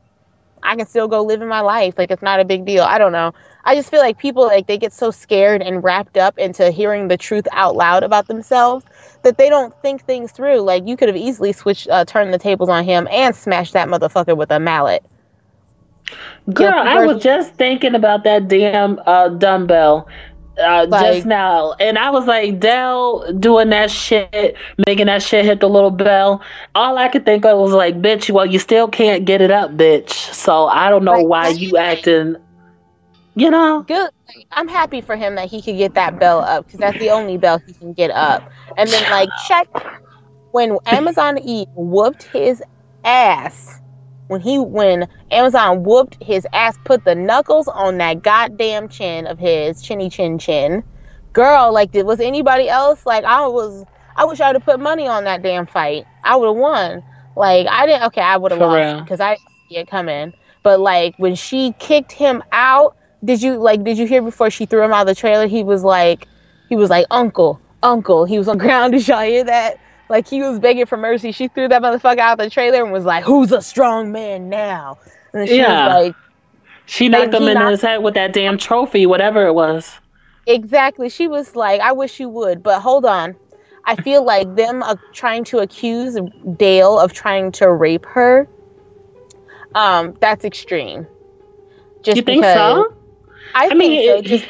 I 0.63 0.77
can 0.77 0.87
still 0.87 1.09
go 1.09 1.23
live 1.23 1.43
in 1.43 1.49
my 1.49 1.61
life. 1.61 1.95
Like 1.99 2.11
it's 2.11 2.23
not 2.23 2.41
a 2.41 2.45
big 2.45 2.65
deal. 2.65 2.83
I 2.83 2.99
don't 2.99 3.13
know. 3.13 3.33
I 3.65 3.75
just 3.75 3.91
feel 3.91 4.01
like 4.01 4.19
people 4.19 4.47
like 4.47 4.67
they 4.67 4.79
get 4.79 4.93
so 4.93 5.11
scared 5.11 5.63
and 5.63 5.83
wrapped 5.85 6.17
up 6.17 6.39
into 6.39 6.71
hearing 6.71 7.09
the 7.09 7.17
truth 7.17 7.47
out 7.53 7.77
loud 7.77 8.03
about 8.03 8.27
themselves 8.27 8.85
that 9.23 9.37
they 9.37 9.49
don't 9.49 9.75
think 9.83 10.05
things 10.05 10.33
through. 10.33 10.61
Like 10.61 10.87
you 10.87 10.97
could 10.97 11.09
have 11.09 11.17
easily 11.17 11.53
switched, 11.53 11.89
uh, 11.89 12.05
turned 12.05 12.33
the 12.33 12.39
tables 12.39 12.69
on 12.69 12.85
him 12.85 13.09
and 13.11 13.35
smashed 13.35 13.75
that 13.75 13.89
motherfucker 13.89 14.37
with 14.37 14.51
a 14.51 14.59
mallet. 14.61 15.05
Girl, 16.53 16.73
I 16.73 17.05
was 17.05 17.23
just 17.23 17.55
thinking 17.55 17.95
about 17.95 18.25
that 18.25 18.49
damn 18.49 18.99
uh, 19.05 19.29
dumbbell 19.29 20.09
uh, 20.59 20.87
Like- 20.89 21.15
just 21.15 21.27
now, 21.27 21.73
and 21.81 21.99
I 21.99 22.11
was 22.11 22.27
like, 22.27 22.59
Dell 22.61 23.33
doing 23.35 23.71
that 23.71 23.91
shit, 23.91 24.57
making 24.87 25.07
that 25.07 25.23
shit 25.23 25.45
hit 25.45 25.61
the 25.61 25.69
little 25.69 25.91
bell. 25.91 26.43
All 26.75 26.99
I 26.99 27.09
could 27.09 27.25
think 27.25 27.45
of 27.45 27.59
was 27.59 27.73
like, 27.73 28.01
bitch, 28.01 28.31
well, 28.31 28.47
you 28.47 28.59
still 28.59 28.89
can't 28.89 29.25
get 29.25 29.41
it 29.41 29.51
up, 29.51 29.73
bitch. 29.73 30.11
So 30.11 30.67
I 30.67 30.91
don't 30.91 31.05
know 31.05 31.13
Right. 31.13 31.27
why 31.27 31.49
you 31.49 31.77
acting, 31.77 32.37
you 33.35 33.51
know? 33.51 33.83
Good. 33.87 34.11
I'm 34.53 34.69
happy 34.69 35.01
for 35.01 35.17
him 35.17 35.37
that 35.37 35.49
he 35.49 35.63
could 35.63 35.77
get 35.77 35.95
that 35.95 36.19
bell 36.19 36.41
up 36.41 36.67
because 36.67 36.81
that's 36.81 36.99
the 36.99 37.11
only 37.11 37.39
bell 37.39 37.61
he 37.67 37.73
can 37.75 37.93
get 37.93 38.11
up. 38.11 38.51
And 38.77 38.91
then 38.91 39.11
like 39.11 39.31
check 39.49 39.67
when 40.53 40.79
Amazon 40.87 41.39
Eve 41.39 41.67
whooped 41.75 42.25
his 42.25 42.63
ass. 43.05 43.78
When 44.29 44.41
he 44.43 44.59
when 44.59 45.09
Amazon 45.31 45.85
whooped 45.85 46.23
his 46.23 46.47
ass, 46.53 46.79
put 46.85 47.05
the 47.05 47.15
knuckles 47.15 47.67
on 47.69 47.99
that 47.99 48.23
goddamn 48.23 48.89
chin 48.89 49.27
of 49.27 49.39
his 49.39 49.83
chinny 49.83 50.11
chin 50.11 50.39
chin. 50.39 50.85
Girl, 51.33 51.73
like 51.73 51.93
did 51.93 52.07
was 52.07 52.21
anybody 52.21 52.69
else 52.69 53.07
like 53.07 53.25
I 53.25 53.47
was 53.47 53.85
I 54.17 54.25
wish 54.25 54.41
I 54.41 54.49
would 54.49 54.57
have 54.57 54.65
put 54.65 54.81
money 54.81 55.07
on 55.09 55.25
that 55.25 55.43
damn 55.43 55.67
fight. 55.67 56.05
I 56.25 56.37
would 56.37 56.47
have 56.47 56.57
won. 56.57 57.03
Like 57.37 57.67
I 57.69 57.87
didn't 57.87 58.03
okay, 58.05 58.21
I 58.21 58.37
would 58.37 58.53
have 58.53 58.61
lost 58.61 59.05
because 59.05 59.21
I 59.21 59.31
didn't 59.31 59.49
see 59.71 59.77
it 59.79 59.89
coming. 59.89 60.35
But 60.63 60.81
like 60.81 61.15
when 61.17 61.35
she 61.35 61.73
kicked 61.79 62.13
him 62.13 62.43
out, 62.53 62.97
did 63.25 63.41
you 63.43 63.57
like 63.57 63.83
did 63.83 63.97
you 63.97 64.07
hear 64.07 64.21
before 64.21 64.51
she 64.51 64.67
threw 64.67 64.83
him 64.83 64.93
out 64.93 65.03
of 65.03 65.07
the 65.07 65.15
trailer? 65.15 65.47
He 65.47 65.65
was 65.65 65.85
like 65.85 66.29
he 66.69 66.77
was 66.77 66.91
like, 66.91 67.07
Uncle, 67.11 67.61
Uncle. 67.83 68.27
He 68.27 68.37
was 68.37 68.49
on 68.49 68.59
ground. 68.65 68.93
Did 68.93 69.09
y'all 69.09 69.23
hear 69.23 69.45
that? 69.45 69.79
Like 70.09 70.29
he 70.29 70.41
was 70.43 70.59
begging 70.59 70.87
for 70.87 70.97
mercy. 70.97 71.33
She 71.33 71.49
threw 71.49 71.69
that 71.69 71.83
motherfucker 71.83 72.19
out 72.19 72.41
of 72.41 72.45
the 72.45 72.51
trailer 72.51 72.83
and 72.83 72.93
was 72.93 73.05
like, 73.05 73.25
Who's 73.25 73.53
a 73.53 73.61
strong 73.63 74.11
man 74.13 74.49
now? 74.49 74.99
And 75.33 75.43
then 75.43 75.47
she 75.49 75.57
Yeah. 75.59 75.87
was 75.87 76.05
like, 76.05 76.17
She 76.87 77.09
knocked 77.09 77.35
him 77.35 77.43
in 77.45 77.55
knocked- 77.55 77.71
his 77.71 77.83
head 77.83 78.03
with 78.03 78.15
that 78.15 78.33
damn 78.33 78.57
trophy, 78.59 79.05
whatever 79.07 79.47
it 79.47 79.53
was. 79.55 79.99
Exactly. 80.47 81.11
She 81.11 81.29
was 81.29 81.55
like, 81.55 81.81
I 81.83 81.93
wish 81.93 82.19
you 82.21 82.29
would, 82.31 82.63
but 82.63 82.81
hold 82.81 83.05
on. 83.05 83.37
I 83.85 83.97
feel 83.97 84.25
like 84.25 84.55
them 84.55 84.83
uh, 84.83 84.97
trying 85.13 85.45
to 85.45 85.59
accuse 85.59 86.17
Dale 86.57 86.99
of 86.99 87.13
trying 87.13 87.53
to 87.53 87.71
rape 87.73 88.07
her. 88.07 88.49
Um, 89.75 90.15
that's 90.21 90.45
extreme. 90.45 91.07
Just 92.03 92.17
you 92.17 92.23
think 92.23 92.45
so? 92.45 92.95
I, 93.55 93.65
I 93.65 93.69
think 93.69 93.79
mean, 93.79 94.09
so. 94.09 94.23
Just 94.23 94.47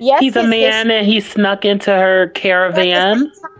yes, 0.00 0.20
he's 0.20 0.36
a 0.36 0.42
his 0.42 0.50
man 0.50 0.90
and 0.90 1.06
he 1.06 1.20
snuck 1.20 1.64
into 1.64 1.90
her 1.90 2.26
But 2.26 2.30
at 2.30 2.34
the 2.34 2.40
caravan. 2.40 3.18
same 3.18 3.30
time, 3.30 3.32
like, 3.42 3.53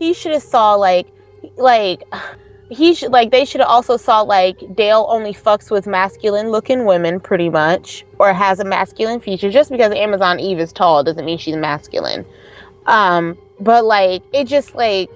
he 0.00 0.14
should 0.14 0.32
have 0.32 0.42
saw 0.42 0.74
like 0.74 1.06
like 1.56 2.02
he 2.70 2.94
should 2.94 3.12
like 3.12 3.30
they 3.30 3.44
should 3.44 3.60
have 3.60 3.68
also 3.68 3.96
saw 3.96 4.22
like 4.22 4.58
Dale 4.74 5.06
only 5.08 5.32
fucks 5.34 5.70
with 5.70 5.86
masculine 5.86 6.50
looking 6.50 6.86
women 6.86 7.20
pretty 7.20 7.50
much 7.50 8.04
or 8.18 8.32
has 8.32 8.58
a 8.58 8.64
masculine 8.64 9.20
feature. 9.20 9.50
Just 9.50 9.70
because 9.70 9.92
Amazon 9.92 10.40
Eve 10.40 10.58
is 10.58 10.72
tall 10.72 11.04
doesn't 11.04 11.24
mean 11.24 11.38
she's 11.38 11.56
masculine. 11.56 12.24
Um 12.86 13.36
but 13.60 13.84
like 13.84 14.22
it 14.32 14.44
just 14.44 14.74
like 14.74 15.10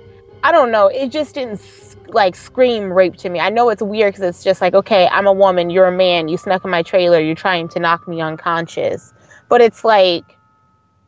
I 0.45 0.53
don't 0.53 0.70
know. 0.70 0.89
It 0.89 1.09
just 1.09 1.35
didn't 1.35 1.62
like 2.09 2.37
scream 2.37 2.93
rape 2.93 3.16
to 3.16 3.30
me. 3.30 3.41
I 3.41 3.49
know 3.49 3.70
it's 3.70 3.82
weird 3.82 4.12
because 4.12 4.28
it's 4.28 4.45
just 4.45 4.61
like 4.61 4.74
okay 4.74 5.09
I'm 5.11 5.26
a 5.26 5.32
woman. 5.32 5.70
You're 5.70 5.87
a 5.87 5.97
man. 5.97 6.28
You 6.28 6.37
snuck 6.37 6.62
in 6.62 6.70
my 6.70 6.82
trailer. 6.82 7.20
You're 7.20 7.35
trying 7.35 7.68
to 7.70 7.80
knock 7.80 8.07
me 8.07 8.20
unconscious. 8.20 9.14
But 9.49 9.62
it's 9.62 9.82
like 9.82 10.24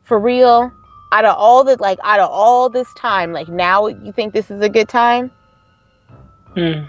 for 0.03 0.17
real 0.17 0.71
out 1.11 1.25
of 1.25 1.35
all 1.37 1.63
the 1.63 1.77
like 1.79 1.99
out 2.03 2.19
of 2.19 2.29
all 2.31 2.69
this 2.69 2.93
time 2.93 3.31
like 3.31 3.47
now 3.49 3.87
you 3.87 4.11
think 4.11 4.33
this 4.33 4.51
is 4.51 4.61
a 4.61 4.69
good 4.69 4.89
time 4.89 5.31
Hmm. 6.55 6.85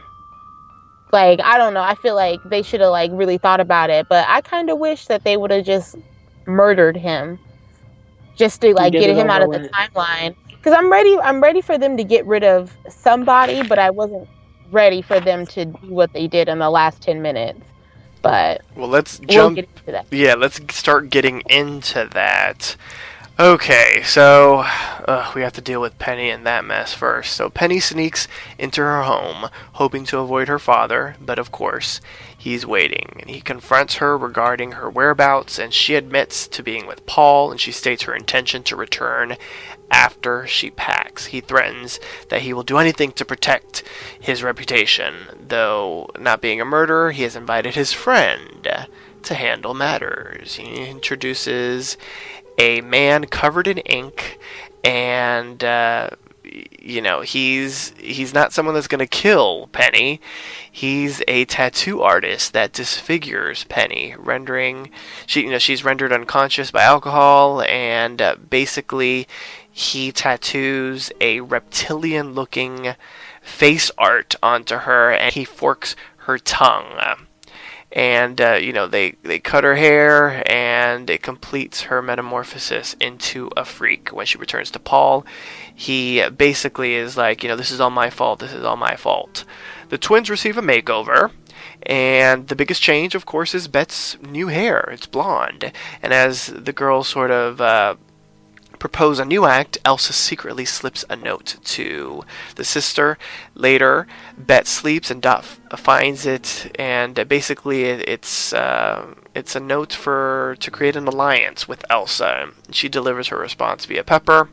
like 1.12 1.40
i 1.42 1.58
don't 1.58 1.74
know 1.74 1.82
i 1.82 1.94
feel 1.96 2.14
like 2.14 2.40
they 2.44 2.62
should 2.62 2.80
have 2.80 2.90
like 2.90 3.10
really 3.14 3.38
thought 3.38 3.60
about 3.60 3.90
it 3.90 4.06
but 4.08 4.24
i 4.28 4.40
kind 4.40 4.70
of 4.70 4.78
wish 4.78 5.06
that 5.06 5.24
they 5.24 5.36
would 5.36 5.50
have 5.50 5.64
just 5.64 5.96
murdered 6.46 6.96
him 6.96 7.38
just 8.36 8.60
to 8.60 8.74
like 8.74 8.96
Get 8.96 8.96
get 8.96 9.10
him 9.10 9.30
out 9.30 9.42
of 9.42 9.50
the 9.50 9.60
with. 9.60 9.72
timeline 9.74 10.34
because 10.56 10.74
i'm 10.76 10.90
ready 10.90 11.18
i'm 11.20 11.42
ready 11.42 11.60
for 11.60 11.78
them 11.78 11.96
to 11.96 12.04
get 12.04 12.24
rid 12.26 12.44
of 12.44 12.76
somebody 12.88 13.62
but 13.62 13.78
i 13.78 13.90
wasn't 13.90 14.28
ready 14.70 15.02
for 15.02 15.20
them 15.20 15.46
to 15.46 15.66
do 15.66 15.94
what 15.94 16.12
they 16.12 16.26
did 16.28 16.48
in 16.48 16.58
the 16.58 16.70
last 16.70 17.02
10 17.02 17.22
minutes 17.22 17.60
but 18.22 18.62
Well, 18.74 18.88
let's 18.88 19.18
we'll 19.18 19.50
jump 19.50 19.50
get 19.50 19.64
into 19.76 19.92
that 19.92 20.06
Yeah, 20.10 20.34
let's 20.34 20.60
start 20.74 21.10
getting 21.10 21.42
into 21.48 22.08
that. 22.12 22.76
Okay, 23.40 24.02
so 24.02 24.64
uh, 25.06 25.30
we 25.32 25.42
have 25.42 25.52
to 25.52 25.60
deal 25.60 25.80
with 25.80 26.00
Penny 26.00 26.28
and 26.28 26.44
that 26.44 26.64
mess 26.64 26.92
first. 26.92 27.34
So 27.34 27.48
Penny 27.48 27.78
sneaks 27.78 28.26
into 28.58 28.80
her 28.80 29.04
home, 29.04 29.48
hoping 29.74 30.04
to 30.06 30.18
avoid 30.18 30.48
her 30.48 30.58
father, 30.58 31.14
but 31.20 31.38
of 31.38 31.52
course, 31.52 32.00
he's 32.36 32.66
waiting. 32.66 33.18
And 33.20 33.30
he 33.30 33.40
confronts 33.40 33.98
her 33.98 34.18
regarding 34.18 34.72
her 34.72 34.90
whereabouts, 34.90 35.56
and 35.56 35.72
she 35.72 35.94
admits 35.94 36.48
to 36.48 36.64
being 36.64 36.88
with 36.88 37.06
Paul, 37.06 37.52
and 37.52 37.60
she 37.60 37.70
states 37.70 38.02
her 38.02 38.14
intention 38.14 38.64
to 38.64 38.74
return 38.74 39.36
after 39.88 40.44
she 40.48 40.70
packs. 40.70 41.26
He 41.26 41.40
threatens 41.40 42.00
that 42.30 42.42
he 42.42 42.52
will 42.52 42.64
do 42.64 42.78
anything 42.78 43.12
to 43.12 43.24
protect 43.24 43.84
his 44.18 44.42
reputation. 44.42 45.14
Though 45.46 46.10
not 46.18 46.40
being 46.40 46.60
a 46.60 46.64
murderer, 46.64 47.12
he 47.12 47.22
has 47.22 47.36
invited 47.36 47.76
his 47.76 47.92
friend 47.92 48.66
to 49.22 49.34
handle 49.34 49.74
matters. 49.74 50.56
He 50.56 50.86
introduces 50.86 51.96
a 52.58 52.80
man 52.80 53.26
covered 53.26 53.66
in 53.66 53.78
ink, 53.78 54.38
and 54.84 55.62
uh, 55.62 56.10
you 56.42 57.00
know 57.00 57.20
he's 57.20 57.90
he's 57.98 58.34
not 58.34 58.52
someone 58.52 58.74
that's 58.74 58.88
going 58.88 58.98
to 58.98 59.06
kill 59.06 59.68
Penny. 59.68 60.20
He's 60.70 61.22
a 61.28 61.44
tattoo 61.44 62.02
artist 62.02 62.52
that 62.52 62.72
disfigures 62.72 63.64
Penny, 63.64 64.14
rendering 64.18 64.90
she 65.26 65.42
you 65.42 65.50
know 65.50 65.58
she's 65.58 65.84
rendered 65.84 66.12
unconscious 66.12 66.70
by 66.70 66.82
alcohol, 66.82 67.62
and 67.62 68.20
uh, 68.20 68.36
basically 68.36 69.28
he 69.70 70.10
tattoos 70.10 71.12
a 71.20 71.40
reptilian-looking 71.40 72.96
face 73.40 73.90
art 73.96 74.34
onto 74.42 74.78
her, 74.78 75.12
and 75.12 75.34
he 75.34 75.44
forks 75.44 75.94
her 76.26 76.38
tongue 76.38 77.26
and 77.92 78.40
uh, 78.40 78.58
you 78.60 78.72
know 78.72 78.86
they 78.86 79.12
they 79.22 79.38
cut 79.38 79.64
her 79.64 79.76
hair 79.76 80.42
and 80.50 81.08
it 81.08 81.22
completes 81.22 81.82
her 81.82 82.02
metamorphosis 82.02 82.94
into 83.00 83.50
a 83.56 83.64
freak. 83.64 84.10
When 84.10 84.26
she 84.26 84.38
returns 84.38 84.70
to 84.72 84.78
Paul 84.78 85.24
he 85.74 86.28
basically 86.30 86.94
is 86.94 87.16
like 87.16 87.42
you 87.42 87.48
know 87.48 87.56
this 87.56 87.70
is 87.70 87.80
all 87.80 87.90
my 87.90 88.10
fault. 88.10 88.40
This 88.40 88.52
is 88.52 88.64
all 88.64 88.76
my 88.76 88.96
fault. 88.96 89.44
The 89.88 89.98
twins 89.98 90.28
receive 90.28 90.58
a 90.58 90.62
makeover 90.62 91.30
and 91.82 92.48
the 92.48 92.56
biggest 92.56 92.82
change 92.82 93.14
of 93.14 93.26
course 93.26 93.54
is 93.54 93.68
Bette's 93.68 94.20
new 94.20 94.48
hair. 94.48 94.88
It's 94.92 95.06
blonde. 95.06 95.72
And 96.02 96.12
as 96.12 96.46
the 96.48 96.72
girls 96.72 97.08
sort 97.08 97.30
of 97.30 97.60
uh, 97.60 97.94
propose 98.78 99.18
a 99.18 99.24
new 99.24 99.44
act, 99.44 99.78
Elsa 99.84 100.12
secretly 100.12 100.64
slips 100.64 101.04
a 101.08 101.16
note 101.16 101.56
to 101.64 102.24
the 102.56 102.64
sister. 102.64 103.18
Later, 103.54 104.06
Bette 104.36 104.66
sleeps 104.66 105.10
and 105.10 105.22
Dot 105.22 105.44
finds 105.76 106.26
it, 106.26 106.70
and 106.78 107.28
basically 107.28 107.84
it, 107.84 108.08
it's 108.08 108.52
uh, 108.52 109.14
it's 109.34 109.54
a 109.56 109.60
note 109.60 109.92
for 109.92 110.56
to 110.60 110.70
create 110.70 110.96
an 110.96 111.06
alliance 111.06 111.68
with 111.68 111.84
Elsa. 111.90 112.50
She 112.70 112.88
delivers 112.88 113.28
her 113.28 113.38
response 113.38 113.84
via 113.84 114.04
Pepper. 114.04 114.48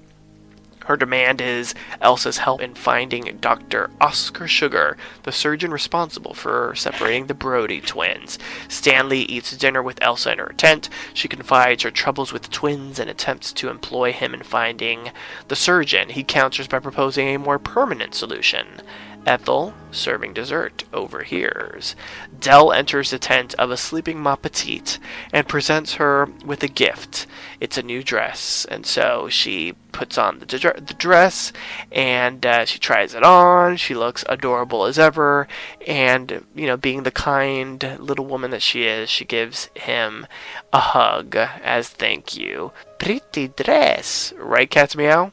Her 0.86 0.96
demand 0.96 1.42
is 1.42 1.74
Elsa's 2.00 2.38
help 2.38 2.62
in 2.62 2.76
finding 2.76 3.38
Dr. 3.42 3.90
Oscar 4.00 4.48
Sugar, 4.48 4.98
the 5.24 5.32
surgeon 5.32 5.72
responsible 5.72 6.34
for 6.34 6.74
separating 6.76 7.26
the 7.26 7.34
Brody 7.34 7.82
twins. 7.82 8.38
Stanley 8.68 9.22
eats 9.22 9.58
dinner 9.58 9.82
with 9.82 10.02
Elsa 10.02 10.34
in 10.34 10.40
her 10.40 10.54
tent. 10.56 10.90
She 11.14 11.28
confides 11.28 11.84
her 11.84 11.92
troubles 11.92 12.32
with 12.32 12.52
twins 12.52 13.00
and 13.00 13.10
attempts 13.10 13.52
to 13.54 13.70
employ 13.70 14.14
him 14.14 14.34
in 14.34 14.44
finding 14.44 15.12
the 15.48 15.56
surgeon. 15.56 16.10
He 16.10 16.24
counters 16.24 16.68
by 16.68 16.80
proposing 16.80 17.30
a 17.30 17.40
more 17.40 17.60
permanent 17.60 18.14
solution. 18.14 18.82
Ethel, 19.26 19.74
serving 19.92 20.34
dessert, 20.34 20.84
overhears. 20.94 21.96
Dell 22.40 22.72
enters 22.72 23.10
the 23.10 23.20
tent 23.20 23.54
of 23.56 23.72
a 23.72 23.78
sleeping 23.78 24.20
Ma 24.20 24.36
Petite 24.36 25.00
and 25.34 25.48
presents 25.48 25.96
her 25.96 26.30
with 26.46 26.62
a 26.64 26.68
gift. 26.68 27.26
It's 27.60 27.78
a 27.78 27.84
new 27.84 28.04
dress, 28.04 28.66
and 28.70 28.86
so 28.86 29.28
she 29.30 29.74
puts 29.92 30.18
on 30.18 30.40
the, 30.40 30.46
the 30.46 30.96
dress 30.98 31.54
and 31.92 32.46
uh, 32.46 32.66
she 32.66 32.78
tries 32.78 33.14
it 33.16 33.24
on. 33.24 33.78
She 33.78 33.96
looks 33.96 34.26
adorable 34.28 34.86
as 34.86 35.00
ever, 35.00 35.48
and 35.88 36.46
you 36.54 36.68
know, 36.68 36.78
being 36.78 37.04
the 37.04 37.12
kind 37.12 37.98
little 38.00 38.26
woman 38.26 38.52
that 38.52 38.62
she 38.62 38.84
is, 38.84 39.10
she 39.10 39.26
gives 39.26 39.70
him 39.76 40.28
a 40.72 40.80
hug 40.80 41.36
as 41.36 41.90
thank 41.90 42.38
you. 42.38 42.72
Pretty 43.00 43.48
dress, 43.48 44.34
right, 44.38 44.70
Cat's 44.70 44.96
Meow? 44.96 45.32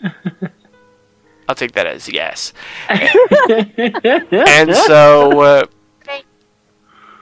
I'll 1.50 1.56
take 1.56 1.72
that 1.72 1.88
as 1.88 2.08
yes. 2.08 2.52
and 2.88 4.72
so, 4.72 5.40
uh, 5.40 5.66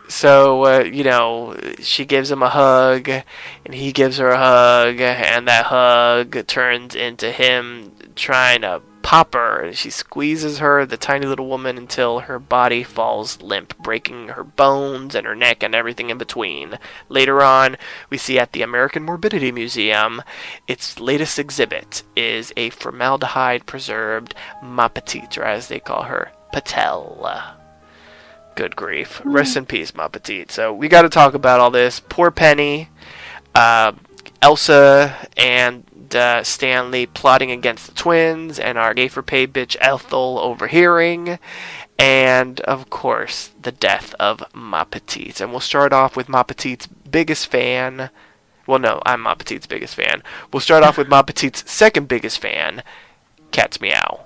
so 0.07 0.67
uh, 0.67 0.81
you 0.81 1.03
know, 1.03 1.57
she 1.81 2.05
gives 2.05 2.31
him 2.31 2.43
a 2.43 2.51
hug, 2.51 3.09
and 3.09 3.75
he 3.75 3.91
gives 3.91 4.19
her 4.19 4.29
a 4.29 4.37
hug, 4.37 5.01
and 5.01 5.49
that 5.49 5.65
hug 5.65 6.47
turns 6.47 6.95
into 6.95 7.33
him 7.33 7.91
trying 8.17 8.61
to 8.61 8.83
pop 9.09 9.33
her, 9.33 9.63
and 9.63 9.75
she 9.75 9.89
squeezes 9.89 10.59
her, 10.59 10.85
the 10.85 10.99
tiny 10.99 11.25
little 11.25 11.49
woman, 11.49 11.79
until 11.79 12.19
her 12.19 12.39
body 12.39 12.83
falls 12.83 13.41
limp, 13.41 13.75
breaking 13.79 14.29
her 14.29 14.45
bones 14.45 15.15
and 15.15 15.27
her 15.27 15.35
neck 15.35 15.63
and 15.63 15.75
everything 15.75 16.11
in 16.11 16.19
between. 16.19 16.79
Later 17.09 17.43
on, 17.43 17.79
we 18.11 18.19
see 18.19 18.39
at 18.39 18.53
the 18.53 18.61
American 18.61 19.03
Morbidity 19.03 19.51
Museum, 19.51 20.23
its 20.67 21.01
latest 21.01 21.39
exhibit 21.39 22.03
is 22.15 22.53
a 22.55 22.69
formaldehyde 22.69 23.65
preserved 23.65 24.35
Ma 24.63 24.89
Petite, 24.89 25.39
or 25.39 25.45
as 25.45 25.69
they 25.69 25.81
call 25.81 26.03
her, 26.03 26.31
Patel. 26.53 27.57
Good 28.57 28.77
grief. 28.77 29.23
Rest 29.25 29.57
in 29.57 29.65
peace, 29.65 29.95
Ma 29.95 30.09
Petite. 30.09 30.53
So 30.53 30.75
we 30.75 30.87
got 30.87 31.03
to 31.03 31.09
talk 31.09 31.33
about 31.33 31.61
all 31.61 31.71
this. 31.71 31.99
Poor 32.11 32.31
Penny. 32.31 32.91
Uh, 33.55 33.93
Elsa 34.43 35.17
and 35.39 35.88
uh, 36.15 36.43
Stanley 36.45 37.07
plotting 37.07 37.51
against 37.51 37.87
the 37.87 37.95
twins, 37.95 38.59
and 38.59 38.79
our 38.79 38.95
gay 38.95 39.09
for 39.09 39.23
pay 39.23 39.47
bitch 39.47 39.77
Ethel 39.81 40.39
overhearing, 40.39 41.39
and 41.99 42.61
of 42.61 42.91
course 42.91 43.51
the 43.61 43.73
death 43.73 44.15
of 44.21 44.43
Ma 44.55 44.85
Petite. 44.85 45.41
And 45.41 45.51
we'll 45.51 45.61
start 45.61 45.93
off 45.93 46.17
with 46.17 46.29
Ma 46.29 46.43
Petite's 46.43 46.87
biggest 46.87 47.47
fan. 47.49 48.11
Well, 48.67 48.79
no, 48.79 49.01
I'm 49.07 49.23
Ma 49.23 49.35
Petite's 49.35 49.67
biggest 49.67 49.95
fan. 49.95 50.23
We'll 50.53 50.61
start 50.61 50.85
off 50.85 50.99
with 50.99 51.09
Ma 51.09 51.23
Petite's 51.23 51.69
second 51.71 52.09
biggest 52.09 52.39
fan, 52.39 52.83
Cat's 53.51 53.81
Meow. 53.81 54.25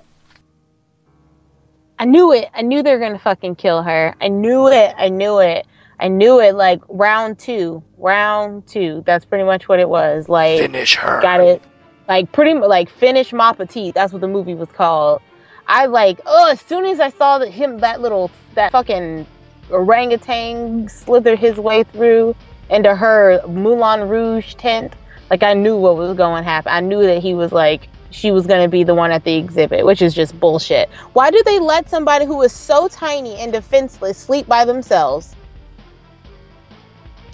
I 1.99 2.05
knew 2.05 2.33
it. 2.33 2.49
I 2.53 2.61
knew 2.61 2.83
they 2.83 2.91
were 2.91 2.99
gonna 2.99 3.19
fucking 3.19 3.55
kill 3.55 3.83
her. 3.83 4.15
I 4.19 4.27
knew 4.27 4.67
it. 4.67 4.93
I 4.97 5.09
knew 5.09 5.39
it. 5.39 5.65
I 5.99 6.09
knew 6.09 6.41
it. 6.41 6.55
Like 6.55 6.81
round 6.89 7.39
two, 7.39 7.81
round 7.97 8.67
two. 8.67 9.03
That's 9.05 9.23
pretty 9.23 9.45
much 9.45 9.69
what 9.69 9.79
it 9.79 9.87
was. 9.87 10.27
Like 10.27 10.59
finish 10.59 10.95
her. 10.95 11.21
Got 11.21 11.39
it. 11.41 11.61
Like 12.07 12.31
pretty 12.31 12.53
much 12.53 12.69
like 12.69 12.89
finish 12.89 13.33
Ma 13.33 13.53
Petite. 13.53 13.93
That's 13.93 14.11
what 14.11 14.21
the 14.21 14.27
movie 14.27 14.55
was 14.55 14.69
called. 14.69 15.21
I 15.67 15.85
like 15.85 16.19
oh 16.25 16.51
as 16.51 16.61
soon 16.61 16.85
as 16.85 16.99
I 16.99 17.09
saw 17.09 17.39
that 17.39 17.49
him 17.49 17.79
that 17.79 18.01
little 18.01 18.29
that 18.55 18.71
fucking 18.71 19.25
orangutan 19.69 20.89
slithered 20.89 21.39
his 21.39 21.57
way 21.57 21.83
through 21.83 22.35
into 22.69 22.95
her 22.95 23.41
Moulin 23.47 24.07
Rouge 24.09 24.55
tent, 24.55 24.93
like 25.29 25.43
I 25.43 25.53
knew 25.53 25.77
what 25.77 25.95
was 25.95 26.15
going 26.17 26.43
to 26.43 26.49
happen. 26.49 26.71
I 26.71 26.79
knew 26.79 27.03
that 27.03 27.21
he 27.21 27.33
was 27.33 27.51
like 27.51 27.87
she 28.09 28.31
was 28.31 28.45
going 28.45 28.61
to 28.61 28.69
be 28.69 28.83
the 28.83 28.93
one 28.93 29.11
at 29.11 29.23
the 29.23 29.35
exhibit, 29.35 29.85
which 29.85 30.01
is 30.01 30.13
just 30.13 30.39
bullshit. 30.39 30.89
Why 31.13 31.31
do 31.31 31.41
they 31.45 31.59
let 31.59 31.89
somebody 31.89 32.25
who 32.25 32.41
is 32.41 32.51
so 32.51 32.87
tiny 32.87 33.35
and 33.37 33.51
defenseless 33.51 34.17
sleep 34.17 34.47
by 34.47 34.65
themselves? 34.65 35.35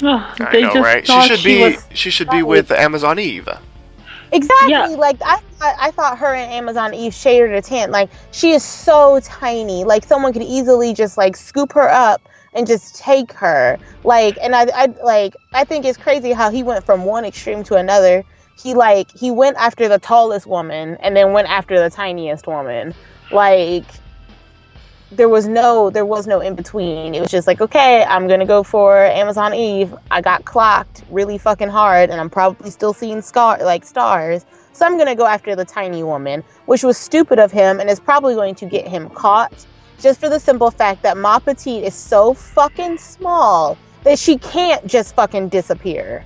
Oh, 0.02 0.36
I 0.40 0.62
know, 0.62 0.82
right? 0.82 1.06
She 1.06 1.22
should 1.24 1.40
she 1.40 1.72
be 1.72 1.78
she 1.94 2.10
should 2.10 2.30
be 2.30 2.44
with 2.44 2.72
Amazon 2.72 3.20
Eve. 3.20 3.50
Exactly. 4.32 4.72
Yeah. 4.72 4.86
Like 4.88 5.18
I, 5.24 5.40
I 5.62 5.92
thought 5.92 6.18
her 6.18 6.34
and 6.34 6.52
Amazon 6.52 6.94
Eve 6.94 7.14
shared 7.14 7.52
a 7.52 7.62
tent. 7.62 7.92
Like 7.92 8.10
she 8.32 8.52
is 8.52 8.64
so 8.64 9.20
tiny. 9.24 9.84
Like 9.84 10.04
someone 10.04 10.34
could 10.34 10.44
easily 10.44 10.94
just 10.94 11.18
like 11.18 11.36
scoop 11.36 11.74
her 11.74 11.90
up 11.90 12.28
and 12.54 12.68
just 12.68 12.96
take 12.96 13.32
her. 13.34 13.80
Like, 14.04 14.38
and 14.42 14.56
I, 14.56 14.68
I 14.74 14.86
like 15.04 15.36
I 15.54 15.64
think 15.64 15.86
it's 15.86 15.98
crazy 15.98 16.32
how 16.32 16.50
he 16.52 16.64
went 16.64 16.86
from 16.86 17.06
one 17.06 17.26
extreme 17.26 17.64
to 17.66 17.76
another. 17.76 18.24
He 18.62 18.74
like 18.74 19.10
he 19.18 19.32
went 19.32 19.58
after 19.58 19.88
the 19.88 20.00
tallest 20.00 20.46
woman 20.46 20.98
and 21.02 21.16
then 21.16 21.34
went 21.34 21.50
after 21.50 21.80
the 21.80 21.90
tiniest 21.90 22.48
woman. 22.48 22.94
Like 23.32 23.86
there 25.12 25.30
was 25.30 25.48
no 25.48 25.90
there 25.90 26.06
was 26.06 26.28
no 26.28 26.40
in 26.40 26.56
between. 26.56 27.16
It 27.16 27.22
was 27.22 27.32
just 27.32 27.48
like, 27.48 27.62
okay, 27.62 28.04
I'm 28.04 28.28
gonna 28.28 28.46
go 28.46 28.64
for 28.64 29.06
Amazon 29.06 29.54
Eve. 29.54 29.94
I 30.12 30.22
got 30.22 30.46
clocked 30.46 31.04
really 31.10 31.38
fucking 31.38 31.70
hard, 31.70 32.10
and 32.10 32.22
I'm 32.22 32.30
probably 32.30 32.70
still 32.70 32.94
seeing 32.94 33.22
scar 33.22 33.58
like 33.64 33.86
stars. 33.86 34.46
So 34.74 34.86
I'm 34.86 34.98
gonna 34.98 35.16
go 35.16 35.26
after 35.26 35.56
the 35.56 35.66
tiny 35.66 36.04
woman, 36.04 36.44
which 36.66 36.84
was 36.84 36.98
stupid 36.98 37.40
of 37.40 37.52
him, 37.52 37.80
and 37.80 37.90
is 37.90 38.00
probably 38.00 38.36
going 38.36 38.56
to 38.56 38.66
get 38.66 38.88
him 38.88 39.10
caught. 39.10 39.66
Just 40.00 40.20
for 40.20 40.30
the 40.30 40.40
simple 40.40 40.72
fact 40.72 41.02
that 41.04 41.18
Ma 41.18 41.40
Petite 41.40 41.84
is 41.84 41.94
so 41.94 42.34
fucking 42.34 42.98
small 42.98 43.78
that 44.04 44.18
she 44.18 44.38
can't 44.38 44.86
just 44.88 45.14
fucking 45.16 45.50
disappear. 45.50 46.24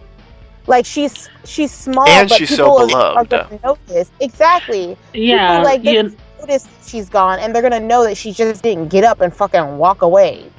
Like 0.68 0.86
she's 0.86 1.30
she's 1.46 1.72
small, 1.72 2.08
and 2.08 2.30
but 2.30 2.38
she's 2.38 2.50
people 2.50 2.80
so 2.80 2.88
beloved. 2.88 3.34
are 3.34 3.44
gonna 3.44 3.60
notice 3.64 4.12
exactly. 4.20 4.98
Yeah, 5.14 5.58
people, 5.58 5.64
like 5.64 5.84
they, 5.84 6.16
notice 6.44 6.68
she's 6.86 7.10
gone 7.10 7.40
and 7.40 7.56
they're 7.56 7.62
gonna 7.62 7.80
know 7.80 8.04
that 8.04 8.18
she 8.18 8.32
just 8.32 8.64
didn't 8.64 8.90
get 8.90 9.04
up 9.04 9.22
and 9.22 9.34
fucking 9.34 9.78
walk 9.78 10.02
away. 10.02 10.50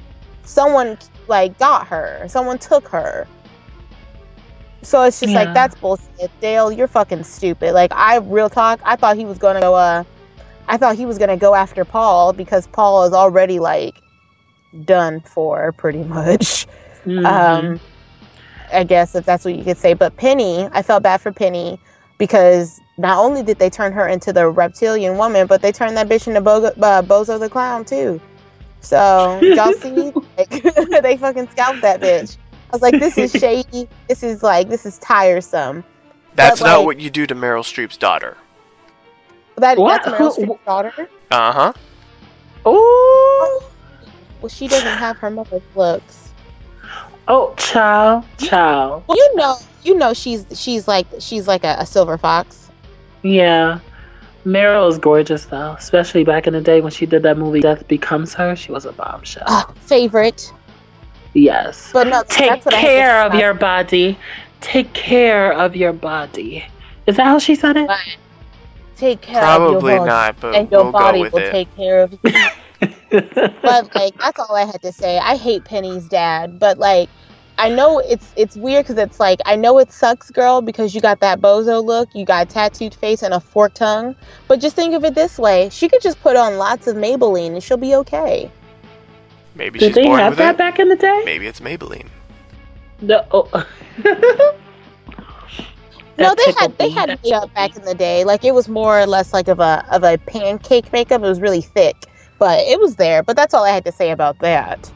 Someone 0.43 0.97
like 1.27 1.57
got 1.59 1.87
her. 1.87 2.25
Someone 2.27 2.57
took 2.57 2.87
her. 2.87 3.27
So 4.81 5.03
it's 5.03 5.19
just 5.19 5.31
yeah. 5.31 5.43
like 5.43 5.53
that's 5.53 5.75
bullshit. 5.75 6.31
Dale, 6.41 6.71
you're 6.71 6.87
fucking 6.87 7.23
stupid. 7.23 7.73
Like 7.73 7.91
I 7.93 8.17
real 8.17 8.49
talk, 8.49 8.79
I 8.83 8.95
thought 8.95 9.17
he 9.17 9.25
was 9.25 9.37
gonna 9.37 9.61
go 9.61 9.75
uh 9.75 10.03
I 10.67 10.77
thought 10.77 10.95
he 10.95 11.05
was 11.05 11.17
gonna 11.17 11.37
go 11.37 11.53
after 11.53 11.85
Paul 11.85 12.33
because 12.33 12.67
Paul 12.67 13.03
is 13.03 13.13
already 13.13 13.59
like 13.59 13.95
done 14.83 15.21
for 15.21 15.71
pretty 15.73 16.03
much. 16.03 16.67
Mm-hmm. 17.05 17.25
Um 17.25 17.79
I 18.73 18.83
guess 18.83 19.13
if 19.13 19.25
that's 19.25 19.45
what 19.45 19.55
you 19.55 19.63
could 19.63 19.77
say. 19.77 19.93
But 19.93 20.17
Penny, 20.17 20.67
I 20.71 20.81
felt 20.81 21.03
bad 21.03 21.21
for 21.21 21.31
Penny 21.31 21.79
because 22.17 22.81
not 22.97 23.17
only 23.17 23.43
did 23.43 23.59
they 23.59 23.69
turn 23.69 23.91
her 23.91 24.07
into 24.07 24.31
the 24.31 24.49
reptilian 24.49 25.17
woman, 25.17 25.47
but 25.47 25.61
they 25.61 25.71
turned 25.71 25.97
that 25.97 26.07
bitch 26.07 26.27
into 26.27 26.41
Bo- 26.41 26.65
uh, 26.65 27.01
Bozo 27.01 27.39
the 27.39 27.49
Clown 27.49 27.83
too. 27.85 28.21
So 28.79 29.39
y'all 29.41 29.73
see, 29.81 30.11
like, 30.37 30.49
they 31.03 31.17
fucking 31.17 31.49
scalped 31.49 31.81
that 31.81 32.01
bitch. 32.01 32.37
I 32.69 32.75
was 32.75 32.81
like, 32.81 32.99
this 32.99 33.17
is 33.17 33.31
shady. 33.39 33.87
This 34.07 34.23
is 34.23 34.43
like, 34.43 34.69
this 34.69 34.85
is 34.85 34.97
tiresome. 34.99 35.83
That's 36.35 36.59
but, 36.59 36.67
not 36.67 36.77
like, 36.79 36.85
what 36.85 36.99
you 36.99 37.09
do 37.09 37.25
to 37.27 37.35
Meryl 37.35 37.61
Streep's 37.61 37.97
daughter. 37.97 38.37
That, 39.57 39.77
that's 39.77 40.07
Meryl 40.07 40.35
Streep's 40.35 40.65
daughter. 40.65 41.09
Uh 41.31 41.51
huh. 41.51 41.73
Oh. 42.65 43.71
Well, 44.41 44.49
she 44.49 44.67
doesn't 44.67 44.97
have 44.97 45.17
her 45.17 45.29
mother's 45.29 45.61
looks. 45.75 46.31
Oh, 47.27 47.55
child, 47.57 48.25
child. 48.37 49.03
Well, 49.07 49.17
you 49.17 49.35
know, 49.35 49.55
you 49.83 49.95
know, 49.95 50.13
she's 50.13 50.45
she's 50.53 50.87
like 50.87 51.07
she's 51.19 51.47
like 51.47 51.63
a, 51.63 51.77
a 51.79 51.85
silver 51.85 52.17
fox. 52.17 52.64
Yeah. 53.25 53.79
Meryl 54.45 54.87
is 54.87 54.99
gorgeous 54.99 55.45
though, 55.45 55.71
especially 55.71 56.23
back 56.23 56.45
in 56.45 56.53
the 56.53 56.61
day 56.61 56.79
when 56.79 56.91
she 56.91 57.07
did 57.07 57.23
that 57.23 57.37
movie 57.37 57.61
Death 57.61 57.87
Becomes 57.87 58.35
Her. 58.35 58.55
She 58.55 58.71
was 58.71 58.85
a 58.85 58.91
bombshell. 58.91 59.43
Uh, 59.47 59.63
favorite. 59.81 60.53
Yes. 61.33 61.89
But 61.91 62.07
no, 62.07 62.23
take 62.29 62.63
care 62.63 63.23
of 63.23 63.33
your 63.33 63.55
body. 63.55 64.17
Take 64.61 64.93
care 64.93 65.51
of 65.53 65.75
your 65.75 65.91
body. 65.91 66.63
Is 67.07 67.17
that 67.17 67.25
how 67.25 67.39
she 67.39 67.55
said 67.55 67.75
it? 67.77 67.89
Take 68.95 69.21
care 69.21 69.41
Probably 69.41 69.75
of 69.75 69.83
your 69.83 69.97
body. 69.97 70.09
not, 70.09 70.39
but 70.39 70.55
and 70.55 70.71
your 70.71 70.83
we'll 70.83 70.91
body 70.91 71.21
will 71.23 71.37
it. 71.37 71.51
take 71.51 71.75
care 71.75 72.03
of 72.03 72.13
you. 72.13 72.19
but 73.09 73.95
like 73.95 74.15
that's 74.19 74.39
all 74.39 74.55
I 74.55 74.65
had 74.65 74.81
to 74.83 74.91
say. 74.91 75.17
I 75.17 75.35
hate 75.35 75.65
Penny's 75.65 76.07
dad, 76.07 76.59
but 76.59 76.77
like 76.77 77.09
I 77.57 77.69
know 77.69 77.99
it's 77.99 78.33
it's 78.35 78.55
weird 78.57 78.85
because 78.85 78.97
it's 78.97 79.19
like 79.19 79.39
I 79.45 79.55
know 79.55 79.79
it 79.79 79.91
sucks, 79.91 80.29
girl, 80.29 80.61
because 80.61 80.93
you 80.93 81.01
got 81.01 81.21
that 81.21 81.39
bozo 81.39 81.83
look, 81.83 82.13
you 82.13 82.25
got 82.25 82.49
tattooed 82.49 82.93
face 82.93 83.23
and 83.23 83.33
a 83.33 83.39
forked 83.39 83.77
tongue. 83.77 84.15
But 84.47 84.59
just 84.59 84.75
think 84.75 84.93
of 84.93 85.05
it 85.05 85.15
this 85.15 85.39
way: 85.39 85.69
she 85.69 85.87
could 85.87 86.01
just 86.01 86.19
put 86.21 86.35
on 86.35 86.57
lots 86.57 86.87
of 86.87 86.95
Maybelline 86.97 87.53
and 87.53 87.63
she'll 87.63 87.77
be 87.77 87.95
okay. 87.95 88.51
Maybe 89.55 89.79
Did 89.79 89.87
she's 89.87 89.95
they 89.95 90.03
born 90.03 90.19
have 90.19 90.31
with 90.31 90.39
that 90.39 90.55
it. 90.55 90.57
back 90.57 90.79
in 90.79 90.89
the 90.89 90.97
day? 90.97 91.21
Maybe 91.23 91.47
it's 91.47 91.61
Maybelline. 91.61 92.07
No. 93.01 93.25
Oh. 93.31 93.47
no, 96.17 96.35
they 96.35 96.51
had 96.57 96.77
they 96.77 96.89
had 96.89 97.17
makeup 97.23 97.53
back 97.53 97.75
in 97.77 97.83
the 97.83 97.95
day. 97.95 98.25
Like 98.25 98.43
it 98.43 98.53
was 98.53 98.67
more 98.67 98.99
or 98.99 99.05
less 99.05 99.31
like 99.33 99.47
of 99.47 99.61
a 99.61 99.85
of 99.91 100.03
a 100.03 100.17
pancake 100.17 100.91
makeup. 100.91 101.21
It 101.21 101.27
was 101.27 101.39
really 101.39 101.61
thick, 101.61 101.95
but 102.37 102.59
it 102.59 102.79
was 102.79 102.97
there. 102.97 103.23
But 103.23 103.37
that's 103.37 103.53
all 103.53 103.63
I 103.63 103.71
had 103.71 103.85
to 103.85 103.93
say 103.93 104.11
about 104.11 104.39
that. 104.39 104.91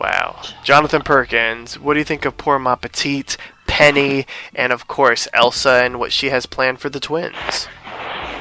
Wow. 0.00 0.40
Jonathan 0.64 1.02
Perkins, 1.02 1.78
what 1.78 1.92
do 1.92 1.98
you 1.98 2.04
think 2.04 2.24
of 2.24 2.38
poor 2.38 2.58
Ma 2.58 2.74
Petite, 2.74 3.36
Penny, 3.66 4.26
and 4.54 4.72
of 4.72 4.88
course 4.88 5.28
Elsa 5.34 5.82
and 5.84 5.98
what 5.98 6.10
she 6.10 6.30
has 6.30 6.46
planned 6.46 6.80
for 6.80 6.88
the 6.88 7.00
twins? 7.00 7.68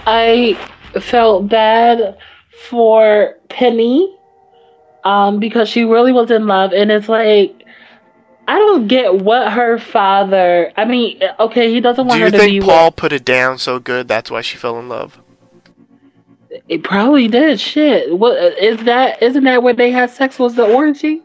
I 0.05 0.57
felt 1.01 1.49
bad 1.49 2.17
for 2.69 3.35
Penny 3.49 4.17
um, 5.03 5.39
because 5.39 5.67
she 5.67 5.83
really 5.83 6.13
was 6.13 6.31
in 6.31 6.47
love, 6.47 6.71
and 6.71 6.89
it's 6.91 7.09
like 7.09 7.65
I 8.47 8.57
don't 8.57 8.87
get 8.87 9.15
what 9.15 9.51
her 9.51 9.77
father. 9.77 10.71
I 10.77 10.85
mean, 10.85 11.21
okay, 11.41 11.71
he 11.71 11.81
doesn't 11.81 12.07
want 12.07 12.19
Do 12.19 12.23
her 12.23 12.31
to 12.31 12.37
be. 12.37 12.45
Do 12.45 12.53
you 12.53 12.61
think 12.61 12.71
Paul 12.71 12.91
put 12.91 13.11
it 13.11 13.25
down 13.25 13.57
so 13.57 13.79
good 13.79 14.07
that's 14.07 14.31
why 14.31 14.41
she 14.41 14.57
fell 14.57 14.79
in 14.79 14.87
love? 14.87 15.19
It 16.69 16.83
probably 16.83 17.27
did. 17.27 17.59
Shit. 17.59 18.17
What 18.17 18.37
is 18.57 18.83
that? 18.85 19.21
Isn't 19.21 19.43
that 19.43 19.61
when 19.61 19.75
they 19.75 19.91
had 19.91 20.09
sex? 20.09 20.39
Was 20.39 20.55
the 20.55 20.65
orgy? 20.65 21.21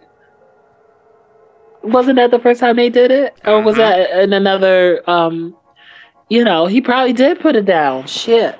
Wasn't 1.84 2.16
that 2.16 2.30
the 2.30 2.38
first 2.38 2.60
time 2.60 2.76
they 2.76 2.90
did 2.90 3.10
it, 3.10 3.34
or 3.46 3.62
was 3.62 3.76
Mhm. 3.76 3.78
that 3.78 4.22
in 4.22 4.32
another? 4.32 5.02
Um, 5.08 5.54
you 6.28 6.42
know, 6.42 6.66
he 6.66 6.80
probably 6.80 7.12
did 7.12 7.40
put 7.40 7.56
it 7.56 7.66
down. 7.66 8.06
Shit. 8.06 8.56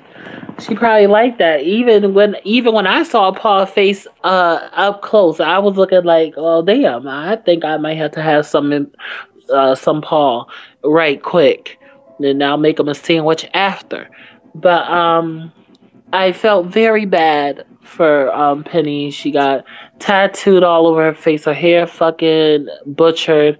She 0.59 0.75
probably 0.75 1.07
liked 1.07 1.39
that. 1.39 1.61
Even 1.63 2.13
when 2.13 2.35
even 2.43 2.73
when 2.73 2.87
I 2.87 3.03
saw 3.03 3.31
Paul 3.31 3.65
face 3.65 4.07
uh 4.23 4.59
up 4.73 5.01
close, 5.01 5.39
I 5.39 5.57
was 5.59 5.75
looking 5.77 6.03
like, 6.03 6.33
oh 6.37 6.61
damn, 6.61 7.07
I 7.07 7.35
think 7.37 7.65
I 7.65 7.77
might 7.77 7.97
have 7.97 8.11
to 8.11 8.21
have 8.21 8.45
some 8.45 8.87
uh 9.51 9.75
some 9.75 10.01
Paul 10.01 10.49
right 10.83 11.21
quick. 11.21 11.79
And 12.19 12.41
I'll 12.43 12.57
make 12.57 12.79
him 12.79 12.87
a 12.87 12.95
sandwich 12.95 13.45
after. 13.53 14.09
But 14.53 14.89
um 14.89 15.51
I 16.13 16.31
felt 16.31 16.67
very 16.67 17.05
bad 17.05 17.65
for 17.81 18.33
um 18.33 18.63
Penny. 18.63 19.11
She 19.11 19.31
got 19.31 19.65
tattooed 19.99 20.63
all 20.63 20.87
over 20.87 21.03
her 21.03 21.13
face, 21.13 21.45
her 21.45 21.53
hair 21.53 21.87
fucking 21.87 22.67
butchered, 22.85 23.57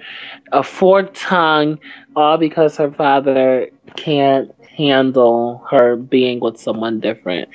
a 0.52 0.64
forked 0.64 1.16
tongue, 1.16 1.80
all 2.16 2.38
because 2.38 2.78
her 2.78 2.92
father 2.92 3.70
can't 3.96 4.54
handle 4.78 5.66
her 5.70 5.96
being 5.96 6.40
with 6.40 6.60
someone 6.60 7.00
different. 7.00 7.50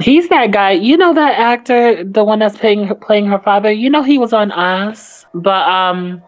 He's 0.00 0.28
that 0.28 0.50
guy. 0.50 0.72
You 0.72 0.96
know 0.96 1.14
that 1.14 1.38
actor, 1.38 2.04
the 2.04 2.24
one 2.24 2.38
that's 2.38 2.58
playing 2.58 2.88
playing 3.00 3.26
her 3.26 3.38
father. 3.38 3.72
You 3.72 3.88
know 3.90 4.02
he 4.02 4.18
was 4.18 4.32
on 4.32 4.52
Us, 4.52 5.26
but 5.34 5.68
um, 5.68 6.22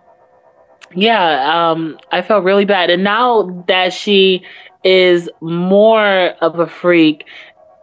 yeah, 0.94 1.70
um, 1.70 1.98
I 2.12 2.22
felt 2.22 2.44
really 2.44 2.64
bad. 2.64 2.90
And 2.90 3.04
now 3.04 3.64
that 3.68 3.92
she 3.92 4.42
is 4.84 5.28
more 5.40 6.28
of 6.40 6.58
a 6.58 6.66
freak, 6.66 7.24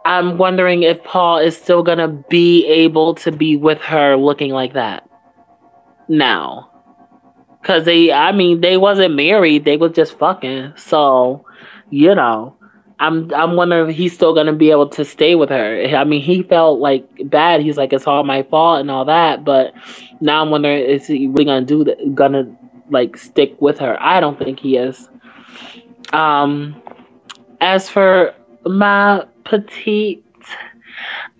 I'm 0.05 0.37
wondering 0.37 0.83
if 0.83 1.03
Paul 1.03 1.39
is 1.39 1.57
still 1.57 1.81
gonna 1.81 2.07
be 2.07 2.65
able 2.67 3.15
to 3.15 3.31
be 3.31 3.57
with 3.57 3.79
her 3.81 4.15
looking 4.15 4.51
like 4.51 4.73
that 4.73 5.09
now. 6.07 6.71
Cause 7.63 7.85
they, 7.85 8.11
I 8.11 8.31
mean, 8.31 8.61
they 8.61 8.77
wasn't 8.77 9.15
married; 9.15 9.65
they 9.65 9.77
was 9.77 9.93
just 9.93 10.19
fucking. 10.19 10.73
So, 10.75 11.43
you 11.89 12.13
know, 12.13 12.55
I'm, 12.99 13.33
I'm 13.33 13.55
wondering 13.55 13.89
if 13.89 13.95
he's 13.95 14.13
still 14.13 14.35
gonna 14.35 14.53
be 14.53 14.69
able 14.69 14.87
to 14.89 15.03
stay 15.03 15.33
with 15.33 15.49
her. 15.49 15.83
I 15.95 16.03
mean, 16.03 16.21
he 16.21 16.43
felt 16.43 16.79
like 16.79 17.07
bad. 17.25 17.61
He's 17.61 17.75
like, 17.75 17.91
it's 17.91 18.05
all 18.05 18.23
my 18.23 18.43
fault 18.43 18.81
and 18.81 18.91
all 18.91 19.05
that. 19.05 19.43
But 19.43 19.73
now 20.21 20.43
I'm 20.43 20.51
wondering, 20.51 20.83
is 20.83 21.07
he 21.07 21.25
really 21.25 21.45
gonna 21.45 21.65
do 21.65 21.83
that? 21.83 22.13
Gonna 22.13 22.55
like 22.91 23.17
stick 23.17 23.59
with 23.59 23.79
her? 23.79 23.97
I 23.99 24.19
don't 24.19 24.37
think 24.37 24.59
he 24.59 24.77
is. 24.77 25.09
Um, 26.13 26.79
as 27.59 27.89
for 27.89 28.35
my 28.63 29.25
petite, 29.45 30.23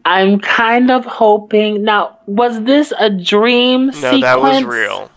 I'm 0.06 0.40
kind 0.40 0.92
of 0.92 1.06
hoping. 1.06 1.84
Now, 1.84 2.18
was 2.28 2.64
this 2.64 2.94
a 3.00 3.10
dream 3.10 3.88
No, 3.88 3.92
sequence? 3.94 4.22
that 4.22 4.40
was 4.40 4.64
real. 4.64 5.12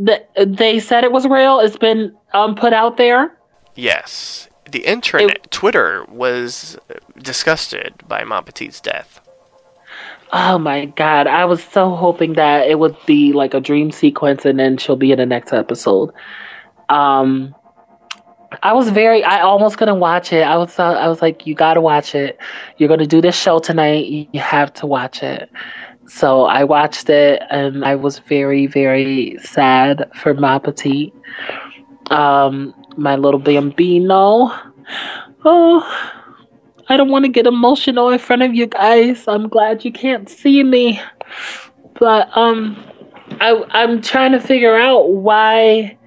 That 0.00 0.30
they 0.46 0.78
said 0.80 1.02
it 1.04 1.10
was 1.12 1.26
real. 1.26 1.58
It's 1.60 1.76
been 1.76 2.16
um 2.32 2.54
put 2.54 2.72
out 2.72 2.96
there. 2.96 3.36
Yes. 3.74 4.48
The 4.70 4.80
internet, 4.86 5.50
Twitter, 5.50 6.04
was 6.08 6.78
disgusted 7.22 7.94
by 8.06 8.22
Ma 8.22 8.40
Petite's 8.42 8.80
death. 8.80 9.20
Oh 10.32 10.58
my 10.58 10.84
god, 10.84 11.26
I 11.26 11.46
was 11.46 11.64
so 11.64 11.94
hoping 11.96 12.34
that 12.34 12.68
it 12.68 12.78
would 12.78 12.94
be 13.06 13.32
like 13.32 13.54
a 13.54 13.60
dream 13.60 13.90
sequence 13.90 14.44
and 14.44 14.58
then 14.58 14.76
she'll 14.76 14.94
be 14.96 15.10
in 15.10 15.18
the 15.18 15.26
next 15.26 15.52
episode. 15.54 16.10
Um 16.90 17.54
I 18.62 18.72
was 18.72 18.88
very 18.90 19.22
I 19.24 19.40
almost 19.40 19.78
couldn't 19.78 20.00
watch 20.00 20.32
it. 20.32 20.42
I 20.42 20.56
was 20.56 20.78
uh, 20.78 20.92
I 20.92 21.08
was 21.08 21.20
like 21.20 21.46
you 21.46 21.54
got 21.54 21.74
to 21.74 21.80
watch 21.80 22.14
it. 22.14 22.38
You're 22.78 22.96
to 22.96 23.06
do 23.06 23.20
this 23.20 23.36
show 23.36 23.58
tonight. 23.58 24.28
You 24.32 24.40
have 24.40 24.72
to 24.74 24.86
watch 24.86 25.22
it. 25.22 25.50
So 26.06 26.44
I 26.44 26.64
watched 26.64 27.10
it 27.10 27.42
and 27.50 27.84
I 27.84 27.94
was 27.94 28.20
very 28.20 28.66
very 28.66 29.36
sad 29.42 30.10
for 30.14 30.32
Ma 30.34 30.58
Petite. 30.58 31.14
Um 32.10 32.74
my 32.96 33.16
little 33.16 33.40
bambino. 33.40 34.50
Oh, 35.44 36.14
I 36.88 36.96
don't 36.96 37.10
want 37.10 37.26
to 37.26 37.30
get 37.30 37.46
emotional 37.46 38.08
in 38.08 38.18
front 38.18 38.42
of 38.42 38.54
you 38.54 38.66
guys. 38.66 39.28
I'm 39.28 39.48
glad 39.48 39.84
you 39.84 39.92
can't 39.92 40.28
see 40.28 40.62
me. 40.62 41.00
But 42.00 42.34
um 42.34 42.82
I 43.40 43.62
I'm 43.70 44.00
trying 44.00 44.32
to 44.32 44.40
figure 44.40 44.74
out 44.74 45.10
why 45.10 45.97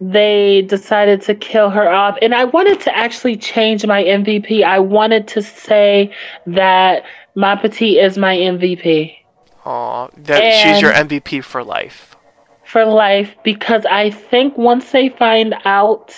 they 0.00 0.62
decided 0.62 1.22
to 1.22 1.34
kill 1.34 1.70
her 1.70 1.88
off. 1.88 2.16
And 2.22 2.34
I 2.34 2.44
wanted 2.44 2.80
to 2.82 2.96
actually 2.96 3.36
change 3.36 3.84
my 3.86 4.02
MVP. 4.02 4.62
I 4.62 4.78
wanted 4.78 5.26
to 5.28 5.42
say 5.42 6.14
that 6.46 7.04
Ma 7.34 7.56
Petite 7.56 7.98
is 7.98 8.16
my 8.18 8.36
MVP 8.36 9.16
Aw, 9.64 10.08
that 10.16 10.54
she's 10.54 10.80
your 10.80 10.92
MVP 10.92 11.42
for 11.44 11.62
life. 11.64 12.16
for 12.64 12.84
life 12.84 13.34
because 13.44 13.84
I 13.86 14.10
think 14.10 14.56
once 14.56 14.92
they 14.92 15.08
find 15.08 15.54
out 15.64 16.14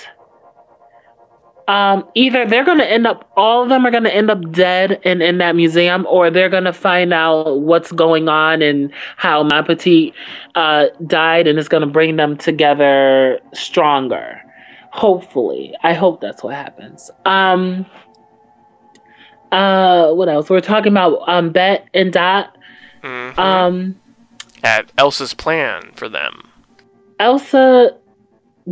um, 1.71 2.05
either 2.14 2.45
they're 2.47 2.64
going 2.64 2.79
to 2.79 2.91
end 2.91 3.07
up, 3.07 3.31
all 3.37 3.62
of 3.62 3.68
them 3.68 3.87
are 3.87 3.93
going 3.93 4.03
to 4.03 4.12
end 4.12 4.29
up 4.29 4.51
dead 4.51 5.01
in, 5.05 5.23
in 5.23 5.39
that 5.39 5.55
museum, 5.55 6.05
or 6.07 6.29
they're 6.29 6.49
going 6.49 6.64
to 6.64 6.73
find 6.73 7.12
out 7.12 7.61
what's 7.61 7.93
going 7.93 8.29
on 8.29 8.61
and 8.61 8.91
how 9.16 9.45
Ma 9.45 9.62
Petite 9.62 10.12
uh, 10.57 10.87
died, 11.07 11.47
and 11.47 11.61
it's 11.61 11.68
going 11.68 11.83
to 11.83 11.87
bring 11.87 12.16
them 12.16 12.37
together 12.37 13.39
stronger. 13.55 14.43
Hopefully. 14.91 15.73
I 15.85 15.93
hope 15.93 16.21
that's 16.21 16.43
what 16.43 16.55
happens. 16.55 17.09
Um, 17.25 17.87
uh, 19.53 20.11
what 20.11 20.29
else? 20.29 20.51
We're 20.51 20.61
talking 20.61 20.91
about 20.91 21.23
um, 21.29 21.51
Bette 21.51 21.85
and 21.95 22.12
Dot. 22.12 22.57
Mhm. 23.05 23.39
Um, 23.39 24.01
At 24.64 24.91
Elsa's 24.99 25.35
plan 25.35 25.93
for 25.95 26.09
them. 26.09 26.43
Elsa 27.21 27.97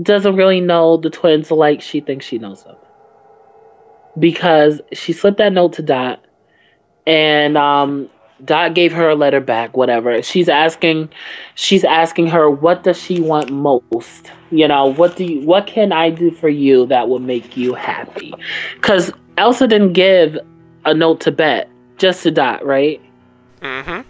doesn't 0.03 0.35
really 0.35 0.61
know 0.61 0.97
the 0.97 1.11
twins 1.11 1.53
like 1.53 1.81
she 1.81 2.01
thinks 2.01 2.27
she 2.27 2.39
knows 2.39 2.65
them. 2.65 2.75
Because 4.19 4.81
she 4.93 5.12
slipped 5.12 5.39
that 5.39 5.53
note 5.53 5.75
to 5.75 5.83
Dot 5.83 6.25
and 7.07 7.57
um 7.57 8.09
Dot 8.45 8.75
gave 8.75 8.93
her 8.93 9.09
a 9.09 9.16
letter 9.16 9.41
back, 9.41 9.77
whatever. 9.77 10.23
She's 10.23 10.49
asking 10.49 11.11
she's 11.57 11.85
asking 11.85 12.29
her 12.29 12.51
what 12.51 12.85
does 12.85 13.01
she 13.01 13.21
want 13.21 13.51
most? 13.51 14.31
You 14.51 14.69
know, 14.69 14.87
what 14.87 15.16
do 15.16 15.25
you 15.25 15.47
what 15.47 15.66
can 15.66 15.93
I 15.93 16.11
do 16.11 16.31
for 16.31 16.49
you 16.49 16.87
that 16.87 17.09
will 17.09 17.19
make 17.19 17.57
you 17.57 17.75
happy? 17.75 18.33
Cuz 18.81 19.11
Elsa 19.37 19.66
didn't 19.66 19.93
give 19.93 20.39
a 20.85 20.95
note 20.95 21.21
to 21.21 21.33
Bette, 21.33 21.69
just 21.97 22.23
to 22.23 22.31
Dot, 22.31 22.64
right? 22.64 23.01
Mm-hmm. 23.61 24.03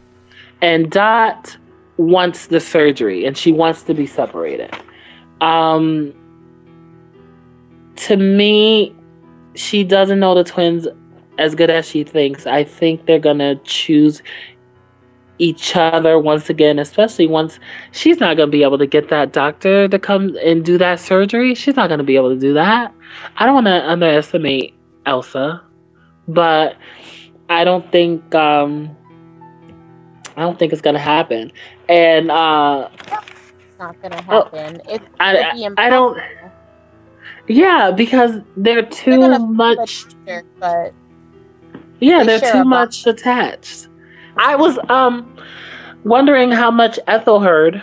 and 0.60 0.90
Dot 0.90 1.56
wants 1.96 2.48
the 2.48 2.60
surgery 2.60 3.24
and 3.24 3.36
she 3.36 3.50
wants 3.52 3.82
to 3.84 3.94
be 3.94 4.06
separated. 4.06 4.70
Um, 5.40 6.12
to 7.96 8.16
me, 8.16 8.94
she 9.58 9.84
doesn't 9.84 10.20
know 10.20 10.34
the 10.34 10.44
twins 10.44 10.86
as 11.38 11.54
good 11.54 11.70
as 11.70 11.88
she 11.88 12.04
thinks. 12.04 12.46
I 12.46 12.64
think 12.64 13.06
they're 13.06 13.18
gonna 13.18 13.56
choose 13.64 14.22
each 15.40 15.76
other 15.76 16.18
once 16.18 16.50
again, 16.50 16.78
especially 16.78 17.26
once 17.26 17.58
she's 17.92 18.18
not 18.18 18.36
gonna 18.36 18.50
be 18.50 18.62
able 18.62 18.78
to 18.78 18.86
get 18.86 19.08
that 19.08 19.32
doctor 19.32 19.86
to 19.88 19.98
come 19.98 20.36
and 20.44 20.64
do 20.64 20.78
that 20.78 20.98
surgery. 21.00 21.54
She's 21.54 21.76
not 21.76 21.88
gonna 21.88 22.02
be 22.04 22.16
able 22.16 22.30
to 22.30 22.40
do 22.40 22.54
that. 22.54 22.92
I 23.36 23.46
don't 23.46 23.54
want 23.54 23.66
to 23.66 23.88
underestimate 23.88 24.74
Elsa, 25.06 25.62
but 26.26 26.76
I 27.48 27.64
don't 27.64 27.90
think 27.92 28.34
um, 28.34 28.96
I 30.36 30.42
don't 30.42 30.58
think 30.58 30.72
it's 30.72 30.82
gonna 30.82 30.98
happen. 30.98 31.52
And 31.88 32.30
uh, 32.30 32.88
It's 32.92 33.78
not 33.78 34.00
gonna 34.02 34.24
Oh, 34.28 34.42
happen. 34.44 34.80
it's 34.88 35.04
I- 35.20 35.52
be 35.54 35.66
I- 35.66 35.86
I 35.86 35.88
don't- 35.88 36.16
impossible. 36.18 36.47
Yeah, 37.48 37.90
because 37.90 38.40
they're 38.56 38.86
too 38.86 39.18
They're 39.20 39.38
much. 39.38 40.06
Sure, 40.26 40.44
but 40.60 40.94
Yeah, 42.00 42.24
they 42.24 42.38
they're 42.38 42.40
too 42.40 42.62
a 42.62 42.64
bond. 42.64 42.90
much 42.90 43.06
attached. 43.06 43.88
I 44.36 44.56
was 44.56 44.78
um 44.88 45.28
wondering 46.04 46.52
how 46.52 46.70
much 46.70 46.98
Ethel 47.06 47.40
heard 47.40 47.82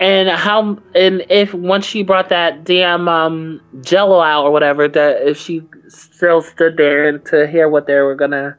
And 0.00 0.28
how 0.28 0.78
and 0.94 1.24
if 1.30 1.54
once 1.54 1.86
she 1.86 2.02
brought 2.02 2.28
that 2.30 2.64
damn 2.64 3.08
um 3.08 3.60
jello 3.82 4.20
out 4.20 4.44
or 4.44 4.50
whatever, 4.52 4.88
that 4.88 5.22
if 5.28 5.38
she 5.38 5.62
still 5.88 6.40
stood 6.42 6.76
there 6.76 7.08
and 7.08 7.24
to 7.26 7.46
hear 7.48 7.68
what 7.68 7.86
they 7.86 7.96
were 8.00 8.14
gonna 8.14 8.56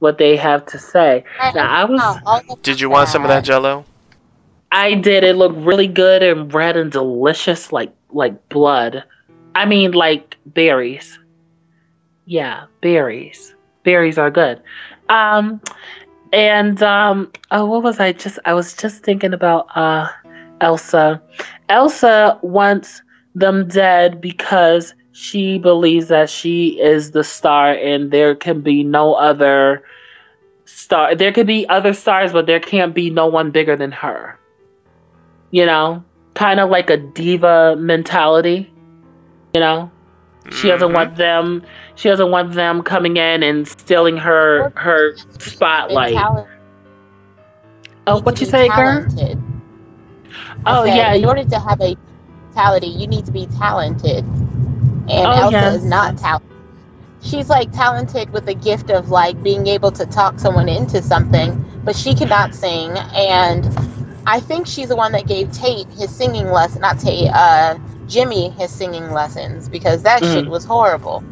what 0.00 0.18
they 0.18 0.36
have 0.36 0.64
to 0.66 0.78
say. 0.78 1.24
Now 1.54 1.68
I 1.68 1.84
was 1.84 2.18
Did 2.62 2.80
you 2.80 2.90
want 2.90 3.08
some 3.08 3.24
of 3.24 3.28
that 3.28 3.44
jello? 3.44 3.86
I 4.72 4.94
did. 4.94 5.24
It 5.24 5.36
looked 5.36 5.58
really 5.58 5.86
good 5.88 6.22
and 6.22 6.52
red 6.52 6.76
and 6.76 6.90
delicious 6.92 7.72
like 7.72 7.92
like 8.10 8.48
blood. 8.48 9.04
I 9.58 9.64
mean 9.64 9.90
like 9.90 10.36
berries. 10.46 11.18
Yeah, 12.26 12.66
berries. 12.80 13.56
Berries 13.82 14.16
are 14.16 14.30
good. 14.30 14.62
Um 15.08 15.60
and 16.32 16.80
um 16.80 17.32
oh 17.50 17.66
what 17.66 17.82
was 17.82 17.98
I 17.98 18.12
just 18.12 18.38
I 18.44 18.54
was 18.54 18.76
just 18.76 19.02
thinking 19.02 19.34
about 19.34 19.66
uh 19.76 20.06
Elsa. 20.60 21.20
Elsa 21.68 22.38
wants 22.42 23.02
them 23.34 23.66
dead 23.66 24.20
because 24.20 24.94
she 25.10 25.58
believes 25.58 26.06
that 26.06 26.30
she 26.30 26.80
is 26.80 27.10
the 27.10 27.24
star 27.24 27.72
and 27.72 28.12
there 28.12 28.36
can 28.36 28.60
be 28.60 28.84
no 28.84 29.14
other 29.14 29.82
star. 30.66 31.16
There 31.16 31.32
could 31.32 31.48
be 31.48 31.68
other 31.68 31.94
stars, 31.94 32.32
but 32.32 32.46
there 32.46 32.60
can't 32.60 32.94
be 32.94 33.10
no 33.10 33.26
one 33.26 33.50
bigger 33.50 33.74
than 33.74 33.90
her. 33.90 34.38
You 35.50 35.66
know, 35.66 36.04
kind 36.34 36.60
of 36.60 36.70
like 36.70 36.90
a 36.90 36.96
diva 36.96 37.74
mentality. 37.76 38.72
You 39.54 39.60
know, 39.60 39.90
she 40.50 40.68
doesn't 40.68 40.92
want 40.92 41.16
them. 41.16 41.62
She 41.94 42.08
doesn't 42.08 42.30
want 42.30 42.52
them 42.54 42.82
coming 42.82 43.16
in 43.16 43.42
and 43.42 43.66
stealing 43.66 44.16
her 44.18 44.70
her 44.76 45.16
spotlight. 45.38 46.28
Oh, 48.06 48.20
what 48.22 48.40
you 48.40 48.46
say, 48.46 48.68
girl? 48.70 49.06
talented. 49.08 49.38
I 50.66 50.74
Oh 50.74 50.84
said, 50.84 50.90
yeah, 50.96 51.14
In 51.14 51.24
order 51.24 51.44
to 51.44 51.58
have 51.60 51.80
a 51.80 51.94
mentality, 52.54 52.88
you 52.88 53.06
need 53.06 53.26
to 53.26 53.32
be 53.32 53.46
talented. 53.46 54.24
And 55.08 55.32
Oh, 55.32 55.32
Elsa 55.32 55.52
yeah. 55.52 55.68
is 55.68 55.84
not 55.84 56.16
talented. 56.18 56.42
She's 57.20 57.48
like 57.48 57.72
talented 57.72 58.30
with 58.30 58.46
the 58.46 58.54
gift 58.54 58.90
of 58.90 59.10
like 59.10 59.42
being 59.42 59.66
able 59.66 59.90
to 59.92 60.06
talk 60.06 60.38
someone 60.38 60.68
into 60.68 61.02
something, 61.02 61.64
but 61.84 61.96
she 61.96 62.14
cannot 62.14 62.54
sing. 62.54 62.92
And 63.14 63.66
I 64.26 64.40
think 64.40 64.66
she's 64.66 64.88
the 64.88 64.96
one 64.96 65.12
that 65.12 65.26
gave 65.26 65.50
Tate 65.52 65.88
his 65.92 66.14
singing 66.14 66.48
lesson, 66.50 66.80
not 66.82 66.98
Tate, 66.98 67.30
uh, 67.32 67.78
Jimmy 68.08 68.50
his 68.50 68.70
singing 68.70 69.12
lessons 69.12 69.68
because 69.68 70.02
that 70.02 70.22
Mm. 70.22 70.34
shit 70.34 70.48
was 70.48 70.64
horrible. 70.64 71.22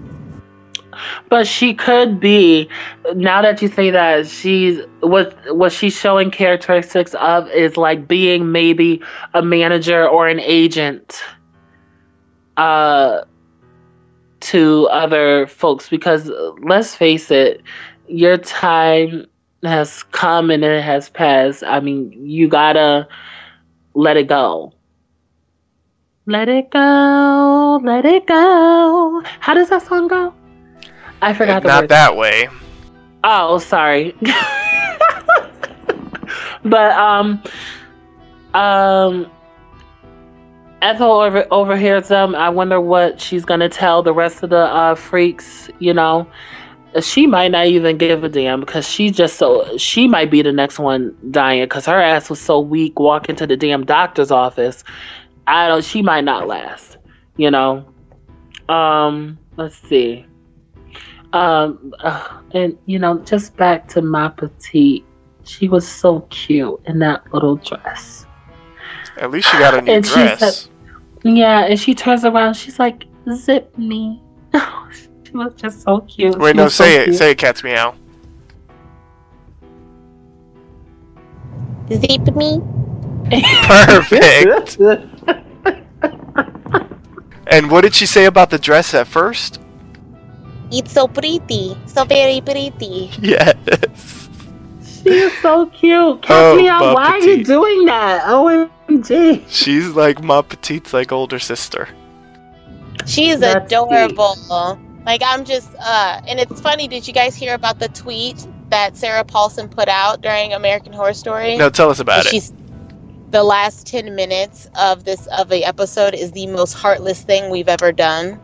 But 1.29 1.47
she 1.47 1.75
could 1.75 2.21
be. 2.21 2.69
Now 3.15 3.43
that 3.43 3.61
you 3.61 3.69
say 3.69 3.91
that, 3.91 4.27
she's 4.27 4.81
what 5.01 5.35
what 5.55 5.73
she's 5.73 5.95
showing 5.95 6.31
characteristics 6.31 7.15
of 7.15 7.51
is 7.51 7.77
like 7.77 8.09
being 8.09 8.53
maybe 8.53 9.03
a 9.35 9.43
manager 9.43 10.07
or 10.09 10.29
an 10.29 10.41
agent. 10.41 11.21
Uh, 12.57 13.21
to 14.41 14.87
other 14.93 15.47
folks 15.47 15.89
because 15.89 16.31
let's 16.63 16.95
face 16.95 17.31
it, 17.31 17.63
your 18.07 18.39
time 18.39 19.27
has 19.63 20.03
come 20.05 20.51
and 20.51 20.65
it 20.65 20.83
has 20.83 21.09
passed. 21.11 21.65
I 21.65 21.81
mean, 21.81 22.13
you 22.13 22.49
gotta 22.49 23.09
let 23.95 24.17
it 24.17 24.29
go. 24.29 24.73
Let 26.27 26.49
it 26.49 26.71
go, 26.71 27.81
let 27.85 28.05
it 28.05 28.27
go. 28.27 29.23
How 29.41 29.55
does 29.55 29.69
that 29.71 29.87
song 29.87 30.09
go? 30.09 30.35
I 31.23 31.33
forgot 31.33 31.63
the 31.63 31.69
Not 31.69 31.83
words. 31.85 31.89
that 31.91 32.17
way. 32.17 32.49
Oh, 33.23 33.59
sorry. 33.59 34.15
but 36.65 36.93
um, 36.93 37.43
um, 38.55 39.31
Ethel 40.83 41.13
over 41.21 41.47
overhears 41.53 42.09
them. 42.09 42.35
I 42.35 42.49
wonder 42.49 42.81
what 42.81 43.21
she's 43.21 43.45
gonna 43.45 43.69
tell 43.69 44.03
the 44.03 44.13
rest 44.13 44.43
of 44.43 44.51
the 44.51 44.65
uh, 44.67 44.95
freaks. 44.97 45.71
You 45.79 45.95
know, 45.95 46.27
she 47.01 47.27
might 47.27 47.53
not 47.53 47.67
even 47.67 47.99
give 47.99 48.25
a 48.25 48.29
damn 48.29 48.61
because 48.61 48.89
she 48.89 49.11
just 49.11 49.37
so 49.37 49.77
she 49.79 50.09
might 50.09 50.31
be 50.31 50.43
the 50.43 50.53
next 50.53 50.79
one 50.81 51.17
dying 51.31 51.63
because 51.65 51.87
her 51.87 52.01
ass 52.01 52.29
was 52.31 52.41
so 52.41 52.59
weak 52.61 52.99
walking 52.99 53.37
to 53.37 53.47
the 53.47 53.57
damn 53.57 53.85
doctor's 53.87 54.31
office. 54.33 54.83
I 55.47 55.69
don't. 55.69 55.85
She 55.85 56.03
might 56.03 56.25
not 56.25 56.47
last. 56.49 56.99
You 57.37 57.51
know. 57.51 57.93
Um. 58.69 59.39
Let's 59.57 59.77
see. 59.77 60.27
Um, 61.33 61.93
uh, 62.01 62.41
and 62.53 62.79
you 62.87 62.99
know, 62.99 63.19
just 63.21 63.57
back 63.57 63.89
to 63.89 64.01
Ma 64.03 64.29
Petite, 64.29 65.05
she 65.45 65.69
was 65.69 65.87
so 65.87 66.21
cute 66.31 66.81
in 66.87 66.99
that 67.01 67.31
little 67.33 67.57
dress. 67.57 68.27
At 69.19 69.31
least 69.31 69.49
she 69.51 69.59
got 69.59 69.75
a 69.75 69.83
new 69.83 69.93
And 69.93 70.07
she 70.07 70.13
dress. 70.15 70.69
Yeah, 71.25 71.65
and 71.65 71.79
she 71.79 71.95
turns 71.95 72.25
around, 72.25 72.55
she's 72.55 72.79
like, 72.79 73.05
"Zip 73.35 73.77
me." 73.77 74.23
she 75.25 75.33
was 75.33 75.53
just 75.57 75.83
so 75.83 76.01
cute. 76.03 76.39
Wait, 76.39 76.53
She 76.53 76.57
no, 76.57 76.65
was 76.65 76.75
so 76.75 76.85
say 76.85 77.01
it. 77.01 77.05
cute. 77.05 77.17
Say 77.17 77.31
it, 77.33 77.39
Cat's 77.39 77.65
Meow. 77.65 77.95
Zip 81.93 82.35
me. 82.37 82.61
Perfect. 83.31 84.79
and 87.47 87.71
what 87.71 87.83
did 87.83 87.95
she 87.95 88.07
say 88.07 88.25
about 88.27 88.51
the 88.51 88.59
dress 88.59 88.95
at 88.95 89.07
first? 89.07 89.61
It's 90.73 90.93
so 90.93 91.07
pretty. 91.09 91.77
So 91.87 92.05
very 92.05 92.41
pretty. 92.41 93.11
Yes. 93.21 94.29
She 95.03 95.11
is 95.11 95.33
so 95.39 95.67
cute. 95.67 96.23
Catch 96.23 96.31
Oh, 96.31 96.57
me 96.57 96.69
out. 96.69 96.81
my 96.81 96.93
Why 96.95 97.07
are 97.11 97.21
you 97.21 97.45
doing 97.45 97.85
that? 97.87 98.25
OMG. 98.25 99.45
She's 99.49 99.89
like 99.91 100.23
Ma 100.23 100.43
Petite's 100.43 100.93
like 100.93 101.13
older 101.13 101.39
sister. 101.39 101.89
She's 103.07 103.39
That's 103.39 103.73
adorable. 103.73 104.37
Like 105.05 105.23
I'm 105.25 105.45
just 105.45 105.71
uh 105.79 106.21
and 106.27 106.41
it's 106.41 106.61
funny, 106.61 106.89
did 106.89 107.07
you 107.07 107.15
guys 107.15 107.37
hear 107.37 107.55
about 107.55 107.79
the 107.79 107.89
tweet 107.89 108.45
that 108.71 108.97
Sarah 108.97 109.23
Paulson 109.25 109.69
put 109.69 109.89
out 109.89 110.21
during 110.23 110.53
American 110.55 110.93
Horror 110.93 111.15
Story? 111.15 111.57
No, 111.57 111.71
tell 111.71 111.89
us 111.91 112.01
about 112.01 112.19
And 112.19 112.27
it. 112.27 112.31
She's 112.31 112.53
the 113.31 113.43
last 113.43 113.87
10 113.87 114.15
minutes 114.15 114.69
of 114.79 115.05
this 115.05 115.27
of 115.29 115.51
a 115.53 115.63
episode 115.65 116.15
is 116.15 116.33
the 116.33 116.47
most 116.47 116.75
heartless 116.75 117.23
thing 117.23 117.51
we've 117.51 117.69
ever 117.69 117.93
done. 117.93 118.41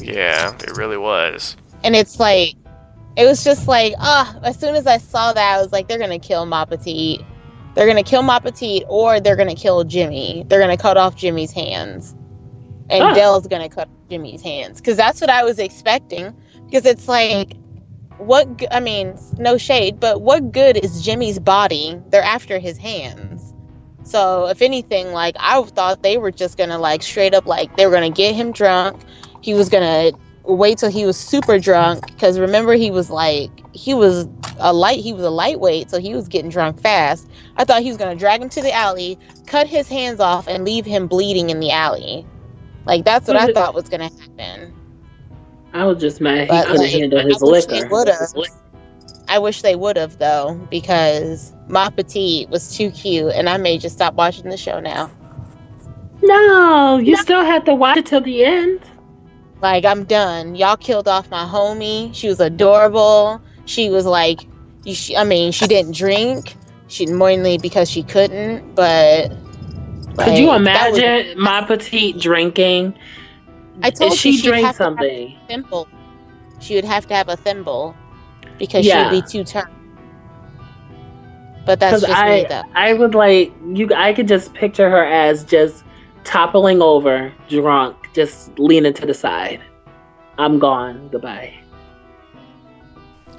Yeah, 0.00 0.54
it 0.56 0.76
really 0.76 0.96
was. 0.98 1.56
And 1.84 1.94
it's 1.96 2.18
like 2.20 2.54
it 3.16 3.26
was 3.26 3.42
just 3.44 3.66
like, 3.68 3.94
ah, 3.98 4.38
as 4.42 4.58
soon 4.58 4.74
as 4.74 4.86
I 4.86 4.98
saw 4.98 5.32
that, 5.32 5.56
I 5.56 5.60
was 5.60 5.72
like, 5.72 5.88
they're 5.88 5.98
gonna 5.98 6.18
kill 6.18 6.46
Ma 6.46 6.64
Petite. 6.64 7.22
They're 7.74 7.86
gonna 7.86 8.02
kill 8.02 8.22
Ma 8.22 8.38
Petite 8.38 8.84
or 8.88 9.20
they're 9.20 9.36
gonna 9.36 9.54
kill 9.54 9.84
Jimmy. 9.84 10.44
They're 10.48 10.60
gonna 10.60 10.76
cut 10.76 10.96
off 10.96 11.16
Jimmy's 11.16 11.52
hands. 11.52 12.14
And 12.88 13.02
Ah. 13.02 13.14
Dell's 13.14 13.46
gonna 13.46 13.68
cut 13.68 13.88
Jimmy's 14.08 14.42
hands. 14.42 14.78
Because 14.78 14.96
that's 14.96 15.20
what 15.20 15.30
I 15.30 15.44
was 15.44 15.58
expecting. 15.58 16.34
Because 16.66 16.84
it's 16.86 17.08
like 17.08 17.56
what 18.20 18.58
g- 18.58 18.68
I 18.70 18.80
mean, 18.80 19.18
no 19.38 19.58
shade, 19.58 20.00
but 20.00 20.22
what 20.22 20.52
good 20.52 20.76
is 20.76 21.02
Jimmy's 21.02 21.38
body? 21.38 22.00
They're 22.10 22.22
after 22.22 22.58
his 22.58 22.78
hands. 22.78 23.54
So 24.04 24.48
if 24.48 24.62
anything, 24.62 25.12
like 25.12 25.36
I 25.40 25.62
thought 25.62 26.02
they 26.02 26.18
were 26.18 26.32
just 26.32 26.58
gonna 26.58 26.78
like 26.78 27.02
straight 27.02 27.34
up 27.34 27.46
like 27.46 27.76
they 27.76 27.86
were 27.86 27.92
gonna 27.92 28.10
get 28.10 28.34
him 28.34 28.52
drunk. 28.52 29.02
He 29.42 29.54
was 29.54 29.68
gonna 29.68 30.12
wait 30.44 30.78
till 30.78 30.90
he 30.90 31.06
was 31.06 31.18
super 31.18 31.58
drunk 31.58 32.06
because 32.08 32.38
remember 32.38 32.74
he 32.74 32.90
was 32.90 33.10
like 33.10 33.50
he 33.74 33.94
was 33.94 34.28
a 34.58 34.72
light 34.72 34.98
he 35.00 35.12
was 35.12 35.24
a 35.24 35.30
lightweight 35.30 35.90
so 35.90 36.00
he 36.00 36.14
was 36.14 36.28
getting 36.28 36.50
drunk 36.50 36.80
fast 36.80 37.28
i 37.56 37.64
thought 37.64 37.82
he 37.82 37.88
was 37.88 37.96
going 37.98 38.10
to 38.10 38.18
drag 38.18 38.42
him 38.42 38.48
to 38.48 38.62
the 38.62 38.72
alley 38.72 39.18
cut 39.46 39.66
his 39.66 39.88
hands 39.88 40.20
off 40.20 40.48
and 40.48 40.64
leave 40.64 40.86
him 40.86 41.06
bleeding 41.06 41.50
in 41.50 41.60
the 41.60 41.70
alley 41.70 42.26
like 42.86 43.04
that's 43.04 43.28
what 43.28 43.36
i 43.36 43.48
thought 43.48 43.74
was 43.74 43.88
going 43.88 44.00
to 44.00 44.10
happen 44.38 44.74
I 45.72 45.84
was 45.86 46.00
just 46.00 46.20
mad 46.20 46.48
he 46.48 46.60
But, 46.60 46.62
couldn't 46.62 46.86
like, 46.86 46.90
handle 46.90 47.20
I 47.20 47.24
his 47.26 47.42
they 47.70 47.82
liquor. 47.82 47.90
i 49.28 49.38
wish 49.38 49.62
they 49.62 49.74
would 49.74 49.96
have 49.96 50.18
though 50.18 50.54
because 50.70 51.54
ma 51.68 51.88
petite 51.90 52.48
was 52.50 52.76
too 52.76 52.90
cute 52.90 53.32
and 53.34 53.48
i 53.48 53.56
may 53.56 53.78
just 53.78 53.94
stop 53.94 54.14
watching 54.14 54.48
the 54.50 54.56
show 54.56 54.80
now 54.80 55.10
No, 56.22 56.98
you 56.98 57.16
still 57.16 57.42
have 57.44 57.64
to 57.64 57.74
watch 57.74 57.98
it 57.98 58.06
till 58.06 58.20
the 58.20 58.44
end. 58.44 58.80
Like 59.60 59.84
I'm 59.84 60.04
done. 60.04 60.54
Y'all 60.54 60.76
killed 60.76 61.08
off 61.08 61.30
my 61.30 61.44
homie. 61.44 62.14
She 62.14 62.28
was 62.28 62.40
adorable. 62.40 63.40
She 63.64 63.90
was 63.90 64.06
like, 64.06 64.46
you 64.84 64.94
sh- 64.94 65.12
I 65.16 65.24
mean, 65.24 65.52
she 65.52 65.66
didn't 65.66 65.94
drink. 65.94 66.56
She 66.88 67.06
mainly 67.06 67.58
because 67.58 67.90
she 67.90 68.02
couldn't. 68.02 68.74
But 68.74 69.32
Could 70.18 70.38
you 70.38 70.52
like, 70.52 70.72
that 70.72 70.90
was 70.90 71.02
imagine 71.02 71.38
Ma 71.38 71.64
Petite 71.64 72.18
drinking? 72.18 72.94
I 73.82 73.90
told 73.90 74.12
if 74.12 74.18
she 74.18 74.30
you 74.30 74.38
she'd 74.38 74.48
drank 74.48 74.64
have 74.66 74.76
to 74.78 74.84
have 74.84 74.98
something. 74.98 75.36
a 75.36 75.46
thimble. 75.48 75.88
She 76.60 76.74
would 76.74 76.84
have 76.84 77.06
to 77.08 77.14
have 77.14 77.28
a 77.28 77.36
thimble 77.36 77.94
because 78.58 78.84
Yeah. 78.86 79.10
she'd 79.10 79.20
be 79.22 79.22
too 79.22 79.44
turned. 79.44 79.68
But 81.64 81.78
that's 81.80 82.00
just 82.00 82.12
I, 82.12 82.42
me, 82.42 82.46
though. 82.48 82.62
I 82.74 82.92
would 82.94 83.14
like 83.14 83.52
you. 83.72 83.88
I 83.94 84.12
could 84.12 84.28
just 84.28 84.54
picture 84.54 84.88
her 84.90 85.04
as 85.04 85.44
just 85.44 85.84
toppling 86.24 86.80
over, 86.82 87.32
drunk, 87.48 87.96
just 88.12 88.58
leaning 88.58 88.92
to 88.94 89.06
the 89.06 89.14
side. 89.14 89.60
I'm 90.38 90.58
gone. 90.58 91.08
Goodbye. 91.10 91.54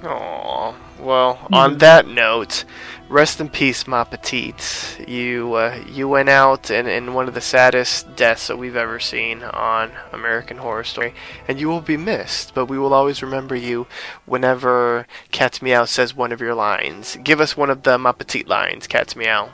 Aw. 0.04 0.74
Well, 1.02 1.48
on 1.52 1.80
that 1.80 2.08
note, 2.08 2.64
rest 3.10 3.42
in 3.42 3.50
peace, 3.50 3.88
ma 3.88 4.04
petite. 4.04 5.00
You 5.08 5.56
uh, 5.56 5.84
you 5.90 6.08
went 6.08 6.30
out 6.30 6.70
in, 6.70 6.86
in 6.88 7.14
one 7.16 7.28
of 7.28 7.34
the 7.34 7.42
saddest 7.42 8.16
deaths 8.16 8.48
that 8.48 8.58
we've 8.58 8.76
ever 8.76 9.00
seen 9.00 9.42
on 9.42 9.92
American 10.12 10.58
Horror 10.58 10.84
Story, 10.84 11.14
and 11.48 11.60
you 11.60 11.68
will 11.70 11.82
be 11.82 11.98
missed. 11.98 12.54
But 12.54 12.68
we 12.68 12.78
will 12.78 12.94
always 12.94 13.24
remember 13.24 13.56
you 13.56 13.88
whenever 14.26 15.08
Cat's 15.32 15.62
Meow 15.62 15.86
says 15.86 16.16
one 16.16 16.32
of 16.32 16.40
your 16.40 16.54
lines. 16.54 17.18
Give 17.24 17.42
us 17.42 17.58
one 17.58 17.72
of 17.72 17.82
the 17.82 17.98
ma 17.98 18.12
petite 18.12 18.48
lines, 18.48 18.86
Cat's 18.86 19.16
Meow. 19.16 19.50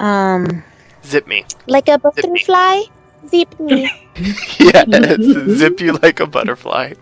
Um, 0.00 0.64
Zip 1.04 1.26
me. 1.26 1.44
like 1.68 1.88
a 1.88 1.98
butterfly, 1.98 2.82
zip 3.28 3.58
me. 3.60 3.90
yes, 4.58 5.22
zip 5.56 5.80
you 5.80 5.92
like 5.92 6.18
a 6.20 6.26
butterfly. 6.26 6.94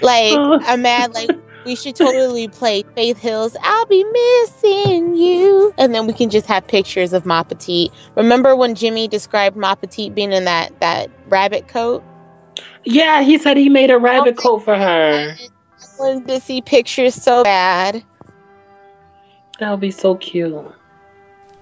Like 0.00 0.62
a 0.68 0.76
man. 0.76 1.12
Like 1.12 1.30
we 1.64 1.76
should 1.76 1.96
totally 1.96 2.48
play 2.48 2.84
Faith 2.94 3.18
Hill's 3.18 3.56
"I'll 3.62 3.86
Be 3.86 4.04
Missing 4.04 5.16
You," 5.16 5.74
and 5.78 5.94
then 5.94 6.06
we 6.06 6.12
can 6.12 6.30
just 6.30 6.46
have 6.46 6.66
pictures 6.66 7.12
of 7.12 7.24
Ma 7.26 7.42
Petite. 7.42 7.92
Remember 8.16 8.56
when 8.56 8.74
Jimmy 8.74 9.08
described 9.08 9.56
Ma 9.56 9.74
Petite 9.74 10.14
being 10.14 10.32
in 10.32 10.44
that 10.44 10.78
that 10.80 11.10
rabbit 11.28 11.68
coat? 11.68 12.02
Yeah, 12.84 13.22
he 13.22 13.38
said 13.38 13.56
he 13.56 13.68
made 13.68 13.90
a 13.90 13.98
rabbit 13.98 14.36
coat 14.36 14.60
for 14.60 14.76
her. 14.76 15.36
I 15.38 15.48
wanted 15.98 16.28
to 16.28 16.40
see 16.40 16.60
pictures 16.60 17.14
so 17.14 17.44
bad. 17.44 18.02
That 19.58 19.70
would 19.70 19.80
be 19.80 19.90
so 19.90 20.16
cute. 20.16 20.54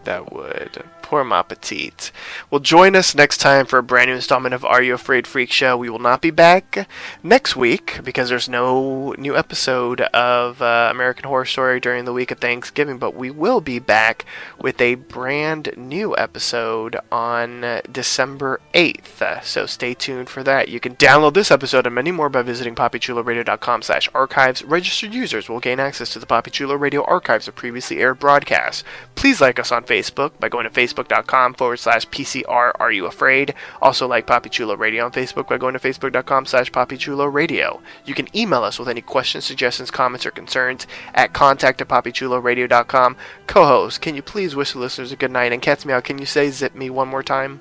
That 0.04 0.32
would. 0.32 0.82
Poor 1.10 1.24
Ma 1.24 1.42
Petite. 1.42 2.12
Well, 2.52 2.60
join 2.60 2.94
us 2.94 3.16
next 3.16 3.38
time 3.38 3.66
for 3.66 3.80
a 3.80 3.82
brand 3.82 4.10
new 4.10 4.14
installment 4.14 4.54
of 4.54 4.64
Are 4.64 4.80
You 4.80 4.94
Afraid 4.94 5.26
Freak 5.26 5.50
Show. 5.50 5.76
We 5.76 5.90
will 5.90 5.98
not 5.98 6.22
be 6.22 6.30
back 6.30 6.86
next 7.20 7.56
week 7.56 7.98
because 8.04 8.28
there's 8.28 8.48
no 8.48 9.12
new 9.18 9.36
episode 9.36 10.02
of 10.02 10.62
uh, 10.62 10.86
American 10.88 11.24
Horror 11.24 11.46
Story 11.46 11.80
during 11.80 12.04
the 12.04 12.12
week 12.12 12.30
of 12.30 12.38
Thanksgiving, 12.38 12.98
but 12.98 13.16
we 13.16 13.28
will 13.28 13.60
be 13.60 13.80
back 13.80 14.24
with 14.56 14.80
a 14.80 14.94
brand 14.94 15.74
new 15.76 16.16
episode 16.16 16.96
on 17.10 17.80
December 17.90 18.60
8th. 18.72 19.20
Uh, 19.20 19.40
so 19.40 19.66
stay 19.66 19.94
tuned 19.94 20.30
for 20.30 20.44
that. 20.44 20.68
You 20.68 20.78
can 20.78 20.94
download 20.94 21.34
this 21.34 21.50
episode 21.50 21.86
and 21.86 21.94
many 21.96 22.12
more 22.12 22.28
by 22.28 22.42
visiting 22.42 22.76
poppychuloradio.com 22.76 23.82
slash 23.82 24.08
archives. 24.14 24.62
Registered 24.62 25.12
users 25.12 25.48
will 25.48 25.58
gain 25.58 25.80
access 25.80 26.12
to 26.12 26.20
the 26.20 26.26
Poppy 26.26 26.52
Chulo 26.52 26.76
Radio 26.76 27.02
archives 27.02 27.48
of 27.48 27.56
previously 27.56 27.98
aired 27.98 28.20
broadcasts. 28.20 28.84
Please 29.16 29.40
like 29.40 29.58
us 29.58 29.72
on 29.72 29.82
Facebook 29.82 30.38
by 30.38 30.48
going 30.48 30.70
to 30.70 30.70
facebook.com 31.04 31.54
forward 31.54 31.78
slash 31.78 32.06
PCR 32.08 32.72
Are 32.78 32.92
You 32.92 33.06
Afraid? 33.06 33.54
Also 33.80 34.06
like 34.06 34.26
Poppy 34.26 34.48
Chulo 34.50 34.76
Radio 34.76 35.04
on 35.04 35.12
Facebook 35.12 35.48
by 35.48 35.58
going 35.58 35.74
to 35.74 35.80
facebook.com 35.80 36.46
slash 36.46 36.70
Poppy 36.72 36.96
Chulo 36.96 37.26
Radio. 37.26 37.80
You 38.04 38.14
can 38.14 38.34
email 38.36 38.62
us 38.62 38.78
with 38.78 38.88
any 38.88 39.00
questions, 39.00 39.44
suggestions, 39.44 39.90
comments, 39.90 40.26
or 40.26 40.30
concerns 40.30 40.86
at 41.14 41.32
contact 41.32 41.80
at 41.80 41.88
poppychuloradio.com. 41.88 43.16
Co-host, 43.46 44.00
can 44.00 44.14
you 44.14 44.22
please 44.22 44.54
wish 44.54 44.72
the 44.72 44.78
listeners 44.78 45.12
a 45.12 45.16
good 45.16 45.30
night? 45.30 45.52
And 45.52 45.62
Cat's 45.62 45.84
Meow, 45.84 46.00
can 46.00 46.18
you 46.18 46.26
say 46.26 46.50
zip 46.50 46.74
me 46.74 46.90
one 46.90 47.08
more 47.08 47.22
time? 47.22 47.60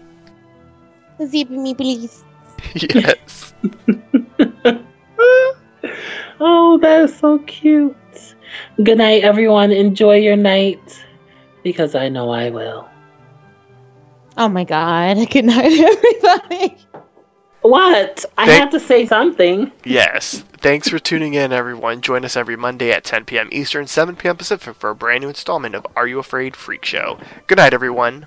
Zip 1.26 1.50
me, 1.50 1.74
please. 1.74 2.24
yes. 2.74 3.54
Oh, 6.42 6.78
that's 6.82 7.20
so 7.20 7.40
cute. 7.40 7.96
Good 8.82 9.00
night, 9.00 9.24
everyone. 9.24 9.72
Enjoy 9.74 10.16
your 10.16 10.38
night 10.38 10.80
because 11.64 11.96
I 11.96 12.08
know 12.08 12.30
I 12.30 12.50
will. 12.50 12.88
Oh 14.40 14.48
my 14.48 14.64
God! 14.64 15.18
Good 15.32 15.46
night, 15.46 15.72
everybody. 15.74 16.78
What? 17.62 18.24
I 18.38 18.46
Thank- 18.46 18.60
have 18.62 18.70
to 18.72 18.80
say 18.80 19.06
something. 19.06 19.70
Yes. 19.84 20.46
Thanks 20.62 20.88
for 20.88 20.98
tuning 20.98 21.34
in, 21.34 21.52
everyone. 21.52 22.00
Join 22.02 22.24
us 22.24 22.38
every 22.38 22.56
Monday 22.56 22.92
at 22.92 23.04
10 23.04 23.26
p.m. 23.26 23.50
Eastern, 23.52 23.86
7 23.86 24.16
p.m. 24.16 24.38
Pacific 24.38 24.76
for 24.76 24.90
a 24.90 24.96
brand 24.96 25.22
new 25.24 25.28
installment 25.30 25.76
of 25.76 25.86
Are 25.96 26.08
You 26.08 26.20
Afraid 26.20 26.56
Freak 26.56 26.86
Show. 26.86 27.20
Good 27.48 27.58
night, 27.58 27.74
everyone. 27.74 28.26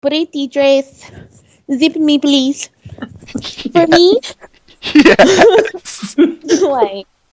Pretty 0.00 0.48
dress. 0.48 1.10
Zip 1.72 1.96
me, 1.96 2.18
please. 2.18 2.70
For 3.72 3.86
me, 3.86 4.20
Yes. 4.94 6.16
like 6.62 7.06